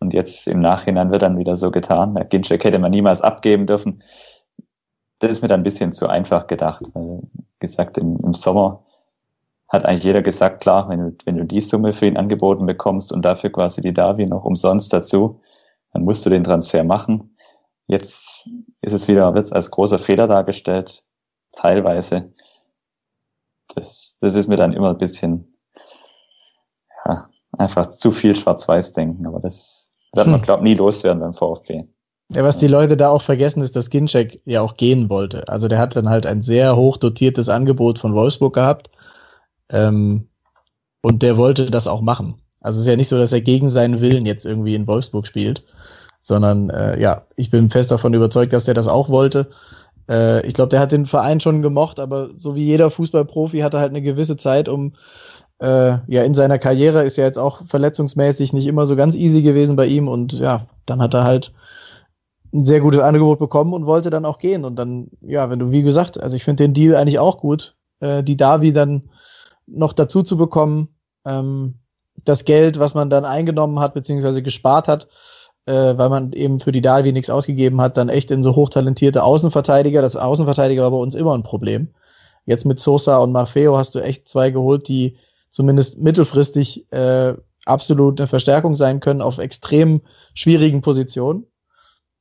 Und 0.00 0.12
jetzt 0.12 0.48
im 0.48 0.60
Nachhinein 0.60 1.12
wird 1.12 1.22
dann 1.22 1.38
wieder 1.38 1.56
so 1.56 1.70
getan, 1.70 2.18
Ginczek 2.28 2.64
hätte 2.64 2.78
man 2.78 2.90
niemals 2.90 3.20
abgeben 3.20 3.66
dürfen. 3.66 4.02
Das 5.20 5.30
ist 5.30 5.42
mir 5.42 5.48
dann 5.48 5.60
ein 5.60 5.64
bisschen 5.64 5.92
zu 5.92 6.08
einfach 6.08 6.48
gedacht. 6.48 6.82
Weil, 6.94 7.22
gesagt, 7.60 7.96
im, 7.98 8.18
im 8.24 8.34
Sommer 8.34 8.82
hat 9.72 9.86
eigentlich 9.86 10.04
jeder 10.04 10.20
gesagt, 10.20 10.60
klar, 10.60 10.88
wenn 10.90 11.00
du, 11.00 11.16
wenn 11.24 11.38
du 11.38 11.44
die 11.46 11.62
Summe 11.62 11.94
für 11.94 12.06
ihn 12.06 12.18
angeboten 12.18 12.66
bekommst 12.66 13.10
und 13.10 13.22
dafür 13.22 13.50
quasi 13.50 13.80
die 13.80 13.94
Davi 13.94 14.26
noch 14.26 14.44
umsonst 14.44 14.92
dazu, 14.92 15.40
dann 15.92 16.04
musst 16.04 16.24
du 16.26 16.30
den 16.30 16.44
Transfer 16.44 16.84
machen. 16.84 17.36
Jetzt 17.86 18.48
ist 18.82 18.92
es 18.92 19.08
wieder, 19.08 19.34
wird 19.34 19.46
es 19.46 19.52
als 19.52 19.70
großer 19.70 19.98
Fehler 19.98 20.28
dargestellt, 20.28 21.02
teilweise. 21.52 22.30
das, 23.74 24.18
das 24.20 24.34
ist 24.34 24.48
mir 24.48 24.56
dann 24.56 24.74
immer 24.74 24.90
ein 24.90 24.98
bisschen, 24.98 25.56
ja, 27.06 27.28
einfach 27.56 27.86
zu 27.86 28.12
viel 28.12 28.36
Schwarz-Weiß-Denken, 28.36 29.26
aber 29.26 29.40
das 29.40 29.90
wird 30.12 30.26
man, 30.26 30.36
hm. 30.36 30.42
glaube 30.42 30.64
nie 30.64 30.74
loswerden 30.74 31.20
beim 31.20 31.32
VfB. 31.32 31.84
Ja, 32.34 32.44
was 32.44 32.58
die 32.58 32.68
Leute 32.68 32.96
da 32.96 33.08
auch 33.08 33.22
vergessen, 33.22 33.62
ist, 33.62 33.74
dass 33.76 33.90
Ginczek 33.90 34.40
ja 34.44 34.60
auch 34.60 34.74
gehen 34.76 35.08
wollte. 35.10 35.48
Also 35.48 35.68
der 35.68 35.78
hat 35.78 35.96
dann 35.96 36.08
halt 36.08 36.26
ein 36.26 36.42
sehr 36.42 36.76
hoch 36.76 36.96
dotiertes 36.98 37.48
Angebot 37.48 37.98
von 37.98 38.14
Wolfsburg 38.14 38.54
gehabt. 38.54 38.90
Ähm, 39.72 40.28
und 41.02 41.22
der 41.22 41.36
wollte 41.36 41.70
das 41.70 41.86
auch 41.86 42.00
machen. 42.00 42.36
Also 42.60 42.76
es 42.76 42.84
ist 42.84 42.88
ja 42.88 42.96
nicht 42.96 43.08
so, 43.08 43.18
dass 43.18 43.32
er 43.32 43.40
gegen 43.40 43.68
seinen 43.68 44.00
Willen 44.00 44.24
jetzt 44.24 44.46
irgendwie 44.46 44.74
in 44.74 44.86
Wolfsburg 44.86 45.26
spielt, 45.26 45.64
sondern 46.20 46.70
äh, 46.70 47.00
ja, 47.00 47.26
ich 47.36 47.50
bin 47.50 47.70
fest 47.70 47.90
davon 47.90 48.14
überzeugt, 48.14 48.52
dass 48.52 48.64
der 48.64 48.74
das 48.74 48.86
auch 48.86 49.08
wollte. 49.08 49.50
Äh, 50.08 50.46
ich 50.46 50.54
glaube, 50.54 50.68
der 50.68 50.80
hat 50.80 50.92
den 50.92 51.06
Verein 51.06 51.40
schon 51.40 51.62
gemocht, 51.62 51.98
aber 51.98 52.30
so 52.36 52.54
wie 52.54 52.64
jeder 52.64 52.90
Fußballprofi 52.90 53.60
hat 53.60 53.74
er 53.74 53.80
halt 53.80 53.90
eine 53.90 54.02
gewisse 54.02 54.36
Zeit, 54.36 54.68
um 54.68 54.94
äh, 55.58 55.98
ja 56.06 56.22
in 56.22 56.34
seiner 56.34 56.58
Karriere 56.58 57.04
ist 57.04 57.16
ja 57.16 57.24
jetzt 57.24 57.38
auch 57.38 57.66
verletzungsmäßig 57.66 58.52
nicht 58.52 58.66
immer 58.66 58.86
so 58.86 58.94
ganz 58.94 59.16
easy 59.16 59.42
gewesen 59.42 59.74
bei 59.74 59.86
ihm 59.86 60.08
und 60.08 60.34
ja, 60.34 60.66
dann 60.86 61.02
hat 61.02 61.14
er 61.14 61.24
halt 61.24 61.52
ein 62.52 62.64
sehr 62.64 62.80
gutes 62.80 63.00
Angebot 63.00 63.38
bekommen 63.38 63.72
und 63.72 63.86
wollte 63.86 64.10
dann 64.10 64.24
auch 64.24 64.38
gehen. 64.38 64.64
Und 64.64 64.76
dann, 64.76 65.08
ja, 65.22 65.48
wenn 65.50 65.58
du, 65.58 65.70
wie 65.70 65.82
gesagt, 65.82 66.20
also 66.20 66.36
ich 66.36 66.44
finde 66.44 66.64
den 66.64 66.74
Deal 66.74 66.96
eigentlich 66.96 67.18
auch 67.18 67.38
gut, 67.38 67.74
äh, 68.00 68.22
die 68.22 68.36
Davi 68.36 68.72
dann 68.72 69.08
noch 69.66 69.92
dazu 69.92 70.22
zu 70.22 70.36
bekommen, 70.36 70.88
ähm, 71.24 71.78
das 72.24 72.44
Geld, 72.44 72.78
was 72.78 72.94
man 72.94 73.10
dann 73.10 73.24
eingenommen 73.24 73.80
hat, 73.80 73.94
beziehungsweise 73.94 74.42
gespart 74.42 74.88
hat, 74.88 75.08
äh, 75.66 75.96
weil 75.96 76.08
man 76.08 76.32
eben 76.32 76.60
für 76.60 76.72
die 76.72 76.80
Davi 76.80 77.12
nichts 77.12 77.30
ausgegeben 77.30 77.80
hat, 77.80 77.96
dann 77.96 78.08
echt 78.08 78.30
in 78.30 78.42
so 78.42 78.54
hochtalentierte 78.54 79.22
Außenverteidiger. 79.22 80.02
Das 80.02 80.16
Außenverteidiger 80.16 80.82
war 80.82 80.90
bei 80.90 80.96
uns 80.96 81.14
immer 81.14 81.36
ein 81.36 81.42
Problem. 81.42 81.88
Jetzt 82.44 82.64
mit 82.64 82.78
Sosa 82.80 83.18
und 83.18 83.32
Maffeo 83.32 83.76
hast 83.76 83.94
du 83.94 84.00
echt 84.00 84.28
zwei 84.28 84.50
geholt, 84.50 84.88
die 84.88 85.16
zumindest 85.50 85.98
mittelfristig 85.98 86.90
äh, 86.92 87.34
absolut 87.66 88.20
eine 88.20 88.26
Verstärkung 88.26 88.74
sein 88.74 89.00
können 89.00 89.22
auf 89.22 89.38
extrem 89.38 90.00
schwierigen 90.34 90.80
Positionen. 90.80 91.46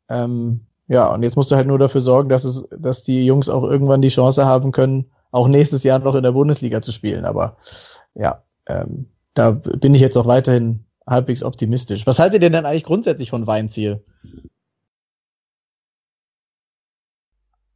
Ähm, 0.10 0.67
ja, 0.88 1.12
und 1.13 1.23
jetzt 1.23 1.38
musst 1.38 1.49
du 1.51 1.56
halt 1.56 1.67
nur 1.67 1.80
dafür 1.80 2.01
sorgen, 2.01 2.30
dass 2.30 2.43
es, 2.43 2.65
dass 2.77 3.04
die 3.04 3.25
Jungs 3.25 3.49
auch 3.49 3.63
irgendwann 3.63 4.01
die 4.01 4.10
Chance 4.10 4.45
haben 4.45 4.71
können, 4.71 5.10
auch 5.31 5.47
nächstes 5.47 5.83
Jahr 5.83 5.99
noch 5.99 6.15
in 6.15 6.23
der 6.23 6.33
Bundesliga 6.33 6.81
zu 6.81 6.91
spielen. 6.91 7.25
Aber 7.25 7.57
ja, 8.13 8.43
ähm, 8.67 9.07
da 9.33 9.51
bin 9.51 9.95
ich 9.95 10.01
jetzt 10.01 10.17
auch 10.17 10.27
weiterhin 10.27 10.85
halbwegs 11.07 11.43
optimistisch. 11.43 12.05
Was 12.05 12.19
haltet 12.19 12.43
ihr 12.43 12.49
denn 12.49 12.65
eigentlich 12.65 12.83
grundsätzlich 12.83 13.29
von 13.29 13.47
Weinziel? 13.47 14.03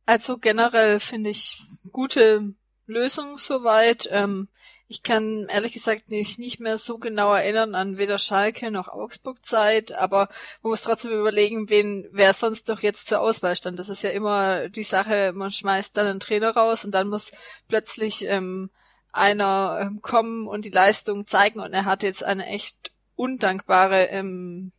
Also 0.05 0.37
generell 0.37 0.99
finde 0.99 1.31
ich 1.31 1.63
gute 1.91 2.53
Lösung 2.85 3.37
soweit. 3.37 4.07
Ähm, 4.11 4.49
ich 4.88 5.02
kann 5.02 5.48
ehrlich 5.50 5.74
gesagt 5.74 6.10
nicht, 6.10 6.38
nicht 6.38 6.60
mehr 6.60 6.78
so 6.78 6.98
genau 7.00 7.34
erinnern 7.34 7.74
an 7.74 7.98
weder 7.98 8.19
Schalke 8.19 8.69
noch 8.69 8.88
Augsburg 8.88 9.43
Zeit, 9.43 9.93
aber 9.93 10.30
man 10.62 10.69
muss 10.71 10.82
trotzdem 10.82 11.12
überlegen, 11.12 11.69
wen, 11.69 12.08
wer 12.12 12.34
sonst 12.34 12.69
doch 12.69 12.82
jetzt 12.82 13.08
zur 13.08 13.19
Auswahl 13.21 13.56
stand. 13.56 13.80
Das 13.80 13.89
ist 13.89 14.04
ja 14.04 14.12
immer 14.12 14.69
die 14.69 14.84
Sache, 14.84 15.32
man 15.34 15.50
schmeißt 15.50 15.98
dann 15.98 16.08
einen 16.08 16.19
Trainer 16.19 16.52
raus 16.52 16.86
und 16.86 16.91
dann 16.91 17.08
muss 17.08 17.32
plötzlich 17.67 18.26
ähm, 18.26 18.69
einer 19.12 19.80
ähm, 19.82 20.02
kommen 20.02 20.48
und 20.48 20.65
die 20.65 20.69
Leistung 20.69 21.26
zeigen 21.26 21.60
und 21.62 21.74
er 21.74 21.86
hat 21.86 22.04
jetzt 22.04 22.24
eine 22.24 22.45
echt 22.45 22.91
undankbare, 23.15 24.08
ähm, 24.08 24.71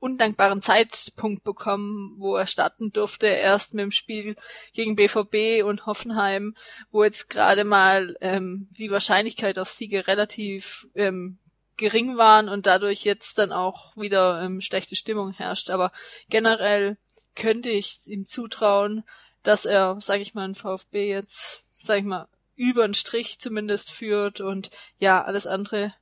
undankbaren 0.00 0.62
Zeitpunkt 0.62 1.44
bekommen, 1.44 2.14
wo 2.18 2.36
er 2.36 2.46
starten 2.46 2.92
durfte, 2.92 3.26
erst 3.28 3.74
mit 3.74 3.84
dem 3.84 3.92
Spiel 3.92 4.36
gegen 4.72 4.96
BVB 4.96 5.64
und 5.64 5.86
Hoffenheim, 5.86 6.56
wo 6.90 7.04
jetzt 7.04 7.30
gerade 7.30 7.64
mal 7.64 8.16
ähm, 8.20 8.68
die 8.72 8.90
Wahrscheinlichkeit 8.90 9.58
auf 9.58 9.70
Siege 9.70 10.06
relativ 10.06 10.88
ähm, 10.94 11.38
gering 11.76 12.16
waren 12.16 12.48
und 12.48 12.66
dadurch 12.66 13.04
jetzt 13.04 13.38
dann 13.38 13.52
auch 13.52 13.96
wieder 13.96 14.42
ähm, 14.42 14.60
schlechte 14.60 14.96
Stimmung 14.96 15.32
herrscht. 15.32 15.70
Aber 15.70 15.92
generell 16.28 16.98
könnte 17.34 17.70
ich 17.70 18.00
ihm 18.06 18.26
zutrauen, 18.26 19.04
dass 19.42 19.64
er, 19.64 19.96
sag 20.00 20.20
ich 20.20 20.34
mal, 20.34 20.44
ein 20.44 20.54
VfB 20.54 21.08
jetzt, 21.08 21.62
sag 21.80 21.98
ich 21.98 22.04
mal, 22.04 22.28
über 22.56 22.86
den 22.86 22.94
Strich 22.94 23.38
zumindest 23.38 23.90
führt 23.90 24.42
und 24.42 24.70
ja, 24.98 25.24
alles 25.24 25.46
andere 25.46 25.94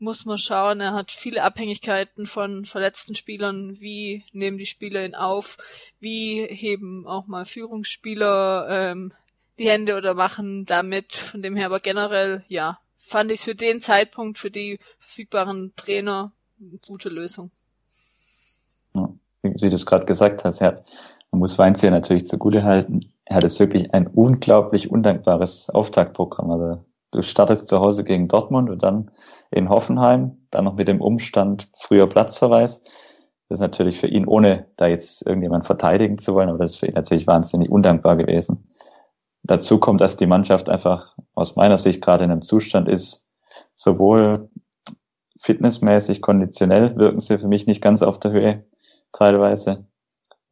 muss 0.00 0.24
man 0.24 0.38
schauen. 0.38 0.80
Er 0.80 0.94
hat 0.94 1.12
viele 1.12 1.42
Abhängigkeiten 1.42 2.26
von 2.26 2.64
verletzten 2.64 3.14
Spielern. 3.14 3.80
Wie 3.80 4.24
nehmen 4.32 4.58
die 4.58 4.66
Spieler 4.66 5.04
ihn 5.04 5.14
auf? 5.14 5.58
Wie 6.00 6.46
heben 6.50 7.06
auch 7.06 7.26
mal 7.26 7.44
Führungsspieler 7.44 8.66
ähm, 8.70 9.12
die 9.58 9.68
Hände 9.68 9.96
oder 9.96 10.14
machen 10.14 10.64
damit? 10.64 11.12
Von 11.12 11.42
dem 11.42 11.54
her 11.54 11.66
aber 11.66 11.80
generell, 11.80 12.44
ja, 12.48 12.78
fand 12.98 13.30
ich 13.30 13.42
für 13.42 13.54
den 13.54 13.80
Zeitpunkt, 13.80 14.38
für 14.38 14.50
die 14.50 14.78
verfügbaren 14.98 15.72
Trainer 15.76 16.32
eine 16.60 16.78
gute 16.78 17.08
Lösung. 17.08 17.50
Ja, 18.94 19.10
wie 19.42 19.68
du 19.68 19.74
es 19.74 19.86
gerade 19.86 20.06
gesagt 20.06 20.44
hast, 20.44 20.60
er 20.60 20.68
hat, 20.68 20.84
man 21.30 21.40
muss 21.40 21.58
Weinziel 21.58 21.90
natürlich 21.90 22.26
zugute 22.26 22.64
halten. 22.64 23.00
Er 23.24 23.36
hat 23.36 23.42
jetzt 23.44 23.60
wirklich 23.60 23.92
ein 23.94 24.06
unglaublich 24.06 24.90
undankbares 24.90 25.70
Auftaktprogramm. 25.70 26.50
Also 26.50 26.84
du 27.10 27.22
startest 27.22 27.68
zu 27.68 27.80
Hause 27.80 28.04
gegen 28.04 28.28
Dortmund 28.28 28.70
und 28.70 28.82
dann 28.82 29.10
in 29.50 29.68
Hoffenheim, 29.68 30.46
dann 30.50 30.64
noch 30.64 30.76
mit 30.76 30.88
dem 30.88 31.00
Umstand 31.00 31.68
früher 31.76 32.06
Platzverweis. 32.06 32.82
Das 33.48 33.56
ist 33.56 33.60
natürlich 33.60 33.98
für 33.98 34.06
ihn, 34.06 34.26
ohne 34.26 34.66
da 34.76 34.86
jetzt 34.86 35.26
irgendjemand 35.26 35.66
verteidigen 35.66 36.18
zu 36.18 36.34
wollen, 36.34 36.48
aber 36.48 36.58
das 36.58 36.72
ist 36.72 36.78
für 36.78 36.86
ihn 36.86 36.94
natürlich 36.94 37.26
wahnsinnig 37.26 37.68
undankbar 37.70 38.16
gewesen. 38.16 38.68
Dazu 39.42 39.80
kommt, 39.80 40.00
dass 40.00 40.16
die 40.16 40.26
Mannschaft 40.26 40.68
einfach 40.68 41.16
aus 41.34 41.56
meiner 41.56 41.78
Sicht 41.78 42.00
gerade 42.02 42.24
in 42.24 42.30
einem 42.30 42.42
Zustand 42.42 42.88
ist, 42.88 43.26
sowohl 43.74 44.50
fitnessmäßig, 45.40 46.20
konditionell 46.20 46.96
wirken 46.96 47.20
sie 47.20 47.38
für 47.38 47.48
mich 47.48 47.66
nicht 47.66 47.80
ganz 47.80 48.02
auf 48.02 48.20
der 48.20 48.30
Höhe 48.30 48.64
teilweise, 49.12 49.86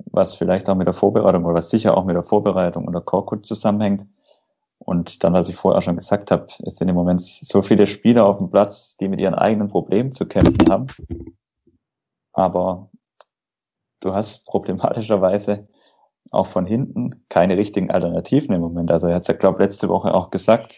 was 0.06 0.34
vielleicht 0.34 0.68
auch 0.68 0.74
mit 0.74 0.86
der 0.86 0.94
Vorbereitung 0.94 1.44
oder 1.44 1.54
was 1.54 1.70
sicher 1.70 1.96
auch 1.96 2.04
mit 2.04 2.16
der 2.16 2.24
Vorbereitung 2.24 2.88
oder 2.88 3.00
Korkut 3.00 3.46
zusammenhängt. 3.46 4.06
Und 4.88 5.22
dann, 5.22 5.34
was 5.34 5.50
ich 5.50 5.56
vorher 5.56 5.82
schon 5.82 5.96
gesagt 5.96 6.30
habe, 6.30 6.46
es 6.64 6.76
sind 6.76 6.88
im 6.88 6.94
Moment 6.94 7.20
so 7.20 7.60
viele 7.60 7.86
Spieler 7.86 8.24
auf 8.24 8.38
dem 8.38 8.50
Platz, 8.50 8.96
die 8.96 9.08
mit 9.08 9.20
ihren 9.20 9.34
eigenen 9.34 9.68
Problemen 9.68 10.12
zu 10.12 10.24
kämpfen 10.24 10.66
haben. 10.66 10.86
Aber 12.32 12.88
du 14.00 14.14
hast 14.14 14.46
problematischerweise 14.46 15.68
auch 16.30 16.46
von 16.46 16.64
hinten 16.64 17.22
keine 17.28 17.58
richtigen 17.58 17.90
Alternativen 17.90 18.54
im 18.54 18.62
Moment. 18.62 18.90
Also 18.90 19.08
er 19.08 19.16
hat 19.16 19.28
ja, 19.28 19.34
glaube 19.34 19.62
letzte 19.62 19.90
Woche 19.90 20.14
auch 20.14 20.30
gesagt, 20.30 20.74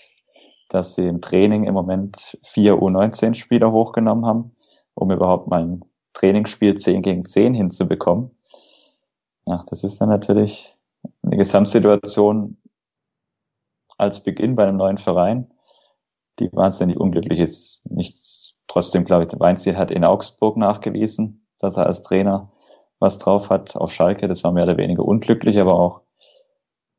dass 0.71 0.97
sie 0.97 1.07
im 1.07 1.21
Training 1.21 1.63
im 1.63 1.75
Moment 1.75 2.37
vier 2.43 2.75
U19-Spieler 2.83 3.71
hochgenommen 3.71 4.27
haben, 4.27 4.51
um 4.95 5.13
überhaupt 5.13 5.47
mal 5.47 5.63
ein 5.63 5.85
Trainingsspiel 6.15 6.77
10 6.77 7.03
gegen 7.03 7.27
10 7.27 7.55
hinzubekommen. 7.55 8.33
Ja, 9.47 9.65
das 9.69 9.85
ist 9.85 10.01
dann 10.01 10.09
natürlich 10.09 10.81
eine 11.23 11.37
Gesamtsituation, 11.37 12.57
als 14.01 14.23
Beginn 14.23 14.57
bei 14.57 14.65
einem 14.65 14.79
neuen 14.79 14.99
Verein, 14.99 15.51
die 16.39 16.51
wahnsinnig 16.53 16.99
unglücklich 16.99 17.39
ist. 17.39 17.83
Nichts, 17.85 18.59
trotzdem 18.67 19.05
glaube 19.05 19.25
ich, 19.25 19.39
Weinziel 19.39 19.77
hat 19.77 19.91
in 19.91 20.05
Augsburg 20.05 20.57
nachgewiesen, 20.57 21.47
dass 21.59 21.77
er 21.77 21.87
als 21.87 22.03
Trainer 22.03 22.51
was 22.99 23.19
drauf 23.19 23.51
hat 23.51 23.77
auf 23.77 23.93
Schalke. 23.93 24.27
Das 24.27 24.43
war 24.45 24.53
mehr 24.53 24.65
oder 24.65 24.77
weniger 24.77 25.05
unglücklich, 25.05 25.59
aber 25.59 25.75
auch 25.75 26.03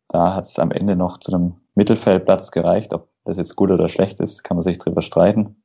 da 0.08 0.36
hat 0.36 0.46
es 0.46 0.60
am 0.60 0.72
Ende 0.72 0.96
noch 0.96 1.18
zu 1.18 1.34
einem 1.34 1.56
Mittelfeldplatz 1.76 2.52
gereicht. 2.52 2.94
Ob 2.94 3.08
das 3.24 3.38
jetzt 3.38 3.56
gut 3.56 3.72
oder 3.72 3.88
schlecht 3.88 4.20
ist, 4.20 4.44
kann 4.44 4.58
man 4.58 4.64
sich 4.64 4.78
drüber 4.78 5.02
streiten. 5.02 5.64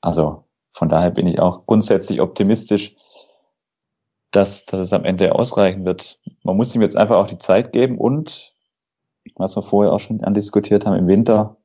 Also 0.00 0.44
von 0.70 0.88
daher 0.88 1.10
bin 1.10 1.26
ich 1.26 1.40
auch 1.40 1.66
grundsätzlich 1.66 2.20
optimistisch, 2.20 2.94
dass, 4.30 4.64
dass 4.66 4.80
es 4.80 4.92
am 4.92 5.04
Ende 5.04 5.34
ausreichen 5.34 5.84
wird. 5.84 6.20
Man 6.42 6.56
muss 6.56 6.74
ihm 6.74 6.82
jetzt 6.82 6.96
einfach 6.96 7.16
auch 7.16 7.26
die 7.26 7.38
Zeit 7.38 7.72
geben 7.72 7.98
und 7.98 8.52
was 9.36 9.56
wir 9.56 9.62
vorher 9.62 9.92
auch 9.92 10.00
schon 10.00 10.22
andiskutiert 10.24 10.86
haben, 10.86 10.96
im 10.96 11.06
Winter 11.06 11.56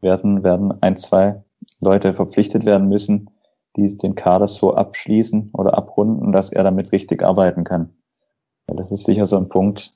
werden, 0.00 0.42
werden 0.44 0.80
ein, 0.82 0.96
zwei 0.96 1.42
Leute 1.80 2.14
verpflichtet 2.14 2.64
werden 2.64 2.88
müssen, 2.88 3.30
die 3.76 3.96
den 3.96 4.14
Kader 4.14 4.46
so 4.46 4.74
abschließen 4.74 5.50
oder 5.52 5.76
abrunden, 5.76 6.32
dass 6.32 6.50
er 6.50 6.64
damit 6.64 6.92
richtig 6.92 7.22
arbeiten 7.22 7.64
kann. 7.64 7.90
Ja, 8.68 8.74
das 8.74 8.92
ist 8.92 9.04
sicher 9.04 9.26
so 9.26 9.36
ein 9.36 9.48
Punkt. 9.48 9.94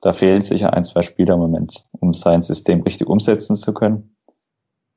Da 0.00 0.12
fehlen 0.12 0.42
sicher 0.42 0.74
ein, 0.74 0.84
zwei 0.84 1.02
Spieler 1.02 1.34
im 1.34 1.40
Moment, 1.40 1.88
um 2.00 2.12
sein 2.12 2.42
System 2.42 2.82
richtig 2.82 3.08
umsetzen 3.08 3.56
zu 3.56 3.72
können. 3.72 4.16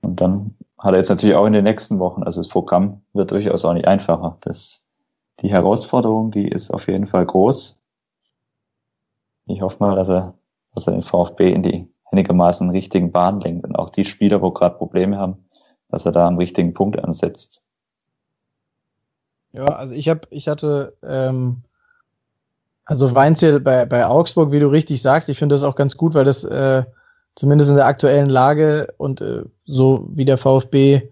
Und 0.02 0.20
dann 0.20 0.56
hat 0.78 0.94
er 0.94 0.98
jetzt 0.98 1.10
natürlich 1.10 1.36
auch 1.36 1.46
in 1.46 1.54
den 1.54 1.64
nächsten 1.64 2.00
Wochen, 2.00 2.24
also 2.24 2.40
das 2.40 2.50
Programm 2.50 3.02
wird 3.14 3.32
durchaus 3.32 3.66
auch 3.66 3.74
nicht 3.74 3.88
einfacher. 3.88 4.38
Das, 4.42 4.86
die 5.40 5.50
Herausforderung, 5.50 6.32
die 6.32 6.48
ist 6.48 6.72
auf 6.72 6.88
jeden 6.88 7.08
Fall 7.08 7.26
groß 7.26 7.87
ich 9.48 9.62
hoffe 9.62 9.78
mal, 9.80 9.96
dass 9.96 10.10
er, 10.10 10.34
dass 10.74 10.88
er 10.88 10.94
den 10.94 11.02
VfB 11.02 11.52
in 11.52 11.64
die 11.64 11.88
einigermaßen 12.12 12.70
richtigen 12.70 13.12
Bahn 13.12 13.42
lenkt 13.42 13.66
und 13.66 13.76
auch 13.76 13.90
die 13.90 14.06
Spieler, 14.06 14.42
wo 14.42 14.52
gerade 14.52 14.78
Probleme 14.78 15.18
haben, 15.18 15.46
dass 15.90 16.06
er 16.06 16.12
da 16.12 16.28
am 16.28 16.38
richtigen 16.38 16.74
Punkt 16.74 17.00
ansetzt. 17.00 17.66
Ja, 19.52 19.66
also 19.66 19.96
ich 19.96 20.10
habe, 20.10 20.22
ich 20.30 20.48
hatte, 20.48 20.96
ähm, 21.04 21.64
also 22.86 23.16
Weinzel 23.16 23.60
bei, 23.60 23.86
bei 23.86 24.06
Augsburg, 24.06 24.52
wie 24.52 24.60
du 24.60 24.68
richtig 24.68 25.02
sagst, 25.02 25.30
ich 25.30 25.40
finde 25.40 25.56
das 25.56 25.64
auch 25.64 25.76
ganz 25.76 25.98
gut, 25.98 26.14
weil 26.14 26.26
das 26.26 26.44
äh, 26.44 26.84
zumindest 27.36 27.70
in 27.70 27.76
der 27.76 27.86
aktuellen 27.86 28.30
Lage 28.30 28.94
und 28.98 29.22
äh, 29.22 29.44
so 29.66 30.08
wie 30.10 30.26
der 30.26 30.38
VfB 30.38 31.10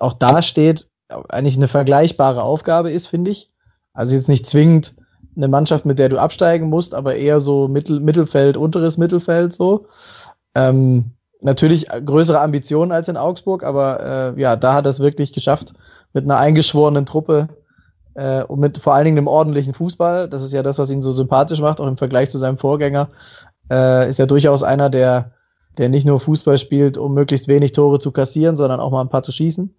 auch 0.00 0.12
dasteht, 0.12 0.88
eigentlich 1.28 1.56
eine 1.56 1.68
vergleichbare 1.68 2.42
Aufgabe 2.42 2.90
ist, 2.90 3.06
finde 3.06 3.30
ich. 3.30 3.50
Also 3.94 4.14
jetzt 4.14 4.28
nicht 4.28 4.46
zwingend 4.46 4.94
eine 5.38 5.48
Mannschaft, 5.48 5.86
mit 5.86 5.98
der 5.98 6.10
du 6.10 6.18
absteigen 6.18 6.68
musst, 6.68 6.94
aber 6.94 7.14
eher 7.14 7.40
so 7.40 7.68
Mittel, 7.68 8.00
Mittelfeld, 8.00 8.56
unteres 8.56 8.98
Mittelfeld 8.98 9.54
so. 9.54 9.86
Ähm, 10.54 11.12
natürlich 11.40 11.86
größere 11.88 12.40
Ambitionen 12.40 12.92
als 12.92 13.08
in 13.08 13.16
Augsburg, 13.16 13.62
aber 13.62 14.34
äh, 14.36 14.40
ja, 14.40 14.56
da 14.56 14.74
hat 14.74 14.86
er 14.86 14.90
es 14.90 15.00
wirklich 15.00 15.32
geschafft, 15.32 15.72
mit 16.12 16.24
einer 16.24 16.36
eingeschworenen 16.36 17.06
Truppe 17.06 17.48
äh, 18.14 18.42
und 18.42 18.58
mit 18.58 18.78
vor 18.78 18.94
allen 18.94 19.04
Dingen 19.04 19.18
einem 19.18 19.28
ordentlichen 19.28 19.74
Fußball. 19.74 20.28
Das 20.28 20.42
ist 20.42 20.52
ja 20.52 20.62
das, 20.62 20.78
was 20.78 20.90
ihn 20.90 21.02
so 21.02 21.12
sympathisch 21.12 21.60
macht, 21.60 21.80
auch 21.80 21.86
im 21.86 21.96
Vergleich 21.96 22.30
zu 22.30 22.38
seinem 22.38 22.58
Vorgänger. 22.58 23.08
Äh, 23.70 24.08
ist 24.08 24.18
ja 24.18 24.26
durchaus 24.26 24.62
einer, 24.64 24.90
der, 24.90 25.32
der 25.78 25.88
nicht 25.88 26.06
nur 26.06 26.18
Fußball 26.18 26.58
spielt, 26.58 26.98
um 26.98 27.14
möglichst 27.14 27.46
wenig 27.46 27.72
Tore 27.72 28.00
zu 28.00 28.10
kassieren, 28.10 28.56
sondern 28.56 28.80
auch 28.80 28.90
mal 28.90 29.02
ein 29.02 29.08
paar 29.08 29.22
zu 29.22 29.30
schießen. 29.30 29.74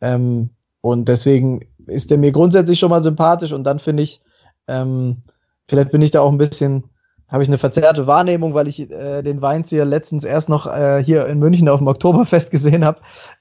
Ähm, 0.00 0.50
und 0.80 1.08
deswegen 1.08 1.66
ist 1.86 2.10
er 2.10 2.18
mir 2.18 2.32
grundsätzlich 2.32 2.78
schon 2.78 2.90
mal 2.90 3.02
sympathisch 3.02 3.52
und 3.52 3.64
dann 3.64 3.78
finde 3.78 4.02
ich, 4.02 4.22
ähm, 4.68 5.22
vielleicht 5.68 5.90
bin 5.90 6.02
ich 6.02 6.10
da 6.10 6.20
auch 6.20 6.30
ein 6.30 6.38
bisschen, 6.38 6.84
habe 7.28 7.42
ich 7.42 7.48
eine 7.48 7.58
verzerrte 7.58 8.06
Wahrnehmung, 8.06 8.54
weil 8.54 8.68
ich 8.68 8.90
äh, 8.90 9.22
den 9.22 9.42
Weinzieher 9.42 9.84
letztens 9.84 10.24
erst 10.24 10.48
noch 10.48 10.66
äh, 10.66 11.02
hier 11.02 11.26
in 11.26 11.38
München 11.38 11.68
auf 11.68 11.78
dem 11.78 11.88
Oktoberfest 11.88 12.50
gesehen 12.52 12.84
habe. 12.84 13.00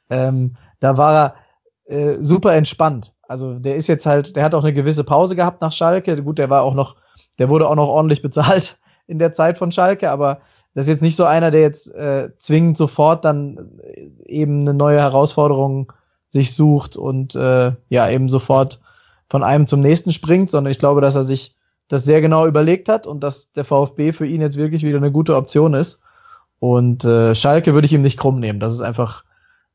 Ähm, 0.10 0.56
da 0.80 0.98
war 0.98 1.16
er 1.16 1.36
äh, 1.86 2.14
super 2.20 2.54
entspannt. 2.54 3.14
Also 3.28 3.58
der 3.58 3.76
ist 3.76 3.88
jetzt 3.88 4.06
halt, 4.06 4.36
der 4.36 4.44
hat 4.44 4.54
auch 4.56 4.64
eine 4.64 4.74
gewisse 4.74 5.04
Pause 5.04 5.36
gehabt 5.36 5.62
nach 5.62 5.72
Schalke. 5.72 6.22
Gut, 6.22 6.38
der 6.38 6.50
war 6.50 6.64
auch 6.64 6.74
noch, 6.74 6.96
der 7.40 7.50
wurde 7.50 7.68
auch 7.68 7.76
noch 7.76 7.88
ordentlich 7.88 8.22
bezahlt 8.22 8.78
in 9.08 9.20
der 9.20 9.34
Zeit 9.34 9.58
von 9.58 9.72
Schalke, 9.72 10.10
aber 10.10 10.40
das 10.74 10.86
ist 10.86 10.90
jetzt 10.90 11.02
nicht 11.02 11.16
so 11.16 11.26
einer, 11.26 11.52
der 11.52 11.62
jetzt 11.62 11.94
äh, 11.94 12.30
zwingend 12.38 12.78
sofort 12.78 13.24
dann 13.24 13.80
äh, 13.84 14.10
eben 14.26 14.62
eine 14.62 14.74
neue 14.74 15.00
Herausforderung 15.00 15.94
sich 16.30 16.54
sucht 16.54 16.98
und 16.98 17.36
äh, 17.36 17.72
ja 17.90 18.10
eben 18.10 18.30
sofort 18.30 18.82
von 19.30 19.44
einem 19.44 19.68
zum 19.68 19.82
nächsten 19.82 20.12
springt, 20.12 20.50
sondern 20.50 20.72
ich 20.72 20.80
glaube, 20.80 21.02
dass 21.02 21.16
er 21.16 21.24
sich 21.24 21.56
das 21.88 22.04
sehr 22.04 22.22
genau 22.22 22.48
überlegt 22.48 22.90
hat 22.90 23.08
und 23.08 23.24
dass 23.24 23.52
der 23.52 23.66
VfB 23.66 24.12
für 24.12 24.26
ihn 24.26 24.42
jetzt 24.42 24.58
wirklich 24.58 24.84
wieder 24.84 24.98
eine 24.98 25.12
gute 25.12 25.36
Option 25.36 25.74
ist. 25.74 26.02
Und 26.60 27.06
äh, 27.06 27.36
Schalke 27.36 27.74
würde 27.74 27.86
ich 27.86 27.94
ihm 27.94 28.02
nicht 28.02 28.18
krumm 28.18 28.40
nehmen. 28.40 28.60
Das 28.60 28.74
ist 28.74 28.82
einfach 28.82 29.24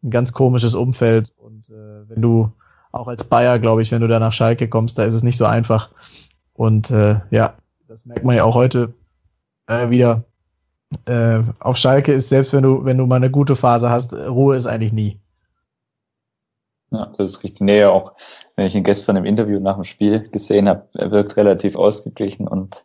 ein 0.03 0.11
ganz 0.11 0.33
komisches 0.33 0.75
Umfeld. 0.75 1.33
Und 1.37 1.71
äh, 1.71 2.09
wenn 2.09 2.23
du 2.23 2.53
auch 2.93 3.07
als 3.07 3.25
Bayer, 3.25 3.59
glaube 3.59 3.83
ich, 3.83 3.93
wenn 3.93 4.01
du 4.01 4.09
da 4.09 4.19
nach 4.19 4.33
Schalke 4.33 4.69
kommst, 4.69 4.99
da 4.99 5.05
ist 5.05 5.15
es 5.15 5.23
nicht 5.23 5.37
so 5.37 5.45
einfach. 5.45 5.91
Und 6.55 6.91
äh, 6.91 7.21
ja, 7.31 7.55
das 7.87 8.07
merkt 8.07 8.25
man 8.25 8.37
ja 8.37 8.45
auch 8.45 8.55
heute 8.55 8.95
äh, 9.67 9.91
wieder. 9.91 10.25
Äh, 11.05 11.43
auf 11.61 11.77
Schalke 11.77 12.13
ist 12.13 12.29
selbst 12.29 12.53
wenn 12.53 12.65
du 12.65 12.85
wenn 12.85 12.99
du 12.99 13.07
mal 13.07 13.17
eine 13.17 13.31
gute 13.31 13.55
Phase 13.55 13.91
hast, 13.91 14.13
Ruhe 14.13 14.57
ist 14.57 14.67
eigentlich 14.67 14.93
nie. 14.93 15.21
Ja, 16.91 17.13
das 17.17 17.31
ist 17.31 17.45
richtig. 17.45 17.61
Nee, 17.61 17.85
auch 17.85 18.13
wenn 18.61 18.67
ich 18.67 18.75
ihn 18.75 18.85
gestern 18.85 19.17
im 19.17 19.25
Interview 19.25 19.59
nach 19.59 19.77
dem 19.77 19.85
Spiel 19.85 20.21
gesehen 20.29 20.69
habe, 20.69 20.87
er 20.93 21.11
wirkt 21.11 21.39
relativ 21.39 21.77
ausgeglichen 21.77 22.47
und 22.47 22.85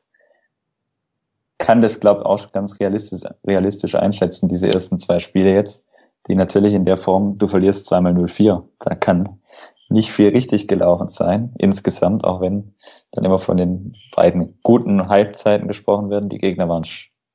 kann 1.57 1.81
das, 1.81 1.99
glaube 1.99 2.21
ich, 2.21 2.25
auch 2.25 2.49
ganz 2.53 2.79
realistisch, 2.79 3.23
realistisch 3.45 3.93
einschätzen, 3.93 4.47
diese 4.47 4.71
ersten 4.71 4.99
zwei 4.99 5.19
Spiele 5.19 5.53
jetzt, 5.53 5.85
die 6.29 6.35
natürlich 6.35 6.73
in 6.73 6.85
der 6.85 6.95
Form, 6.95 7.37
du 7.37 7.49
verlierst 7.49 7.87
zweimal 7.87 8.13
0-4. 8.13 8.63
Da 8.79 8.95
kann 8.95 9.41
nicht 9.89 10.13
viel 10.13 10.29
richtig 10.29 10.69
gelaufen 10.69 11.09
sein, 11.09 11.53
insgesamt, 11.57 12.23
auch 12.23 12.39
wenn 12.39 12.73
dann 13.11 13.25
immer 13.25 13.39
von 13.39 13.57
den 13.57 13.91
beiden 14.15 14.57
guten 14.63 15.09
Halbzeiten 15.09 15.67
gesprochen 15.67 16.09
werden. 16.09 16.29
Die 16.29 16.37
Gegner 16.37 16.69
waren, 16.69 16.85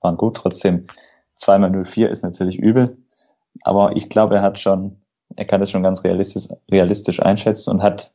waren 0.01 0.17
gut, 0.17 0.39
trotzdem 0.39 0.87
zweimal 1.35 1.73
0-4 1.73 2.07
ist 2.07 2.23
natürlich 2.23 2.59
übel. 2.59 2.97
Aber 3.65 3.95
ich 3.99 4.09
glaube, 4.09 4.37
er 4.37 4.43
hat 4.43 4.59
schon 4.59 4.97
er 5.37 5.45
kann 5.45 5.61
das 5.61 5.71
schon 5.71 5.83
ganz 5.83 6.03
realistisch, 6.05 6.49
realistisch 6.71 7.23
einschätzen 7.23 7.71
und 7.71 7.83
hat 7.83 8.15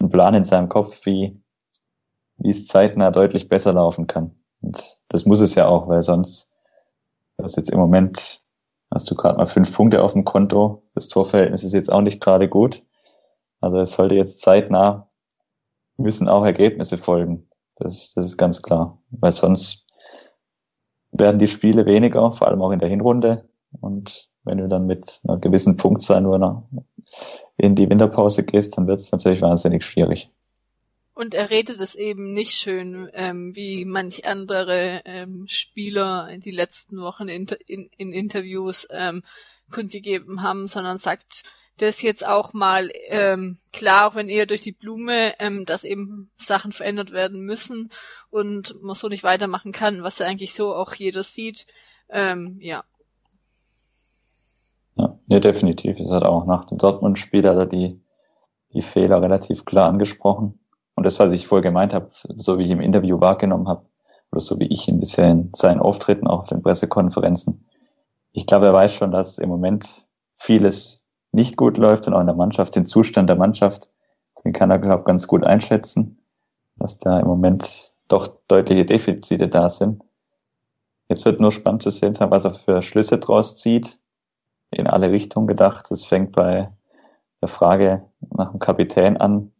einen 0.00 0.10
Plan 0.10 0.34
in 0.34 0.44
seinem 0.44 0.68
Kopf, 0.68 1.04
wie, 1.04 1.40
wie 2.36 2.50
es 2.50 2.66
zeitnah 2.66 3.10
deutlich 3.10 3.48
besser 3.48 3.72
laufen 3.72 4.06
kann. 4.06 4.34
Und 4.60 5.00
das 5.08 5.26
muss 5.26 5.40
es 5.40 5.54
ja 5.54 5.66
auch, 5.66 5.88
weil 5.88 6.02
sonst, 6.02 6.52
das 7.36 7.56
jetzt 7.56 7.70
im 7.70 7.78
Moment, 7.78 8.42
hast 8.92 9.10
du 9.10 9.14
gerade 9.14 9.38
mal 9.38 9.46
fünf 9.46 9.72
Punkte 9.72 10.02
auf 10.02 10.12
dem 10.12 10.24
Konto. 10.24 10.82
Das 10.94 11.08
Torverhältnis 11.08 11.64
ist 11.64 11.74
jetzt 11.74 11.92
auch 11.92 12.00
nicht 12.00 12.20
gerade 12.20 12.48
gut. 12.48 12.82
Also 13.60 13.78
es 13.78 13.92
sollte 13.92 14.14
jetzt 14.14 14.40
zeitnah, 14.40 15.08
müssen 15.96 16.28
auch 16.28 16.44
Ergebnisse 16.44 16.98
folgen. 16.98 17.48
Das, 17.76 18.12
das 18.14 18.24
ist 18.24 18.36
ganz 18.36 18.62
klar. 18.62 18.98
Weil 19.10 19.32
sonst 19.32 19.86
werden 21.12 21.38
die 21.38 21.48
Spiele 21.48 21.86
weniger, 21.86 22.32
vor 22.32 22.48
allem 22.48 22.62
auch 22.62 22.70
in 22.70 22.80
der 22.80 22.88
Hinrunde. 22.88 23.48
Und 23.80 24.30
wenn 24.48 24.58
du 24.58 24.68
dann 24.68 24.86
mit 24.86 25.20
einer 25.24 25.38
gewissen 25.38 25.76
Punktzahl 25.76 26.20
nur 26.20 26.64
in 27.56 27.74
die 27.74 27.88
Winterpause 27.88 28.44
gehst, 28.44 28.76
dann 28.76 28.86
wird 28.86 29.00
es 29.00 29.12
natürlich 29.12 29.42
wahnsinnig 29.42 29.84
schwierig. 29.84 30.30
Und 31.14 31.34
er 31.34 31.50
redet 31.50 31.80
es 31.80 31.96
eben 31.96 32.32
nicht 32.32 32.54
schön, 32.54 33.08
ähm, 33.12 33.54
wie 33.56 33.84
manch 33.84 34.24
andere 34.24 35.02
ähm, 35.04 35.46
Spieler 35.48 36.28
in 36.28 36.40
die 36.40 36.52
letzten 36.52 37.00
Wochen 37.00 37.26
in, 37.26 37.48
in, 37.66 37.90
in 37.96 38.12
Interviews 38.12 38.86
ähm, 38.92 39.24
kundgegeben 39.70 40.42
haben, 40.42 40.68
sondern 40.68 40.98
sagt 40.98 41.42
das 41.78 42.02
jetzt 42.02 42.26
auch 42.26 42.52
mal 42.52 42.90
ähm, 43.08 43.58
klar, 43.72 44.08
auch 44.08 44.14
wenn 44.14 44.28
eher 44.28 44.46
durch 44.46 44.60
die 44.60 44.72
Blume, 44.72 45.34
ähm, 45.40 45.64
dass 45.64 45.84
eben 45.84 46.30
Sachen 46.36 46.70
verändert 46.70 47.12
werden 47.12 47.40
müssen 47.40 47.90
und 48.30 48.80
man 48.82 48.94
so 48.94 49.08
nicht 49.08 49.24
weitermachen 49.24 49.72
kann, 49.72 50.04
was 50.04 50.18
ja 50.18 50.26
eigentlich 50.26 50.54
so 50.54 50.74
auch 50.74 50.94
jeder 50.94 51.24
sieht. 51.24 51.66
Ähm, 52.10 52.58
ja, 52.60 52.84
ja, 55.28 55.34
ja 55.34 55.40
definitiv. 55.40 55.98
Es 55.98 56.10
hat 56.10 56.24
auch 56.24 56.44
nach 56.44 56.64
dem 56.64 56.78
Dortmund-Spiel 56.78 57.46
hat 57.46 57.56
er 57.56 57.66
die, 57.66 58.00
die 58.72 58.82
Fehler 58.82 59.22
relativ 59.22 59.64
klar 59.64 59.88
angesprochen. 59.88 60.58
Und 60.94 61.04
das, 61.04 61.18
was 61.18 61.32
ich 61.32 61.46
vorher 61.46 61.68
gemeint 61.68 61.94
habe, 61.94 62.08
so 62.36 62.58
wie 62.58 62.64
ich 62.64 62.70
im 62.70 62.80
Interview 62.80 63.20
wahrgenommen 63.20 63.68
habe, 63.68 63.86
oder 64.30 64.40
so 64.40 64.58
wie 64.58 64.66
ich 64.66 64.88
ihn 64.88 65.00
bisher 65.00 65.30
in 65.30 65.50
seinen 65.54 65.80
Auftritten, 65.80 66.26
auch 66.26 66.42
auf 66.42 66.48
den 66.48 66.62
Pressekonferenzen, 66.62 67.64
ich 68.32 68.46
glaube, 68.46 68.66
er 68.66 68.74
weiß 68.74 68.92
schon, 68.92 69.10
dass 69.10 69.38
im 69.38 69.48
Moment 69.48 70.08
vieles 70.36 71.06
nicht 71.32 71.56
gut 71.56 71.78
läuft 71.78 72.06
und 72.06 72.14
auch 72.14 72.20
in 72.20 72.26
der 72.26 72.36
Mannschaft, 72.36 72.76
den 72.76 72.86
Zustand 72.86 73.28
der 73.28 73.36
Mannschaft, 73.36 73.90
den 74.44 74.52
kann 74.52 74.70
er, 74.70 74.78
glaube 74.78 75.00
ich, 75.00 75.04
ganz 75.04 75.26
gut 75.26 75.44
einschätzen, 75.46 76.18
dass 76.76 76.98
da 76.98 77.18
im 77.20 77.26
Moment 77.26 77.94
doch 78.08 78.26
deutliche 78.48 78.84
Defizite 78.84 79.48
da 79.48 79.68
sind. 79.68 80.02
Jetzt 81.08 81.24
wird 81.24 81.40
nur 81.40 81.52
spannend 81.52 81.82
zu 81.82 81.90
sehen 81.90 82.14
sein, 82.14 82.30
was 82.30 82.44
er 82.44 82.54
für 82.54 82.82
Schlüsse 82.82 83.18
draus 83.18 83.56
zieht 83.56 84.00
in 84.70 84.86
alle 84.86 85.10
Richtungen 85.10 85.46
gedacht. 85.46 85.90
Es 85.90 86.04
fängt 86.04 86.32
bei 86.32 86.68
der 87.40 87.48
Frage 87.48 88.02
nach 88.36 88.50
dem 88.50 88.60
Kapitän 88.60 89.16
an 89.16 89.52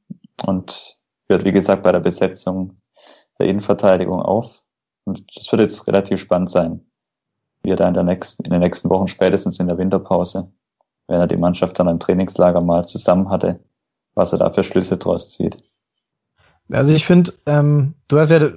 und 0.45 0.99
hört, 1.29 1.45
wie 1.45 1.53
gesagt, 1.53 1.83
bei 1.83 1.93
der 1.93 2.01
Besetzung 2.01 2.75
der 3.39 3.47
Innenverteidigung 3.47 4.21
auf. 4.21 4.63
Und 5.05 5.25
das 5.37 5.51
wird 5.51 5.63
jetzt 5.63 5.87
relativ 5.87 6.21
spannend 6.21 6.51
sein, 6.51 6.85
wie 7.63 7.71
er 7.71 7.77
da 7.77 7.89
in, 7.89 7.95
der 7.95 8.03
nächsten, 8.03 8.45
in 8.45 8.51
den 8.51 8.61
nächsten 8.61 8.91
Wochen, 8.91 9.09
spätestens 9.09 9.59
in 9.59 9.69
der 9.69 9.79
Winterpause, 9.79 10.53
wenn 11.07 11.21
er 11.21 11.27
die 11.27 11.37
Mannschaft 11.37 11.79
dann 11.79 11.89
im 11.89 11.99
Trainingslager 11.99 12.63
mal 12.63 12.85
zusammen 12.85 13.31
hatte, 13.31 13.61
was 14.15 14.33
er 14.33 14.39
da 14.39 14.51
für 14.51 14.65
Schlüsse 14.65 14.99
draus 14.99 15.31
zieht. 15.31 15.63
Also 16.71 16.93
ich 16.93 17.07
finde, 17.07 17.33
ähm, 17.47 17.95
du 18.09 18.19
hast 18.19 18.31
ja 18.31 18.51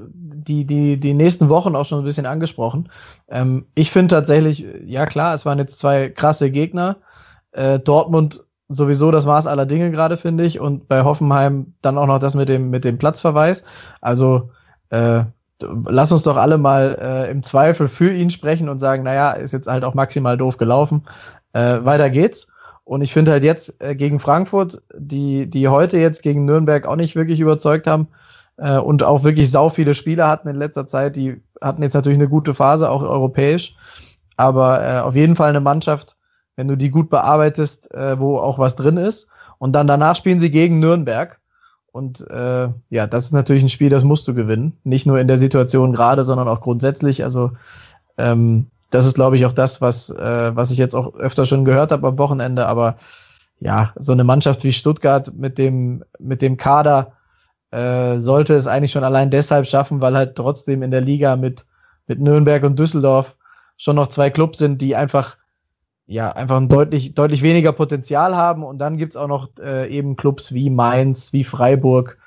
die, 0.43 0.65
die, 0.65 0.99
die 0.99 1.13
nächsten 1.13 1.49
Wochen 1.49 1.75
auch 1.75 1.85
schon 1.85 1.99
ein 1.99 2.05
bisschen 2.05 2.25
angesprochen. 2.25 2.89
Ähm, 3.29 3.65
ich 3.75 3.91
finde 3.91 4.15
tatsächlich, 4.15 4.65
ja 4.85 5.05
klar, 5.05 5.33
es 5.33 5.45
waren 5.45 5.59
jetzt 5.59 5.79
zwei 5.79 6.09
krasse 6.09 6.51
Gegner. 6.51 6.97
Äh, 7.51 7.79
Dortmund 7.79 8.43
sowieso 8.69 9.11
das 9.11 9.25
Maß 9.25 9.47
aller 9.47 9.65
Dinge 9.65 9.91
gerade, 9.91 10.17
finde 10.17 10.45
ich. 10.45 10.59
Und 10.59 10.87
bei 10.87 11.03
Hoffenheim 11.03 11.73
dann 11.81 11.97
auch 11.97 12.07
noch 12.07 12.19
das 12.19 12.35
mit 12.35 12.49
dem, 12.49 12.69
mit 12.69 12.85
dem 12.85 12.97
Platzverweis. 12.97 13.63
Also 13.99 14.49
äh, 14.89 15.23
lass 15.85 16.11
uns 16.11 16.23
doch 16.23 16.37
alle 16.37 16.57
mal 16.57 16.97
äh, 16.99 17.31
im 17.31 17.43
Zweifel 17.43 17.87
für 17.87 18.11
ihn 18.11 18.29
sprechen 18.29 18.69
und 18.69 18.79
sagen, 18.79 19.03
naja, 19.03 19.31
ist 19.31 19.51
jetzt 19.51 19.67
halt 19.67 19.83
auch 19.83 19.93
maximal 19.93 20.37
doof 20.37 20.57
gelaufen. 20.57 21.03
Äh, 21.53 21.83
weiter 21.83 22.09
geht's. 22.09 22.47
Und 22.83 23.01
ich 23.01 23.13
finde 23.13 23.31
halt 23.31 23.43
jetzt 23.43 23.81
äh, 23.81 23.95
gegen 23.95 24.19
Frankfurt, 24.19 24.81
die, 24.97 25.49
die 25.49 25.67
heute 25.67 25.97
jetzt 25.97 26.23
gegen 26.23 26.45
Nürnberg 26.45 26.87
auch 26.87 26.95
nicht 26.95 27.15
wirklich 27.15 27.39
überzeugt 27.39 27.87
haben, 27.87 28.07
äh, 28.57 28.77
und 28.77 29.03
auch 29.03 29.23
wirklich 29.23 29.49
sau 29.51 29.69
viele 29.69 29.93
Spieler 29.93 30.27
hatten 30.27 30.47
in 30.47 30.55
letzter 30.55 30.87
Zeit. 30.87 31.15
Die 31.15 31.41
hatten 31.59 31.83
jetzt 31.83 31.93
natürlich 31.93 32.19
eine 32.19 32.27
gute 32.27 32.53
Phase, 32.53 32.89
auch 32.89 33.03
europäisch. 33.03 33.75
Aber 34.37 34.83
äh, 34.83 34.99
auf 34.99 35.15
jeden 35.15 35.35
Fall 35.35 35.49
eine 35.49 35.59
Mannschaft, 35.59 36.17
wenn 36.55 36.67
du 36.67 36.75
die 36.75 36.89
gut 36.89 37.09
bearbeitest, 37.09 37.93
äh, 37.93 38.19
wo 38.19 38.37
auch 38.37 38.59
was 38.59 38.75
drin 38.75 38.97
ist. 38.97 39.29
Und 39.57 39.73
dann 39.73 39.87
danach 39.87 40.15
spielen 40.15 40.39
sie 40.39 40.51
gegen 40.51 40.79
Nürnberg. 40.79 41.39
Und 41.91 42.27
äh, 42.29 42.69
ja, 42.89 43.07
das 43.07 43.25
ist 43.25 43.33
natürlich 43.33 43.63
ein 43.63 43.69
Spiel, 43.69 43.89
das 43.89 44.03
musst 44.03 44.27
du 44.27 44.33
gewinnen. 44.33 44.77
Nicht 44.83 45.05
nur 45.05 45.19
in 45.19 45.27
der 45.27 45.37
Situation 45.37 45.91
gerade, 45.91 46.23
sondern 46.23 46.47
auch 46.47 46.61
grundsätzlich. 46.61 47.23
Also 47.23 47.51
ähm, 48.17 48.67
das 48.89 49.05
ist, 49.05 49.15
glaube 49.15 49.35
ich, 49.35 49.45
auch 49.45 49.53
das, 49.53 49.81
was, 49.81 50.09
äh, 50.09 50.55
was 50.55 50.71
ich 50.71 50.77
jetzt 50.77 50.95
auch 50.95 51.15
öfter 51.15 51.45
schon 51.45 51.65
gehört 51.65 51.91
habe 51.91 52.07
am 52.07 52.17
Wochenende. 52.17 52.67
Aber 52.67 52.97
ja, 53.59 53.93
so 53.97 54.11
eine 54.11 54.23
Mannschaft 54.23 54.63
wie 54.63 54.71
Stuttgart 54.71 55.33
mit 55.35 55.57
dem, 55.57 56.03
mit 56.19 56.41
dem 56.41 56.57
Kader, 56.57 57.13
äh, 57.71 58.19
sollte 58.19 58.53
es 58.55 58.67
eigentlich 58.67 58.91
schon 58.91 59.03
allein 59.03 59.31
deshalb 59.31 59.65
schaffen, 59.65 60.01
weil 60.01 60.15
halt 60.15 60.35
trotzdem 60.35 60.83
in 60.83 60.91
der 60.91 61.01
Liga 61.01 61.35
mit, 61.35 61.65
mit 62.07 62.19
Nürnberg 62.19 62.63
und 62.63 62.77
Düsseldorf 62.77 63.35
schon 63.77 63.95
noch 63.95 64.07
zwei 64.07 64.29
Clubs 64.29 64.57
sind, 64.57 64.81
die 64.81 64.95
einfach 64.95 65.37
ja 66.05 66.31
einfach 66.33 66.57
ein 66.57 66.67
deutlich 66.67 67.15
deutlich 67.15 67.41
weniger 67.41 67.71
Potenzial 67.71 68.35
haben. 68.35 68.63
Und 68.63 68.79
dann 68.79 68.97
gibt's 68.97 69.15
auch 69.15 69.27
noch 69.27 69.49
äh, 69.59 69.89
eben 69.89 70.17
Clubs 70.17 70.53
wie 70.53 70.69
Mainz, 70.69 71.31
wie 71.33 71.45
Freiburg, 71.45 72.17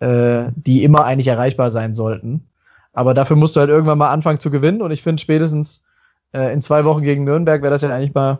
äh, 0.00 0.46
die 0.54 0.82
immer 0.82 1.04
eigentlich 1.04 1.28
erreichbar 1.28 1.70
sein 1.70 1.94
sollten. 1.94 2.48
Aber 2.92 3.12
dafür 3.12 3.36
musst 3.36 3.54
du 3.54 3.60
halt 3.60 3.68
irgendwann 3.68 3.98
mal 3.98 4.10
anfangen 4.10 4.40
zu 4.40 4.50
gewinnen. 4.50 4.80
Und 4.80 4.90
ich 4.90 5.02
finde 5.02 5.20
spätestens 5.20 5.84
äh, 6.32 6.52
in 6.52 6.62
zwei 6.62 6.84
Wochen 6.86 7.02
gegen 7.02 7.24
Nürnberg 7.24 7.60
wäre 7.60 7.72
das 7.72 7.82
ja 7.82 7.90
eigentlich 7.90 8.14
mal 8.14 8.38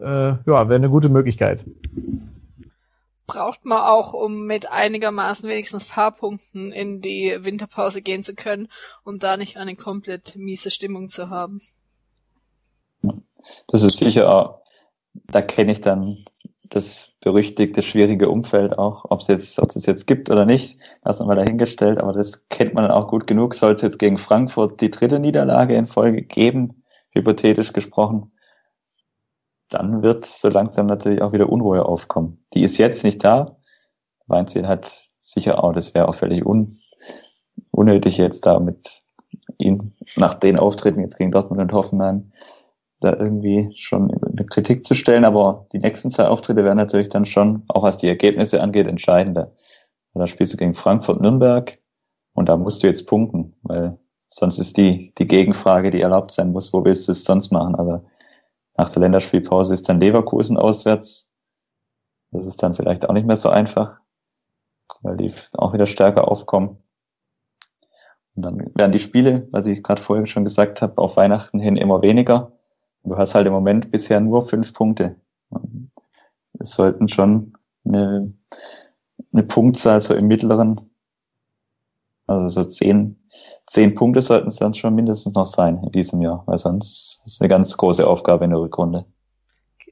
äh, 0.00 0.04
ja 0.04 0.38
wäre 0.44 0.74
eine 0.74 0.90
gute 0.90 1.08
Möglichkeit 1.08 1.64
braucht 3.26 3.64
man 3.64 3.80
auch, 3.80 4.14
um 4.14 4.46
mit 4.46 4.70
einigermaßen 4.70 5.48
wenigstens 5.48 5.84
Fahrpunkten 5.84 6.72
in 6.72 7.00
die 7.00 7.36
Winterpause 7.40 8.02
gehen 8.02 8.22
zu 8.22 8.34
können 8.34 8.68
und 9.04 9.22
da 9.22 9.36
nicht 9.36 9.56
eine 9.56 9.76
komplett 9.76 10.36
miese 10.36 10.70
Stimmung 10.70 11.08
zu 11.08 11.30
haben. 11.30 11.60
Das 13.68 13.82
ist 13.82 13.98
sicher 13.98 14.32
auch, 14.32 14.60
da 15.12 15.42
kenne 15.42 15.72
ich 15.72 15.80
dann 15.80 16.16
das 16.70 17.16
berüchtigte, 17.20 17.82
schwierige 17.82 18.28
Umfeld 18.28 18.78
auch, 18.78 19.06
ob 19.08 19.20
es 19.20 19.28
jetzt, 19.28 19.58
ob 19.60 19.74
es 19.74 19.86
jetzt 19.86 20.06
gibt 20.06 20.30
oder 20.30 20.44
nicht, 20.44 20.78
das 21.02 21.20
nochmal 21.20 21.36
dahingestellt, 21.36 21.98
aber 21.98 22.12
das 22.12 22.48
kennt 22.48 22.74
man 22.74 22.84
dann 22.84 22.92
auch 22.92 23.08
gut 23.08 23.26
genug. 23.26 23.54
Sollte 23.54 23.76
es 23.76 23.82
jetzt 23.82 23.98
gegen 23.98 24.18
Frankfurt 24.18 24.80
die 24.80 24.90
dritte 24.90 25.18
Niederlage 25.18 25.76
in 25.76 25.86
Folge 25.86 26.22
geben, 26.22 26.82
hypothetisch 27.10 27.72
gesprochen, 27.72 28.32
dann 29.68 30.02
wird 30.02 30.24
so 30.26 30.48
langsam 30.48 30.86
natürlich 30.86 31.22
auch 31.22 31.32
wieder 31.32 31.48
Unruhe 31.48 31.84
aufkommen. 31.84 32.44
Die 32.54 32.62
ist 32.62 32.78
jetzt 32.78 33.04
nicht 33.04 33.24
da. 33.24 33.46
Weinziel 34.26 34.66
hat 34.66 35.08
sicher 35.20 35.62
auch, 35.62 35.72
das 35.72 35.94
wäre 35.94 36.08
auch 36.08 36.14
völlig 36.14 36.44
un, 36.46 36.72
unnötig 37.70 38.18
jetzt 38.18 38.46
da 38.46 38.60
mit 38.60 39.04
ihm 39.58 39.92
nach 40.16 40.34
den 40.34 40.58
Auftritten 40.58 41.00
jetzt 41.00 41.16
gegen 41.16 41.32
Dortmund 41.32 41.60
und 41.60 41.72
Hoffenheim 41.72 42.32
da 43.00 43.12
irgendwie 43.12 43.70
schon 43.76 44.10
eine 44.10 44.46
Kritik 44.46 44.86
zu 44.86 44.94
stellen, 44.94 45.24
aber 45.24 45.66
die 45.72 45.78
nächsten 45.78 46.10
zwei 46.10 46.28
Auftritte 46.28 46.64
werden 46.64 46.78
natürlich 46.78 47.10
dann 47.10 47.26
schon, 47.26 47.62
auch 47.68 47.82
was 47.82 47.98
die 47.98 48.08
Ergebnisse 48.08 48.62
angeht, 48.62 48.86
entscheidender. 48.86 49.52
Da 50.14 50.26
spielst 50.26 50.54
du 50.54 50.56
gegen 50.56 50.74
Frankfurt, 50.74 51.20
Nürnberg 51.20 51.78
und 52.32 52.48
da 52.48 52.56
musst 52.56 52.82
du 52.82 52.86
jetzt 52.86 53.06
punkten, 53.06 53.54
weil 53.62 53.98
sonst 54.28 54.58
ist 54.58 54.78
die, 54.78 55.12
die 55.18 55.28
Gegenfrage, 55.28 55.90
die 55.90 56.00
erlaubt 56.00 56.30
sein 56.30 56.52
muss, 56.52 56.72
wo 56.72 56.84
willst 56.84 57.06
du 57.06 57.12
es 57.12 57.24
sonst 57.24 57.52
machen? 57.52 57.74
Aber 57.74 58.02
nach 58.76 58.90
der 58.90 59.00
Länderspielpause 59.00 59.74
ist 59.74 59.88
dann 59.88 60.00
Leverkusen 60.00 60.56
auswärts. 60.56 61.32
Das 62.30 62.46
ist 62.46 62.62
dann 62.62 62.74
vielleicht 62.74 63.08
auch 63.08 63.12
nicht 63.12 63.26
mehr 63.26 63.36
so 63.36 63.48
einfach, 63.48 64.00
weil 65.02 65.16
die 65.16 65.32
auch 65.54 65.72
wieder 65.72 65.86
stärker 65.86 66.28
aufkommen. 66.28 66.82
Und 68.34 68.42
dann 68.42 68.70
werden 68.74 68.92
die 68.92 68.98
Spiele, 68.98 69.48
was 69.50 69.66
ich 69.66 69.82
gerade 69.82 70.02
vorher 70.02 70.26
schon 70.26 70.44
gesagt 70.44 70.82
habe, 70.82 70.98
auf 70.98 71.16
Weihnachten 71.16 71.58
hin 71.58 71.76
immer 71.76 72.02
weniger. 72.02 72.52
du 73.02 73.16
hast 73.16 73.34
halt 73.34 73.46
im 73.46 73.52
Moment 73.52 73.90
bisher 73.90 74.20
nur 74.20 74.46
fünf 74.46 74.74
Punkte. 74.74 75.16
Es 76.58 76.72
sollten 76.72 77.08
schon 77.08 77.54
eine, 77.84 78.32
eine 79.32 79.42
Punktzahl 79.42 80.02
so 80.02 80.14
im 80.14 80.26
mittleren, 80.26 80.90
also 82.26 82.48
so 82.48 82.64
zehn, 82.68 83.18
zehn 83.66 83.94
Punkte 83.94 84.20
sollten 84.20 84.48
es 84.48 84.56
dann 84.56 84.74
schon 84.74 84.94
mindestens 84.94 85.34
noch 85.34 85.46
sein 85.46 85.82
in 85.84 85.92
diesem 85.92 86.20
Jahr, 86.22 86.42
weil 86.46 86.58
sonst 86.58 87.22
ist 87.24 87.34
es 87.34 87.40
eine 87.40 87.48
ganz 87.48 87.76
große 87.76 88.06
Aufgabe 88.06 88.44
in 88.44 88.50
der 88.50 88.60
Rückrunde. 88.60 89.06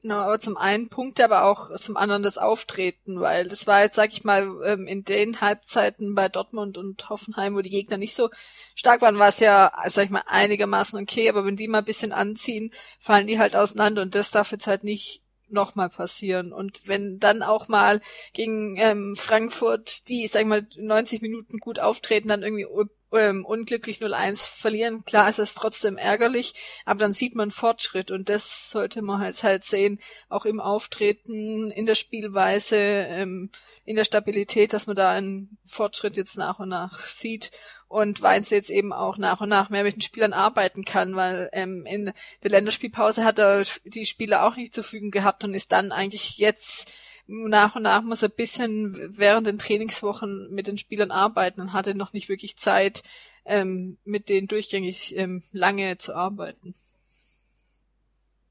Genau, 0.05 0.19
aber 0.19 0.39
zum 0.39 0.55
einen 0.55 0.87
Punkte, 0.89 1.23
aber 1.23 1.45
auch 1.45 1.73
zum 1.77 1.97
anderen 1.97 2.21
das 2.21 2.37
Auftreten, 2.37 3.21
weil 3.21 3.47
das 3.47 3.65
war 3.65 3.81
jetzt, 3.81 3.95
sag 3.95 4.13
ich 4.13 4.23
mal, 4.23 4.47
ähm, 4.63 4.85
in 4.85 5.03
den 5.03 5.41
Halbzeiten 5.41 6.13
bei 6.13 6.29
Dortmund 6.29 6.77
und 6.77 7.09
Hoffenheim, 7.09 7.55
wo 7.55 7.61
die 7.61 7.71
Gegner 7.71 7.97
nicht 7.97 8.13
so 8.13 8.29
stark 8.75 9.01
waren, 9.01 9.17
war 9.17 9.29
es 9.29 9.39
ja, 9.39 9.71
sag 9.87 10.05
ich 10.05 10.11
mal, 10.11 10.21
einigermaßen 10.27 10.99
okay, 11.01 11.27
aber 11.27 11.43
wenn 11.43 11.55
die 11.55 11.67
mal 11.67 11.79
ein 11.79 11.85
bisschen 11.85 12.11
anziehen, 12.11 12.71
fallen 12.99 13.25
die 13.25 13.39
halt 13.39 13.55
auseinander 13.55 14.03
und 14.03 14.13
das 14.13 14.29
darf 14.29 14.51
jetzt 14.51 14.67
halt 14.67 14.83
nicht 14.83 15.24
nochmal 15.49 15.89
passieren. 15.89 16.53
Und 16.53 16.87
wenn 16.87 17.19
dann 17.19 17.43
auch 17.43 17.67
mal 17.67 18.01
gegen 18.33 18.77
ähm, 18.77 19.15
Frankfurt 19.15 20.07
die, 20.07 20.27
sag 20.27 20.41
ich 20.41 20.47
mal, 20.47 20.67
90 20.77 21.21
Minuten 21.21 21.59
gut 21.59 21.79
auftreten, 21.79 22.27
dann 22.27 22.43
irgendwie 22.43 22.67
ähm, 23.13 23.45
unglücklich 23.45 23.99
0-1 23.99 24.49
verlieren, 24.49 25.05
klar 25.05 25.29
ist 25.29 25.39
es 25.39 25.55
trotzdem 25.55 25.97
ärgerlich, 25.97 26.53
aber 26.85 26.99
dann 26.99 27.13
sieht 27.13 27.35
man 27.35 27.51
Fortschritt 27.51 28.11
und 28.11 28.29
das 28.29 28.69
sollte 28.69 29.01
man 29.01 29.19
halt, 29.19 29.41
halt 29.43 29.63
sehen, 29.63 29.99
auch 30.29 30.45
im 30.45 30.59
Auftreten, 30.59 31.71
in 31.71 31.85
der 31.85 31.95
Spielweise, 31.95 32.75
ähm, 32.75 33.51
in 33.85 33.95
der 33.95 34.03
Stabilität, 34.03 34.73
dass 34.73 34.87
man 34.87 34.95
da 34.95 35.11
einen 35.11 35.57
Fortschritt 35.63 36.17
jetzt 36.17 36.37
nach 36.37 36.59
und 36.59 36.69
nach 36.69 36.99
sieht 36.99 37.51
und 37.87 38.21
Weinz 38.21 38.49
jetzt 38.49 38.69
eben 38.69 38.93
auch 38.93 39.17
nach 39.17 39.41
und 39.41 39.49
nach 39.49 39.69
mehr 39.69 39.83
mit 39.83 39.95
den 39.95 40.01
Spielern 40.01 40.33
arbeiten 40.33 40.85
kann, 40.85 41.15
weil 41.15 41.49
ähm, 41.53 41.85
in 41.85 42.11
der 42.43 42.51
Länderspielpause 42.51 43.23
hat 43.23 43.39
er 43.39 43.63
die 43.85 44.05
Spieler 44.05 44.45
auch 44.45 44.55
nicht 44.55 44.73
zur 44.73 44.83
Verfügung 44.83 45.11
gehabt 45.11 45.43
und 45.43 45.53
ist 45.53 45.71
dann 45.71 45.91
eigentlich 45.91 46.37
jetzt 46.37 46.91
nach 47.27 47.75
und 47.75 47.83
nach 47.83 48.01
muss 48.03 48.23
er 48.23 48.29
bisschen 48.29 48.97
während 49.17 49.47
den 49.47 49.57
Trainingswochen 49.57 50.49
mit 50.51 50.67
den 50.67 50.77
Spielern 50.77 51.11
arbeiten 51.11 51.61
und 51.61 51.73
hatte 51.73 51.95
noch 51.95 52.13
nicht 52.13 52.29
wirklich 52.29 52.57
Zeit, 52.57 53.03
ähm, 53.45 53.97
mit 54.03 54.29
denen 54.29 54.47
durchgängig 54.47 55.15
ähm, 55.17 55.43
lange 55.51 55.97
zu 55.97 56.15
arbeiten. 56.15 56.75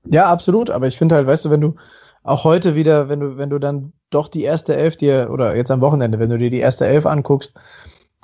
Ja, 0.05 0.31
absolut. 0.31 0.71
Aber 0.71 0.87
ich 0.87 0.99
finde 0.99 1.15
halt, 1.15 1.27
weißt 1.27 1.47
du, 1.47 1.51
wenn 1.51 1.61
du 1.61 1.77
auch 2.23 2.45
heute 2.45 2.75
wieder, 2.75 3.09
wenn 3.09 3.21
du, 3.21 3.37
wenn 3.37 3.51
du 3.51 3.59
dann 3.59 3.93
doch 4.11 4.29
die 4.29 4.43
erste 4.43 4.77
Elf 4.77 4.97
dir, 4.97 5.29
oder 5.31 5.57
jetzt 5.57 5.71
am 5.71 5.81
Wochenende, 5.81 6.19
wenn 6.19 6.31
du 6.31 6.39
dir 6.39 6.51
die 6.51 6.61
erste 6.61 6.87
Elf 6.87 7.07
anguckst, 7.07 7.55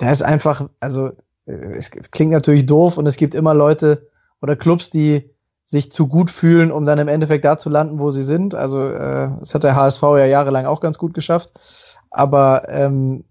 da 0.01 0.09
ist 0.09 0.23
einfach, 0.23 0.67
also 0.79 1.11
äh, 1.45 1.75
es 1.77 1.91
klingt 1.91 2.31
natürlich 2.31 2.65
doof 2.65 2.97
und 2.97 3.05
es 3.05 3.17
gibt 3.17 3.35
immer 3.35 3.53
Leute 3.53 4.07
oder 4.41 4.55
Clubs, 4.55 4.89
die 4.89 5.29
sich 5.65 5.91
zu 5.91 6.07
gut 6.07 6.31
fühlen, 6.31 6.71
um 6.71 6.85
dann 6.85 6.99
im 6.99 7.07
Endeffekt 7.07 7.45
da 7.45 7.57
zu 7.57 7.69
landen, 7.69 7.99
wo 7.99 8.11
sie 8.11 8.23
sind. 8.23 8.55
Also 8.55 8.89
äh, 8.89 9.29
das 9.39 9.53
hat 9.53 9.63
der 9.63 9.75
HSV 9.75 10.01
ja 10.01 10.25
jahrelang 10.25 10.65
auch 10.65 10.81
ganz 10.81 10.97
gut 10.97 11.13
geschafft. 11.13 11.53
Aber 12.09 12.67
ähm, 12.67 13.23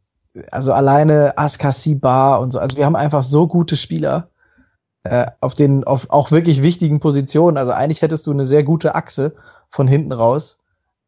also 0.50 0.72
alleine 0.72 1.36
Askasi 1.36 1.96
Bar 1.96 2.40
und 2.40 2.52
so, 2.52 2.60
also 2.60 2.76
wir 2.76 2.86
haben 2.86 2.96
einfach 2.96 3.24
so 3.24 3.48
gute 3.48 3.76
Spieler 3.76 4.28
äh, 5.02 5.26
auf 5.40 5.54
den 5.54 5.84
auf 5.84 6.08
auch 6.10 6.30
wirklich 6.30 6.62
wichtigen 6.62 7.00
Positionen. 7.00 7.58
Also 7.58 7.72
eigentlich 7.72 8.00
hättest 8.00 8.26
du 8.26 8.30
eine 8.30 8.46
sehr 8.46 8.62
gute 8.62 8.94
Achse 8.94 9.34
von 9.68 9.88
hinten 9.88 10.12
raus. 10.12 10.58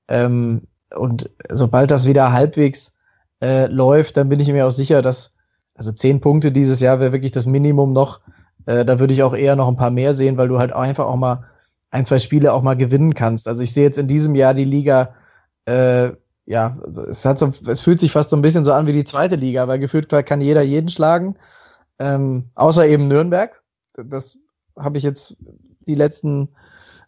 Ähm, 0.09 0.63
und 0.95 1.31
sobald 1.51 1.91
das 1.93 2.07
wieder 2.07 2.33
halbwegs 2.33 2.95
äh, 3.41 3.67
läuft, 3.67 4.17
dann 4.17 4.29
bin 4.29 4.41
ich 4.41 4.49
mir 4.49 4.67
auch 4.67 4.71
sicher, 4.71 5.03
dass 5.03 5.33
also 5.75 5.93
zehn 5.93 6.20
Punkte 6.20 6.53
dieses 6.53 6.81
Jahr 6.81 7.01
wäre 7.01 7.12
wirklich 7.12 7.33
das 7.33 7.47
Minimum 7.47 7.93
noch, 7.93 8.20
äh, 8.66 8.85
da 8.85 9.01
würde 9.01 9.14
ich 9.14 9.23
auch 9.23 9.35
eher 9.35 9.57
noch 9.57 9.68
ein 9.68 9.77
paar 9.77 9.91
mehr 9.91 10.14
sehen, 10.14 10.37
weil 10.37 10.49
du 10.49 10.59
halt 10.59 10.73
einfach 10.73 11.07
auch 11.07 11.16
mal 11.16 11.45
ein, 11.91 12.05
zwei 12.05 12.18
Spiele 12.18 12.53
auch 12.53 12.62
mal 12.62 12.75
gewinnen 12.77 13.14
kannst. 13.14 13.49
Also 13.49 13.62
ich 13.62 13.73
sehe 13.73 13.85
jetzt 13.85 13.99
in 13.99 14.09
diesem 14.09 14.35
Jahr 14.35 14.55
die 14.55 14.64
Liga, 14.64 15.14
äh, 15.66 16.12
ja, 16.47 16.75
es 17.09 17.25
hat 17.25 17.39
so, 17.39 17.53
es 17.66 17.81
fühlt 17.81 18.01
sich 18.01 18.12
fast 18.12 18.31
so 18.31 18.37
ein 18.37 18.43
bisschen 18.43 18.64
so 18.64 18.73
an 18.73 18.87
wie 18.87 18.93
die 18.93 19.05
zweite 19.05 19.37
Liga, 19.37 19.68
weil 19.68 19.79
gefühlt 19.79 20.09
kann 20.27 20.41
jeder 20.41 20.62
jeden 20.62 20.89
schlagen, 20.89 21.35
ähm, 21.99 22.51
außer 22.55 22.87
eben 22.87 23.09
Nürnberg. 23.09 23.62
Das 23.95 24.39
habe 24.77 24.99
ich 24.99 25.05
jetzt 25.05 25.37
die 25.87 25.95
letzten, 25.95 26.49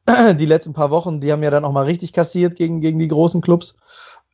die 0.36 0.46
letzten 0.46 0.72
paar 0.72 0.90
Wochen, 0.90 1.20
die 1.20 1.32
haben 1.32 1.42
ja 1.42 1.50
dann 1.50 1.64
auch 1.64 1.72
mal 1.72 1.84
richtig 1.84 2.12
kassiert 2.12 2.56
gegen, 2.56 2.80
gegen 2.80 2.98
die 2.98 3.08
großen 3.08 3.40
Clubs. 3.40 3.74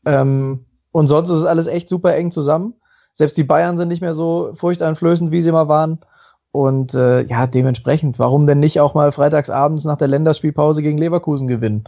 Ähm, 0.05 0.67
und 0.93 1.07
sonst 1.07 1.31
ist 1.31 1.37
es 1.37 1.45
alles 1.45 1.67
echt 1.67 1.89
super 1.89 2.15
eng 2.17 2.33
zusammen. 2.33 2.75
Selbst 3.13 3.37
die 3.37 3.45
Bayern 3.45 3.77
sind 3.77 3.89
nicht 3.89 4.01
mehr 4.01 4.15
so 4.15 4.53
furchteinflößend, 4.55 5.31
wie 5.31 5.43
sie 5.43 5.53
mal 5.53 5.69
waren. 5.69 5.99
Und 6.53 6.95
äh, 6.95 7.23
ja, 7.23 7.47
dementsprechend, 7.47 8.19
warum 8.19 8.47
denn 8.47 8.61
nicht 8.61 8.81
auch 8.81 8.95
mal 8.95 9.13
freitagsabends 9.13 9.85
nach 9.85 9.97
der 9.97 10.09
Länderspielpause 10.09 10.83
gegen 10.83 10.99
Leverkusen 10.99 11.47
gewinnen? 11.47 11.85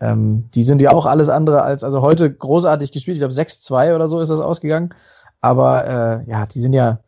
Ähm, 0.00 0.50
die 0.54 0.62
sind 0.62 0.82
ja 0.82 0.92
auch 0.92 1.06
alles 1.06 1.28
andere 1.28 1.62
als, 1.62 1.84
also 1.84 2.02
heute 2.02 2.32
großartig 2.32 2.92
gespielt. 2.92 3.16
Ich 3.16 3.20
glaube 3.20 3.32
6-2 3.32 3.94
oder 3.94 4.08
so 4.08 4.20
ist 4.20 4.30
das 4.30 4.40
ausgegangen. 4.40 4.94
Aber 5.40 5.86
äh, 5.86 6.30
ja, 6.30 6.46
die 6.46 6.60
sind 6.60 6.72
ja, 6.72 6.98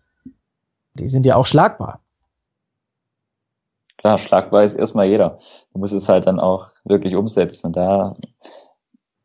die 0.94 1.08
sind 1.08 1.26
ja 1.26 1.36
auch 1.36 1.46
schlagbar. 1.46 2.00
Klar, 3.98 4.18
schlagbar 4.18 4.62
ist 4.62 4.74
erstmal 4.74 5.06
jeder. 5.06 5.38
Du 5.72 5.80
musst 5.80 5.92
es 5.92 6.08
halt 6.08 6.26
dann 6.26 6.38
auch 6.38 6.68
wirklich 6.84 7.16
umsetzen. 7.16 7.72
Da, 7.72 8.14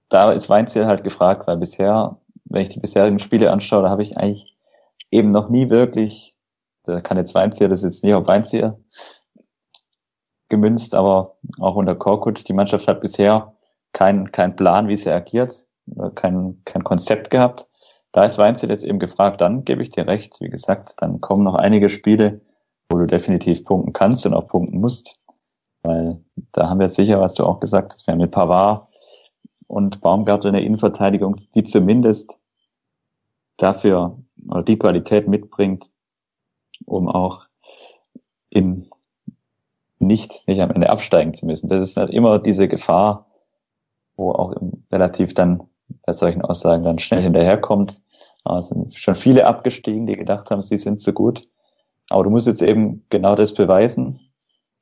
da 0.10 0.32
ist 0.32 0.50
Weinziel 0.50 0.88
halt 0.88 1.04
gefragt, 1.04 1.48
weil 1.48 1.58
bisher, 1.58 2.18
wenn 2.52 2.62
ich 2.62 2.70
die 2.70 2.80
bisherigen 2.80 3.20
Spiele 3.20 3.52
anschaue, 3.52 3.84
da 3.84 3.90
habe 3.90 4.04
ich 4.04 4.18
eigentlich 4.18 4.56
eben 5.10 5.32
noch 5.32 5.50
nie 5.50 5.70
wirklich 5.70 6.38
da 6.84 7.00
kann 7.00 7.18
jetzt 7.18 7.36
Weinzieher, 7.36 7.68
das 7.68 7.80
ist 7.80 7.96
jetzt 7.96 8.04
nicht 8.04 8.14
auf 8.14 8.28
Weinzieher 8.28 8.80
gemünzt, 10.50 10.96
aber 10.96 11.36
auch 11.60 11.76
unter 11.76 11.96
Korkut, 11.96 12.48
die 12.48 12.54
Mannschaft 12.54 12.88
hat 12.88 13.02
bisher 13.02 13.54
keinen 13.94 14.32
kein 14.32 14.56
Plan, 14.56 14.88
wie 14.88 14.96
sie 14.96 15.12
agiert, 15.12 15.66
kein, 16.16 16.62
kein 16.66 16.84
Konzept 16.84 17.30
gehabt. 17.30 17.66
Da 18.12 18.26
ist 18.26 18.38
Weinziel 18.38 18.70
jetzt 18.70 18.84
eben 18.84 19.00
gefragt, 19.00 19.40
dann 19.40 19.64
gebe 19.64 19.84
ich 19.84 19.90
dir 19.90 20.08
recht. 20.08 20.42
Wie 20.42 20.50
gesagt, 20.50 21.02
dann 21.02 21.22
kommen 21.22 21.44
noch 21.44 21.56
einige 21.56 21.88
Spiele, 21.88 22.42
wo 22.90 22.98
du 22.98 23.08
definitiv 23.08 23.64
punkten 23.64 23.94
kannst 23.94 24.26
und 24.26 24.34
auch 24.34 24.48
punkten 24.48 24.82
musst. 24.82 25.18
Weil 25.84 26.22
da 26.52 26.70
haben 26.70 26.82
wir 26.82 26.90
sicher, 26.90 27.22
was 27.22 27.36
du 27.36 27.46
auch 27.46 27.62
gesagt 27.62 27.94
hast, 27.94 28.06
wir 28.08 28.12
haben 28.12 28.22
mit 28.22 28.32
Pavard 28.32 28.86
und 29.68 30.02
Baumgartel 30.02 30.50
in 30.50 30.56
der 30.56 30.64
Innenverteidigung, 30.64 31.38
die 31.56 31.64
zumindest 31.64 32.38
dafür 33.62 34.18
oder 34.50 34.64
die 34.64 34.78
Qualität 34.78 35.28
mitbringt, 35.28 35.92
um 36.86 37.08
auch 37.08 37.46
im 38.50 38.90
nicht, 40.00 40.48
nicht 40.48 40.62
am 40.62 40.72
Ende 40.72 40.90
absteigen 40.90 41.34
zu 41.34 41.46
müssen. 41.46 41.68
Das 41.68 41.90
ist 41.90 41.98
halt 41.98 42.10
immer 42.10 42.40
diese 42.40 42.68
Gefahr, 42.68 43.28
wo 44.16 44.32
auch 44.32 44.56
relativ 44.92 45.34
dann 45.34 45.64
bei 46.06 46.14
solchen 46.14 46.42
Aussagen 46.42 46.84
dann 46.84 47.00
schnell 47.00 47.22
hinterherkommt. 47.22 48.02
Es 48.58 48.70
sind 48.70 48.94
schon 48.96 49.16
viele 49.16 49.46
abgestiegen, 49.46 50.08
die 50.08 50.16
gedacht 50.16 50.50
haben, 50.50 50.62
sie 50.62 50.80
sind 50.80 51.02
so 51.02 51.14
gut. 51.14 51.46
Aber 52.10 52.24
du 52.24 52.30
musst 52.32 52.48
jetzt 52.48 52.64
eben 52.64 53.06
genau 53.10 53.36
das 53.36 53.54
beweisen, 53.54 54.20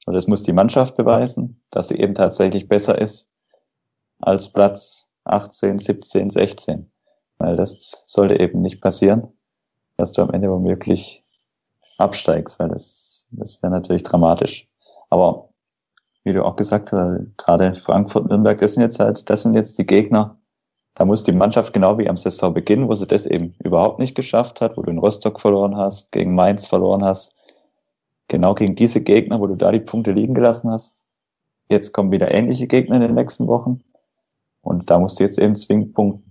oder 0.08 0.16
das 0.16 0.28
muss 0.28 0.44
die 0.44 0.54
Mannschaft 0.54 0.96
beweisen, 0.96 1.62
dass 1.70 1.90
sie 1.90 1.98
eben 1.98 2.16
tatsächlich 2.16 2.68
besser 2.68 2.98
ist 2.98 3.30
als 4.20 4.52
Platz 4.52 5.10
18, 5.26 5.80
17, 5.80 6.32
16. 6.32 6.90
Weil 7.40 7.56
das 7.56 8.04
sollte 8.08 8.40
eben 8.40 8.62
nicht 8.62 8.82
passieren, 8.82 9.28
dass 9.98 10.12
du 10.12 10.22
am 10.22 10.32
Ende 10.32 10.52
womöglich 10.52 11.24
absteigst, 11.98 12.60
weil 12.60 12.70
das, 12.70 13.26
das 13.32 13.62
wäre 13.64 13.72
natürlich 13.72 14.04
dramatisch. 14.04 14.68
Aber 15.10 15.50
wie 16.24 16.34
du 16.34 16.46
auch 16.46 16.56
gesagt 16.56 16.92
hast, 16.92 17.38
gerade 17.38 17.76
Frankfurt, 17.76 18.30
Nürnberg, 18.30 18.60
das 18.60 18.74
sind 18.74 18.84
jetzt 18.84 19.00
halt, 19.00 19.30
das 19.30 19.42
sind 19.42 19.56
jetzt 19.56 19.78
die 19.78 19.86
Gegner, 19.86 20.38
da 20.96 21.06
muss 21.06 21.24
die 21.24 21.32
Mannschaft 21.32 21.74
genau 21.74 21.98
wie 21.98 22.10
am 22.10 22.18
Saisonbeginn, 22.18 22.90
wo 22.90 22.94
sie 22.94 23.08
das 23.08 23.26
eben 23.26 23.54
überhaupt 23.64 24.00
nicht 24.00 24.16
geschafft 24.16 24.60
hat, 24.60 24.76
wo 24.76 24.82
du 24.82 24.92
in 24.92 24.98
Rostock 24.98 25.40
verloren 25.40 25.78
hast, 25.78 26.12
gegen 26.12 26.36
Mainz 26.36 26.68
verloren 26.68 27.04
hast, 27.06 27.54
genau 28.28 28.54
gegen 28.54 28.76
diese 28.76 29.02
Gegner, 29.02 29.40
wo 29.40 29.48
du 29.48 29.56
da 29.56 29.72
die 29.72 29.80
Punkte 29.80 30.12
liegen 30.12 30.34
gelassen 30.34 30.70
hast. 30.70 31.08
Jetzt 31.70 31.94
kommen 31.94 32.12
wieder 32.12 32.32
ähnliche 32.32 32.68
Gegner 32.68 32.98
in 32.98 33.02
den 33.02 33.16
nächsten 33.16 33.48
Wochen. 33.48 33.82
Und 34.62 34.90
da 34.90 35.00
musst 35.00 35.20
du 35.20 35.24
jetzt 35.24 35.40
eben 35.40 35.56
zwingend 35.56 35.94
punkten. 35.94 36.29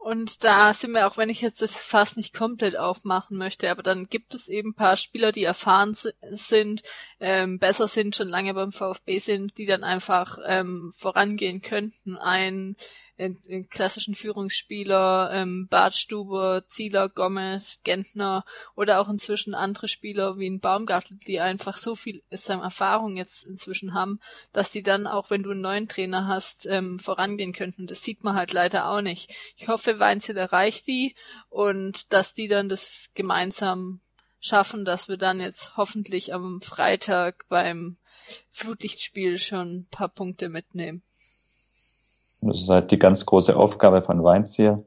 Und 0.00 0.44
da 0.44 0.72
sind 0.72 0.92
wir 0.92 1.06
auch, 1.06 1.18
wenn 1.18 1.28
ich 1.28 1.42
jetzt 1.42 1.60
das 1.60 1.84
Fass 1.84 2.16
nicht 2.16 2.32
komplett 2.32 2.74
aufmachen 2.74 3.36
möchte, 3.36 3.70
aber 3.70 3.82
dann 3.82 4.06
gibt 4.06 4.34
es 4.34 4.48
eben 4.48 4.72
paar 4.72 4.96
Spieler, 4.96 5.30
die 5.30 5.44
erfahren 5.44 5.94
sind, 5.94 6.82
ähm, 7.20 7.58
besser 7.58 7.86
sind, 7.86 8.16
schon 8.16 8.28
lange 8.28 8.54
beim 8.54 8.72
VfB 8.72 9.18
sind, 9.18 9.58
die 9.58 9.66
dann 9.66 9.84
einfach 9.84 10.38
ähm, 10.46 10.90
vorangehen 10.96 11.60
könnten. 11.60 12.16
Ein 12.16 12.76
in, 13.20 13.68
klassischen 13.68 14.14
Führungsspieler, 14.14 15.30
ähm, 15.32 15.68
Bartstuber, 15.68 16.64
Zieler, 16.66 17.10
Gomez, 17.10 17.80
Gentner 17.84 18.44
oder 18.74 19.00
auch 19.00 19.10
inzwischen 19.10 19.54
andere 19.54 19.88
Spieler 19.88 20.38
wie 20.38 20.48
ein 20.48 20.60
Baumgartel, 20.60 21.18
die 21.18 21.38
einfach 21.38 21.76
so 21.76 21.94
viel 21.94 22.22
Erfahrung 22.30 23.16
jetzt 23.16 23.44
inzwischen 23.44 23.92
haben, 23.92 24.20
dass 24.52 24.70
die 24.70 24.82
dann 24.82 25.06
auch, 25.06 25.28
wenn 25.30 25.42
du 25.42 25.50
einen 25.50 25.60
neuen 25.60 25.88
Trainer 25.88 26.26
hast, 26.26 26.66
ähm, 26.66 26.98
vorangehen 26.98 27.52
könnten. 27.52 27.86
Das 27.86 28.02
sieht 28.02 28.24
man 28.24 28.34
halt 28.34 28.52
leider 28.52 28.88
auch 28.88 29.02
nicht. 29.02 29.30
Ich 29.56 29.68
hoffe, 29.68 30.00
Weinzel 30.00 30.36
erreicht 30.36 30.86
die 30.86 31.14
und 31.50 32.12
dass 32.12 32.32
die 32.32 32.48
dann 32.48 32.68
das 32.70 33.10
gemeinsam 33.14 34.00
schaffen, 34.40 34.86
dass 34.86 35.08
wir 35.08 35.18
dann 35.18 35.40
jetzt 35.40 35.76
hoffentlich 35.76 36.32
am 36.32 36.62
Freitag 36.62 37.44
beim 37.48 37.98
Flutlichtspiel 38.48 39.38
schon 39.38 39.80
ein 39.80 39.88
paar 39.90 40.08
Punkte 40.08 40.48
mitnehmen. 40.48 41.02
Das 42.42 42.60
ist 42.60 42.68
halt 42.68 42.90
die 42.90 42.98
ganz 42.98 43.26
große 43.26 43.56
Aufgabe 43.56 44.02
von 44.02 44.22
Weinzier, 44.24 44.82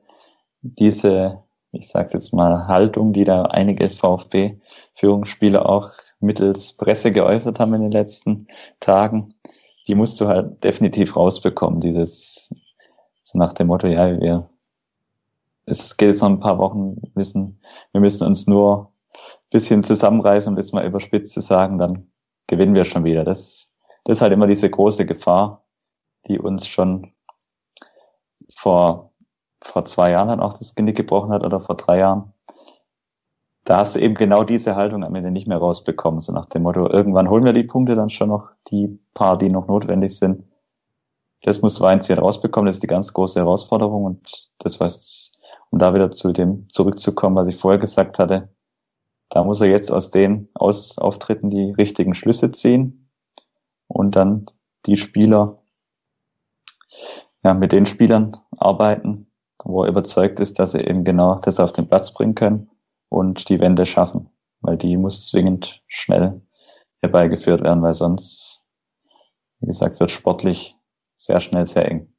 diese, 0.61 1.39
ich 1.71 1.87
sage 1.87 2.11
jetzt 2.13 2.33
mal, 2.33 2.67
Haltung, 2.67 3.13
die 3.13 3.25
da 3.25 3.43
einige 3.43 3.89
VfB-Führungsspieler 3.89 5.67
auch 5.67 5.91
mittels 6.19 6.73
Presse 6.73 7.11
geäußert 7.11 7.59
haben 7.59 7.73
in 7.73 7.81
den 7.81 7.91
letzten 7.91 8.47
Tagen, 8.79 9.35
die 9.87 9.95
musst 9.95 10.19
du 10.21 10.27
halt 10.27 10.63
definitiv 10.63 11.15
rausbekommen. 11.15 11.81
Dieses 11.81 12.53
so 13.23 13.37
nach 13.37 13.53
dem 13.53 13.67
Motto, 13.67 13.87
ja, 13.87 14.19
wir 14.19 14.49
es 15.65 15.95
geht 15.97 16.09
jetzt 16.09 16.21
noch 16.21 16.29
ein 16.29 16.39
paar 16.39 16.57
Wochen, 16.57 17.01
wissen, 17.15 17.59
wir 17.91 18.01
müssen 18.01 18.25
uns 18.25 18.47
nur 18.47 18.91
ein 19.15 19.49
bisschen 19.51 19.83
zusammenreißen, 19.83 20.51
um 20.51 20.55
das 20.55 20.73
mal 20.73 20.85
überspitzt 20.85 21.33
zu 21.33 21.41
sagen, 21.41 21.77
dann 21.77 22.07
gewinnen 22.47 22.75
wir 22.75 22.85
schon 22.85 23.05
wieder. 23.05 23.23
Das, 23.23 23.71
das 24.03 24.17
ist 24.17 24.21
halt 24.21 24.33
immer 24.33 24.47
diese 24.47 24.69
große 24.69 25.05
Gefahr, 25.05 25.63
die 26.27 26.39
uns 26.39 26.67
schon 26.67 27.13
vor, 28.55 29.11
vor 29.61 29.85
zwei 29.85 30.11
Jahren 30.11 30.27
dann 30.27 30.39
auch 30.39 30.53
das 30.53 30.75
Genick 30.75 30.97
gebrochen 30.97 31.31
hat 31.31 31.43
oder 31.43 31.59
vor 31.59 31.75
drei 31.75 31.99
Jahren. 31.99 32.33
Da 33.65 33.77
hast 33.77 33.95
du 33.95 33.99
eben 33.99 34.15
genau 34.15 34.43
diese 34.43 34.75
Haltung 34.75 35.03
am 35.03 35.15
Ende 35.15 35.31
nicht 35.31 35.47
mehr 35.47 35.57
rausbekommen, 35.57 36.19
so 36.19 36.33
nach 36.33 36.45
dem 36.47 36.63
Motto, 36.63 36.89
irgendwann 36.89 37.29
holen 37.29 37.45
wir 37.45 37.53
die 37.53 37.63
Punkte 37.63 37.95
dann 37.95 38.09
schon 38.09 38.27
noch, 38.27 38.51
die 38.69 38.99
paar, 39.13 39.37
die 39.37 39.49
noch 39.49 39.67
notwendig 39.67 40.17
sind. 40.17 40.43
Das 41.43 41.61
musst 41.61 41.79
du 41.79 41.85
einziehen 41.85 42.19
rausbekommen, 42.19 42.67
das 42.67 42.77
ist 42.77 42.83
die 42.83 42.87
ganz 42.87 43.13
große 43.13 43.39
Herausforderung 43.39 44.03
und 44.05 44.49
das 44.59 44.79
was, 44.79 45.39
um 45.69 45.79
da 45.79 45.93
wieder 45.93 46.11
zu 46.11 46.33
dem 46.33 46.67
zurückzukommen, 46.69 47.35
was 47.35 47.47
ich 47.47 47.57
vorher 47.57 47.79
gesagt 47.79 48.19
hatte, 48.19 48.49
da 49.33 49.43
muss 49.43 49.61
er 49.61 49.67
jetzt 49.67 49.91
aus 49.91 50.11
den 50.11 50.47
aus 50.53 50.97
Auftritten 50.99 51.49
die 51.49 51.71
richtigen 51.71 52.13
Schlüsse 52.13 52.51
ziehen 52.51 53.09
und 53.87 54.15
dann 54.15 54.45
die 54.85 54.97
Spieler 54.97 55.55
ja, 57.43 57.53
mit 57.53 57.71
den 57.71 57.85
Spielern 57.85 58.37
arbeiten, 58.57 59.27
wo 59.63 59.83
er 59.83 59.89
überzeugt 59.89 60.39
ist, 60.39 60.59
dass 60.59 60.71
sie 60.71 60.81
eben 60.81 61.03
genau 61.03 61.39
das 61.39 61.59
auf 61.59 61.73
den 61.73 61.87
Platz 61.87 62.13
bringen 62.13 62.35
können 62.35 62.69
und 63.09 63.49
die 63.49 63.59
Wende 63.59 63.85
schaffen, 63.85 64.29
weil 64.61 64.77
die 64.77 64.97
muss 64.97 65.27
zwingend 65.27 65.81
schnell 65.87 66.41
herbeigeführt 67.01 67.61
werden, 67.61 67.83
weil 67.83 67.93
sonst, 67.93 68.67
wie 69.59 69.67
gesagt, 69.67 69.99
wird 69.99 70.11
sportlich 70.11 70.77
sehr 71.17 71.39
schnell 71.39 71.65
sehr 71.65 71.89
eng. 71.89 72.13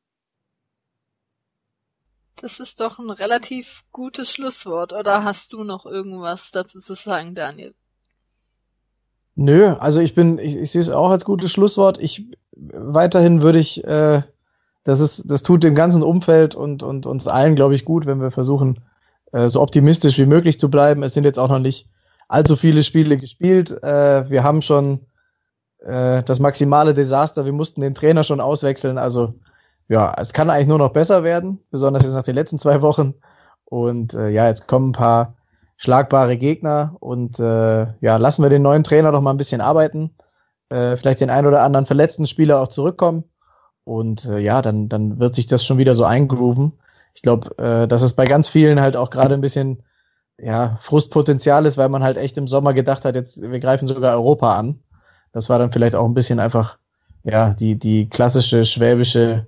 Das 2.37 2.61
ist 2.61 2.81
doch 2.81 2.99
ein 2.99 3.11
relativ 3.11 3.85
gutes 3.93 4.33
Schlusswort. 4.33 4.93
Oder 4.93 5.25
hast 5.25 5.53
du 5.53 5.63
noch 5.63 5.87
irgendwas 5.87 6.51
dazu 6.51 6.81
zu 6.81 6.95
sagen, 6.95 7.35
Daniel? 7.35 7.75
Nö, 9.37 9.75
also 9.75 10.01
ich 10.01 10.15
bin, 10.15 10.39
ich, 10.39 10.57
ich 10.57 10.71
sehe 10.71 10.81
es 10.81 10.91
auch 10.91 11.11
als 11.11 11.25
gutes 11.25 11.53
Schlusswort. 11.53 11.99
Ich 12.01 12.27
weiterhin 12.53 13.43
würde 13.43 13.59
ich 13.59 13.83
äh, 13.85 14.23
das 14.85 15.01
ist, 15.01 15.31
das 15.31 15.43
tut 15.43 15.65
dem 15.65 15.75
ganzen 15.75 16.03
Umfeld 16.03 16.55
und, 16.55 16.83
und 16.83 17.07
uns 17.07 17.27
allen, 17.27 17.57
glaube 17.57 17.75
ich, 17.75 17.85
gut, 17.85 18.07
wenn 18.07 18.21
wir 18.21 18.31
versuchen, 18.31 18.81
äh, 19.33 19.49
so 19.49 19.61
optimistisch 19.61 20.19
wie 20.19 20.27
möglich 20.27 20.59
zu 20.59 20.71
bleiben. 20.71 21.03
Es 21.03 21.15
sind 21.15 21.25
jetzt 21.25 21.39
auch 21.39 21.49
noch 21.49 21.59
nicht 21.59 21.89
allzu 22.29 22.57
viele 22.57 22.83
Spiele 22.83 23.17
gespielt. 23.17 23.71
Äh, 23.83 24.29
wir 24.31 24.45
haben 24.45 24.63
schon 24.63 25.01
äh, 25.79 26.23
das 26.23 26.39
maximale 26.39 26.95
Desaster. 26.95 27.45
Wir 27.45 27.53
mussten 27.53 27.81
den 27.81 27.95
Trainer 27.95 28.25
schon 28.25 28.41
auswechseln. 28.41 28.99
Also 28.99 29.35
ja, 29.89 30.15
es 30.19 30.33
kann 30.33 30.51
eigentlich 30.51 30.69
nur 30.69 30.79
noch 30.79 30.91
besser 30.91 31.25
werden, 31.25 31.61
besonders 31.71 32.03
jetzt 32.03 32.15
nach 32.15 32.23
den 32.23 32.35
letzten 32.35 32.59
zwei 32.59 32.83
Wochen. 32.83 33.15
Und 33.65 34.15
äh, 34.15 34.29
ja, 34.29 34.47
jetzt 34.47 34.69
kommen 34.69 34.91
ein 34.91 34.93
paar 34.93 35.35
schlagbare 35.77 36.37
Gegner 36.37 36.97
und 37.01 37.41
äh, 37.41 37.87
ja, 38.01 38.17
lassen 38.17 38.43
wir 38.43 38.51
den 38.51 38.63
neuen 38.63 38.85
Trainer 38.85 39.11
noch 39.11 39.21
mal 39.21 39.31
ein 39.31 39.37
bisschen 39.37 39.61
arbeiten. 39.61 40.15
Äh, 40.69 40.97
vielleicht 40.97 41.21
den 41.21 41.31
ein 41.31 41.47
oder 41.47 41.63
anderen 41.63 41.87
verletzten 41.87 42.27
Spieler 42.27 42.61
auch 42.61 42.69
zurückkommen. 42.69 43.25
Und 43.85 44.25
äh, 44.27 44.39
ja, 44.39 44.63
dann, 44.63 44.89
dann 44.89 45.19
wird 45.19 45.35
sich 45.35 45.47
das 45.47 45.65
schon 45.65 45.79
wieder 45.79 45.95
so 45.95 46.05
eingrooven. 46.05 46.73
Ich 47.15 47.23
glaube, 47.23 47.57
äh, 47.59 47.87
dass 47.87 48.03
es 48.03 48.15
bei 48.15 48.27
ganz 48.27 48.49
vielen 48.49 48.81
halt 48.81 48.97
auch 48.97 49.11
gerade 49.11 49.35
ein 49.35 49.41
bisschen 49.41 49.83
ja, 50.39 50.77
Frustpotenzial 50.81 51.67
ist, 51.67 51.77
weil 51.77 51.89
man 51.89 52.03
halt 52.03 52.17
echt 52.17 52.37
im 52.37 52.49
Sommer 52.49 52.75
gedacht 52.75 53.05
hat, 53.05 53.15
jetzt 53.15 53.41
wir 53.41 53.61
greifen 53.61 53.87
sogar 53.87 54.15
Europa 54.15 54.57
an. 54.57 54.81
Das 55.33 55.49
war 55.49 55.59
dann 55.59 55.73
vielleicht 55.73 55.95
auch 55.95 56.07
ein 56.07 56.15
bisschen 56.15 56.41
einfach 56.41 56.79
ja 57.23 57.55
die 57.55 57.79
die 57.79 58.09
klassische 58.09 58.65
schwäbische 58.65 59.47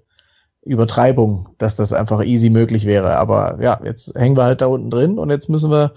Übertreibung, 0.63 1.49
dass 1.59 1.77
das 1.77 1.93
einfach 1.93 2.23
easy 2.25 2.51
möglich 2.51 2.87
wäre. 2.87 3.17
Aber 3.17 3.59
ja, 3.61 3.81
jetzt 3.85 4.15
hängen 4.17 4.37
wir 4.37 4.45
halt 4.45 4.61
da 4.61 4.67
unten 4.67 4.91
drin 4.91 5.19
und 5.19 5.31
jetzt 5.31 5.49
müssen 5.49 5.71
wir 5.71 5.93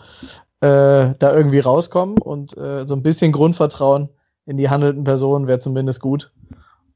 äh, 0.61 1.13
da 1.17 1.33
irgendwie 1.33 1.59
rauskommen 1.59 2.17
und 2.19 2.55
äh, 2.57 2.85
so 2.85 2.95
ein 2.95 3.03
bisschen 3.03 3.31
Grundvertrauen 3.31 4.09
in 4.45 4.57
die 4.57 4.69
handelnden 4.69 5.03
Personen 5.03 5.47
wäre 5.47 5.59
zumindest 5.59 6.01
gut. 6.01 6.31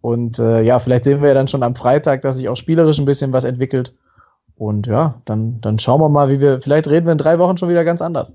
Und 0.04 0.38
äh, 0.38 0.62
ja, 0.64 0.80
vielleicht 0.80 1.06
sehen 1.06 1.22
wir 1.22 1.30
ja 1.30 1.34
dann 1.34 1.47
schon 1.47 1.64
am 1.64 1.78
Freitag, 1.78 2.24
dass 2.24 2.36
sich 2.36 2.49
auch 2.49 2.58
spielerisch 2.58 2.99
ein 2.99 3.06
bisschen 3.06 3.32
was 3.32 3.45
entwickelt. 3.45 3.93
Und 4.58 4.86
ja, 4.86 5.22
dann, 5.24 5.62
dann 5.62 5.80
schauen 5.80 6.01
wir 6.01 6.10
mal, 6.10 6.28
wie 6.28 6.41
wir, 6.41 6.60
vielleicht 6.60 6.89
reden 6.89 7.06
wir 7.06 7.14
in 7.14 7.18
drei 7.18 7.39
Wochen 7.39 7.58
schon 7.58 7.70
wieder 7.70 7.86
ganz 7.86 8.01
anders. 8.01 8.34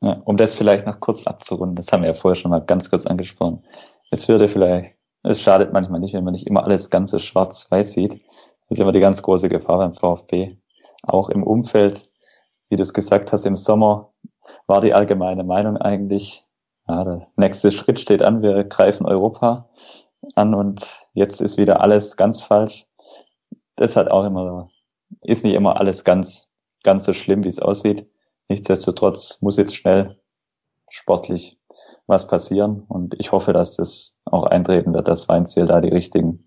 Ja, 0.00 0.18
um 0.24 0.38
das 0.38 0.54
vielleicht 0.54 0.86
noch 0.86 0.98
kurz 0.98 1.26
abzurunden, 1.26 1.76
das 1.76 1.92
haben 1.92 2.04
wir 2.04 2.08
ja 2.08 2.14
vorher 2.14 2.36
schon 2.36 2.50
mal 2.50 2.60
ganz 2.60 2.88
kurz 2.88 3.04
angesprochen. 3.04 3.60
Es 4.10 4.30
würde 4.30 4.48
vielleicht, 4.48 4.96
es 5.24 5.42
schadet 5.42 5.74
manchmal 5.74 6.00
nicht, 6.00 6.14
wenn 6.14 6.24
man 6.24 6.32
nicht 6.32 6.46
immer 6.46 6.64
alles 6.64 6.88
ganze 6.88 7.20
schwarz-weiß 7.20 7.92
sieht. 7.92 8.12
Das 8.12 8.78
ist 8.78 8.80
immer 8.80 8.92
die 8.92 9.00
ganz 9.00 9.22
große 9.22 9.50
Gefahr 9.50 9.76
beim 9.76 9.92
VfB. 9.92 10.56
Auch 11.02 11.28
im 11.28 11.42
Umfeld, 11.42 12.02
wie 12.70 12.76
du 12.76 12.82
es 12.82 12.94
gesagt 12.94 13.30
hast, 13.30 13.44
im 13.44 13.56
Sommer 13.56 14.14
war 14.66 14.80
die 14.80 14.94
allgemeine 14.94 15.44
Meinung 15.44 15.76
eigentlich, 15.76 16.44
ja, 16.88 17.04
der 17.04 17.26
nächste 17.36 17.70
Schritt 17.70 18.00
steht 18.00 18.22
an, 18.22 18.40
wir 18.40 18.64
greifen 18.64 19.04
Europa 19.04 19.68
an 20.34 20.54
und 20.54 21.06
jetzt 21.14 21.40
ist 21.40 21.58
wieder 21.58 21.80
alles 21.80 22.16
ganz 22.16 22.40
falsch. 22.40 22.86
Das 23.76 23.96
hat 23.96 24.10
auch 24.10 24.24
immer, 24.24 24.68
ist 25.22 25.44
nicht 25.44 25.54
immer 25.54 25.78
alles 25.78 26.04
ganz, 26.04 26.48
ganz 26.82 27.04
so 27.04 27.12
schlimm, 27.12 27.44
wie 27.44 27.48
es 27.48 27.58
aussieht. 27.58 28.08
Nichtsdestotrotz 28.48 29.40
muss 29.40 29.56
jetzt 29.56 29.74
schnell 29.74 30.16
sportlich 30.90 31.58
was 32.06 32.26
passieren 32.26 32.84
und 32.88 33.14
ich 33.18 33.32
hoffe, 33.32 33.52
dass 33.52 33.76
das 33.76 34.18
auch 34.24 34.44
eintreten 34.44 34.92
wird, 34.92 35.08
dass 35.08 35.28
Weinziel 35.28 35.66
da 35.66 35.80
die 35.80 35.88
richtigen, 35.88 36.38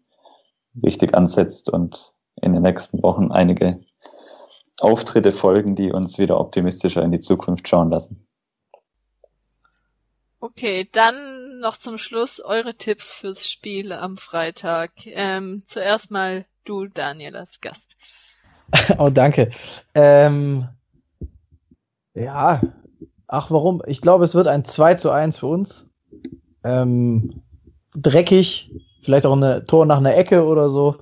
richtig 0.84 1.16
ansetzt 1.16 1.70
und 1.72 2.14
in 2.42 2.54
den 2.54 2.62
nächsten 2.62 3.02
Wochen 3.02 3.32
einige 3.32 3.80
Auftritte 4.80 5.32
folgen, 5.32 5.76
die 5.76 5.92
uns 5.92 6.20
wieder 6.20 6.40
optimistischer 6.40 7.02
in 7.02 7.12
die 7.12 7.20
Zukunft 7.20 7.68
schauen 7.68 7.90
lassen. 7.90 8.28
Okay, 10.42 10.88
dann 10.92 11.45
noch 11.66 11.78
zum 11.78 11.98
Schluss 11.98 12.42
eure 12.42 12.76
Tipps 12.76 13.12
fürs 13.12 13.50
Spiel 13.50 13.92
am 13.92 14.18
Freitag. 14.18 14.92
Ähm, 15.08 15.64
zuerst 15.66 16.12
mal 16.12 16.46
du, 16.64 16.86
Daniel, 16.86 17.36
als 17.36 17.60
Gast. 17.60 17.96
oh, 19.00 19.10
danke. 19.10 19.50
Ähm, 19.96 20.68
ja, 22.14 22.62
ach, 23.28 23.50
warum? 23.50 23.82
Ich 23.88 24.00
glaube, 24.00 24.26
es 24.26 24.36
wird 24.36 24.48
ein 24.48 24.64
2 24.64 24.94
zu 24.94 25.10
1 25.10 25.40
für 25.40 25.48
uns. 25.48 25.90
Ähm, 26.64 27.42
dreckig, 27.96 28.72
vielleicht 29.02 29.26
auch 29.26 29.36
ein 29.36 29.66
Tor 29.66 29.88
nach 29.88 29.98
einer 29.98 30.16
Ecke 30.16 30.46
oder 30.46 30.70
so. 30.70 30.98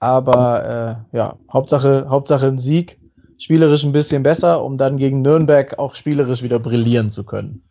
Aber 0.00 1.06
äh, 1.12 1.16
ja, 1.16 1.38
Hauptsache, 1.50 2.08
Hauptsache 2.10 2.46
ein 2.46 2.58
Sieg. 2.58 3.00
Spielerisch 3.38 3.84
ein 3.84 3.92
bisschen 3.92 4.22
besser, 4.22 4.62
um 4.62 4.76
dann 4.76 4.98
gegen 4.98 5.22
Nürnberg 5.22 5.78
auch 5.78 5.94
spielerisch 5.94 6.42
wieder 6.42 6.58
brillieren 6.58 7.10
zu 7.10 7.24
können. 7.24 7.62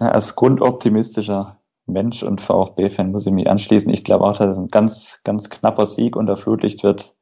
Als 0.00 0.34
grundoptimistischer 0.34 1.58
Mensch 1.86 2.22
und 2.22 2.40
VfB-Fan 2.40 3.10
muss 3.12 3.26
ich 3.26 3.32
mich 3.32 3.50
anschließen. 3.50 3.92
Ich 3.92 4.04
glaube 4.04 4.24
auch, 4.24 4.38
dass 4.38 4.56
es 4.56 4.58
ein 4.58 4.68
ganz, 4.68 5.20
ganz 5.24 5.50
knapper 5.50 5.86
Sieg 5.86 6.16
unter 6.16 6.36
Flutlicht 6.36 6.82
wird. 6.82 7.14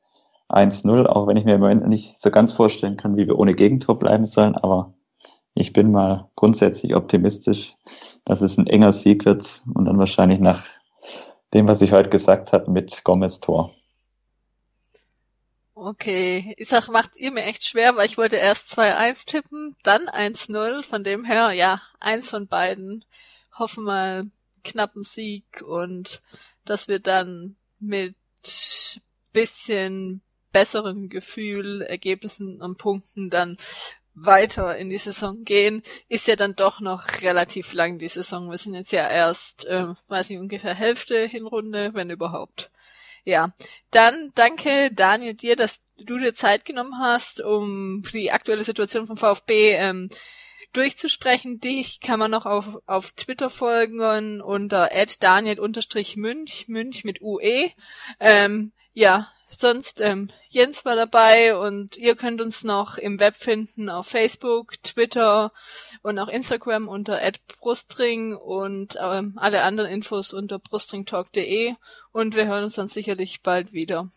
1-0, 0.49 1.07
auch 1.07 1.27
wenn 1.27 1.37
ich 1.37 1.45
mir 1.45 1.57
im 1.57 1.61
Moment 1.61 1.87
nicht 1.89 2.19
so 2.19 2.31
ganz 2.31 2.53
vorstellen 2.53 2.97
kann, 2.97 3.17
wie 3.17 3.27
wir 3.27 3.39
ohne 3.39 3.55
Gegentor 3.55 3.99
bleiben 3.99 4.25
sollen. 4.25 4.55
Aber 4.55 4.95
ich 5.55 5.73
bin 5.73 5.91
mal 5.91 6.31
grundsätzlich 6.37 6.95
optimistisch, 6.95 7.77
dass 8.25 8.41
es 8.41 8.57
ein 8.57 8.67
enger 8.67 8.93
Sieg 8.93 9.25
wird 9.27 9.63
und 9.75 9.85
dann 9.85 9.99
wahrscheinlich 9.99 10.41
nach 10.41 10.63
dem, 11.53 11.69
was 11.69 11.83
ich 11.83 11.93
heute 11.93 12.11
gesagt 12.11 12.53
habe, 12.53 12.71
mit 12.71 13.05
Gomez 13.05 13.41
Tor. 13.41 13.71
Okay, 15.81 16.55
ich 16.57 16.69
sag, 16.69 16.89
macht's 16.89 17.17
ihr 17.19 17.31
mir 17.31 17.45
echt 17.45 17.65
schwer, 17.65 17.95
weil 17.95 18.07
ich 18.07 18.19
wollte 18.19 18.35
erst 18.35 18.77
2-1 18.77 19.27
tippen, 19.27 19.77
dann 19.85 20.09
1-0, 20.09 20.83
von 20.83 21.05
dem 21.05 21.25
her, 21.25 21.53
ja, 21.53 21.81
eins 22.01 22.31
von 22.31 22.49
beiden. 22.49 23.05
Hoffen 23.57 23.85
mal 23.85 24.25
knappen 24.65 25.05
Sieg 25.05 25.63
und 25.63 26.21
dass 26.65 26.89
wir 26.89 26.99
dann 26.99 27.55
mit 27.79 28.17
bisschen 29.33 30.21
besseren 30.51 31.11
Gefühl, 31.11 31.83
Ergebnissen 31.83 32.61
und 32.61 32.77
Punkten 32.77 33.31
dann 33.31 33.57
weiter 34.15 34.77
in 34.77 34.91
die 34.91 34.99
Saison 34.99 35.45
gehen, 35.45 35.85
ist 36.09 36.27
ja 36.27 36.35
dann 36.35 36.57
doch 36.57 36.81
noch 36.81 37.07
relativ 37.23 37.73
lang 37.73 37.99
die 37.99 38.09
Saison. 38.09 38.51
Wir 38.51 38.59
sind 38.59 38.75
jetzt 38.75 38.91
ja 38.91 39.09
erst, 39.09 39.67
äh, 39.67 39.95
weiß 40.09 40.31
ich, 40.31 40.39
ungefähr 40.39 40.75
Hälfte 40.75 41.25
Hinrunde, 41.27 41.95
wenn 41.95 42.11
überhaupt. 42.11 42.73
Ja, 43.25 43.53
dann 43.91 44.33
danke 44.35 44.91
Daniel 44.93 45.35
dir, 45.35 45.57
dass 45.57 45.83
du 45.99 46.19
dir 46.19 46.35
Zeit 46.35 46.65
genommen 46.65 46.99
hast, 46.99 47.41
um 47.43 48.03
die 48.13 48.31
aktuelle 48.31 48.65
Situation 48.65 49.07
vom 49.07 49.17
VfB 49.17 49.73
ähm, 49.73 50.11
durchzusprechen. 50.73 51.61
Dich 51.61 52.01
kann 52.01 52.19
man 52.19 52.31
noch 52.31 52.47
auf, 52.47 52.79
auf 52.87 53.13
Twitter 53.13 53.51
folgen 53.51 54.41
unter 54.41 54.91
@daniel_münch, 55.21 56.65
Münch 56.69 57.05
mit 57.05 57.21
UE. 57.21 57.71
Ähm, 58.21 58.73
ja, 58.93 59.29
sonst 59.49 60.01
ähm, 60.01 60.29
Jens 60.49 60.85
war 60.85 60.95
dabei 60.95 61.57
und 61.57 61.97
ihr 61.97 62.15
könnt 62.15 62.41
uns 62.41 62.65
noch 62.65 62.99
im 62.99 63.19
Web 63.19 63.35
finden 63.35 63.89
auf 63.89 64.09
Facebook, 64.09 64.83
Twitter 64.83 65.53
und 66.03 66.19
auch 66.19 66.29
Instagram 66.29 66.89
unter 66.89 67.21
@brustring 67.61 68.37
und 68.37 68.99
ähm, 69.01 69.35
alle 69.37 69.63
anderen 69.63 69.91
Infos 69.91 70.33
unter 70.33 70.59
brustringtalk.de 70.59 71.75
und 72.13 72.37
wir 72.37 72.47
hören 72.47 72.65
uns 72.65 72.75
dann 72.75 72.89
sicherlich 72.89 73.43
bald 73.43 73.73
wieder. 73.73 74.09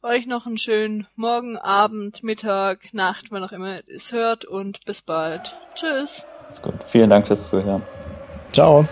Euch 0.00 0.26
noch 0.26 0.46
einen 0.46 0.58
schönen 0.58 1.08
Morgen, 1.16 1.58
Abend, 1.58 2.22
Mittag, 2.22 2.94
Nacht, 2.94 3.26
wann 3.30 3.42
auch 3.42 3.52
immer 3.52 3.76
ihr 3.76 3.96
es 3.96 4.12
hört 4.12 4.44
und 4.44 4.84
bis 4.84 5.02
bald. 5.02 5.56
Tschüss. 5.74 6.24
Ist 6.48 6.62
gut. 6.62 6.74
Vielen 6.86 7.10
Dank 7.10 7.26
fürs 7.26 7.48
Zuhören. 7.48 7.82
Ciao. 8.52 8.86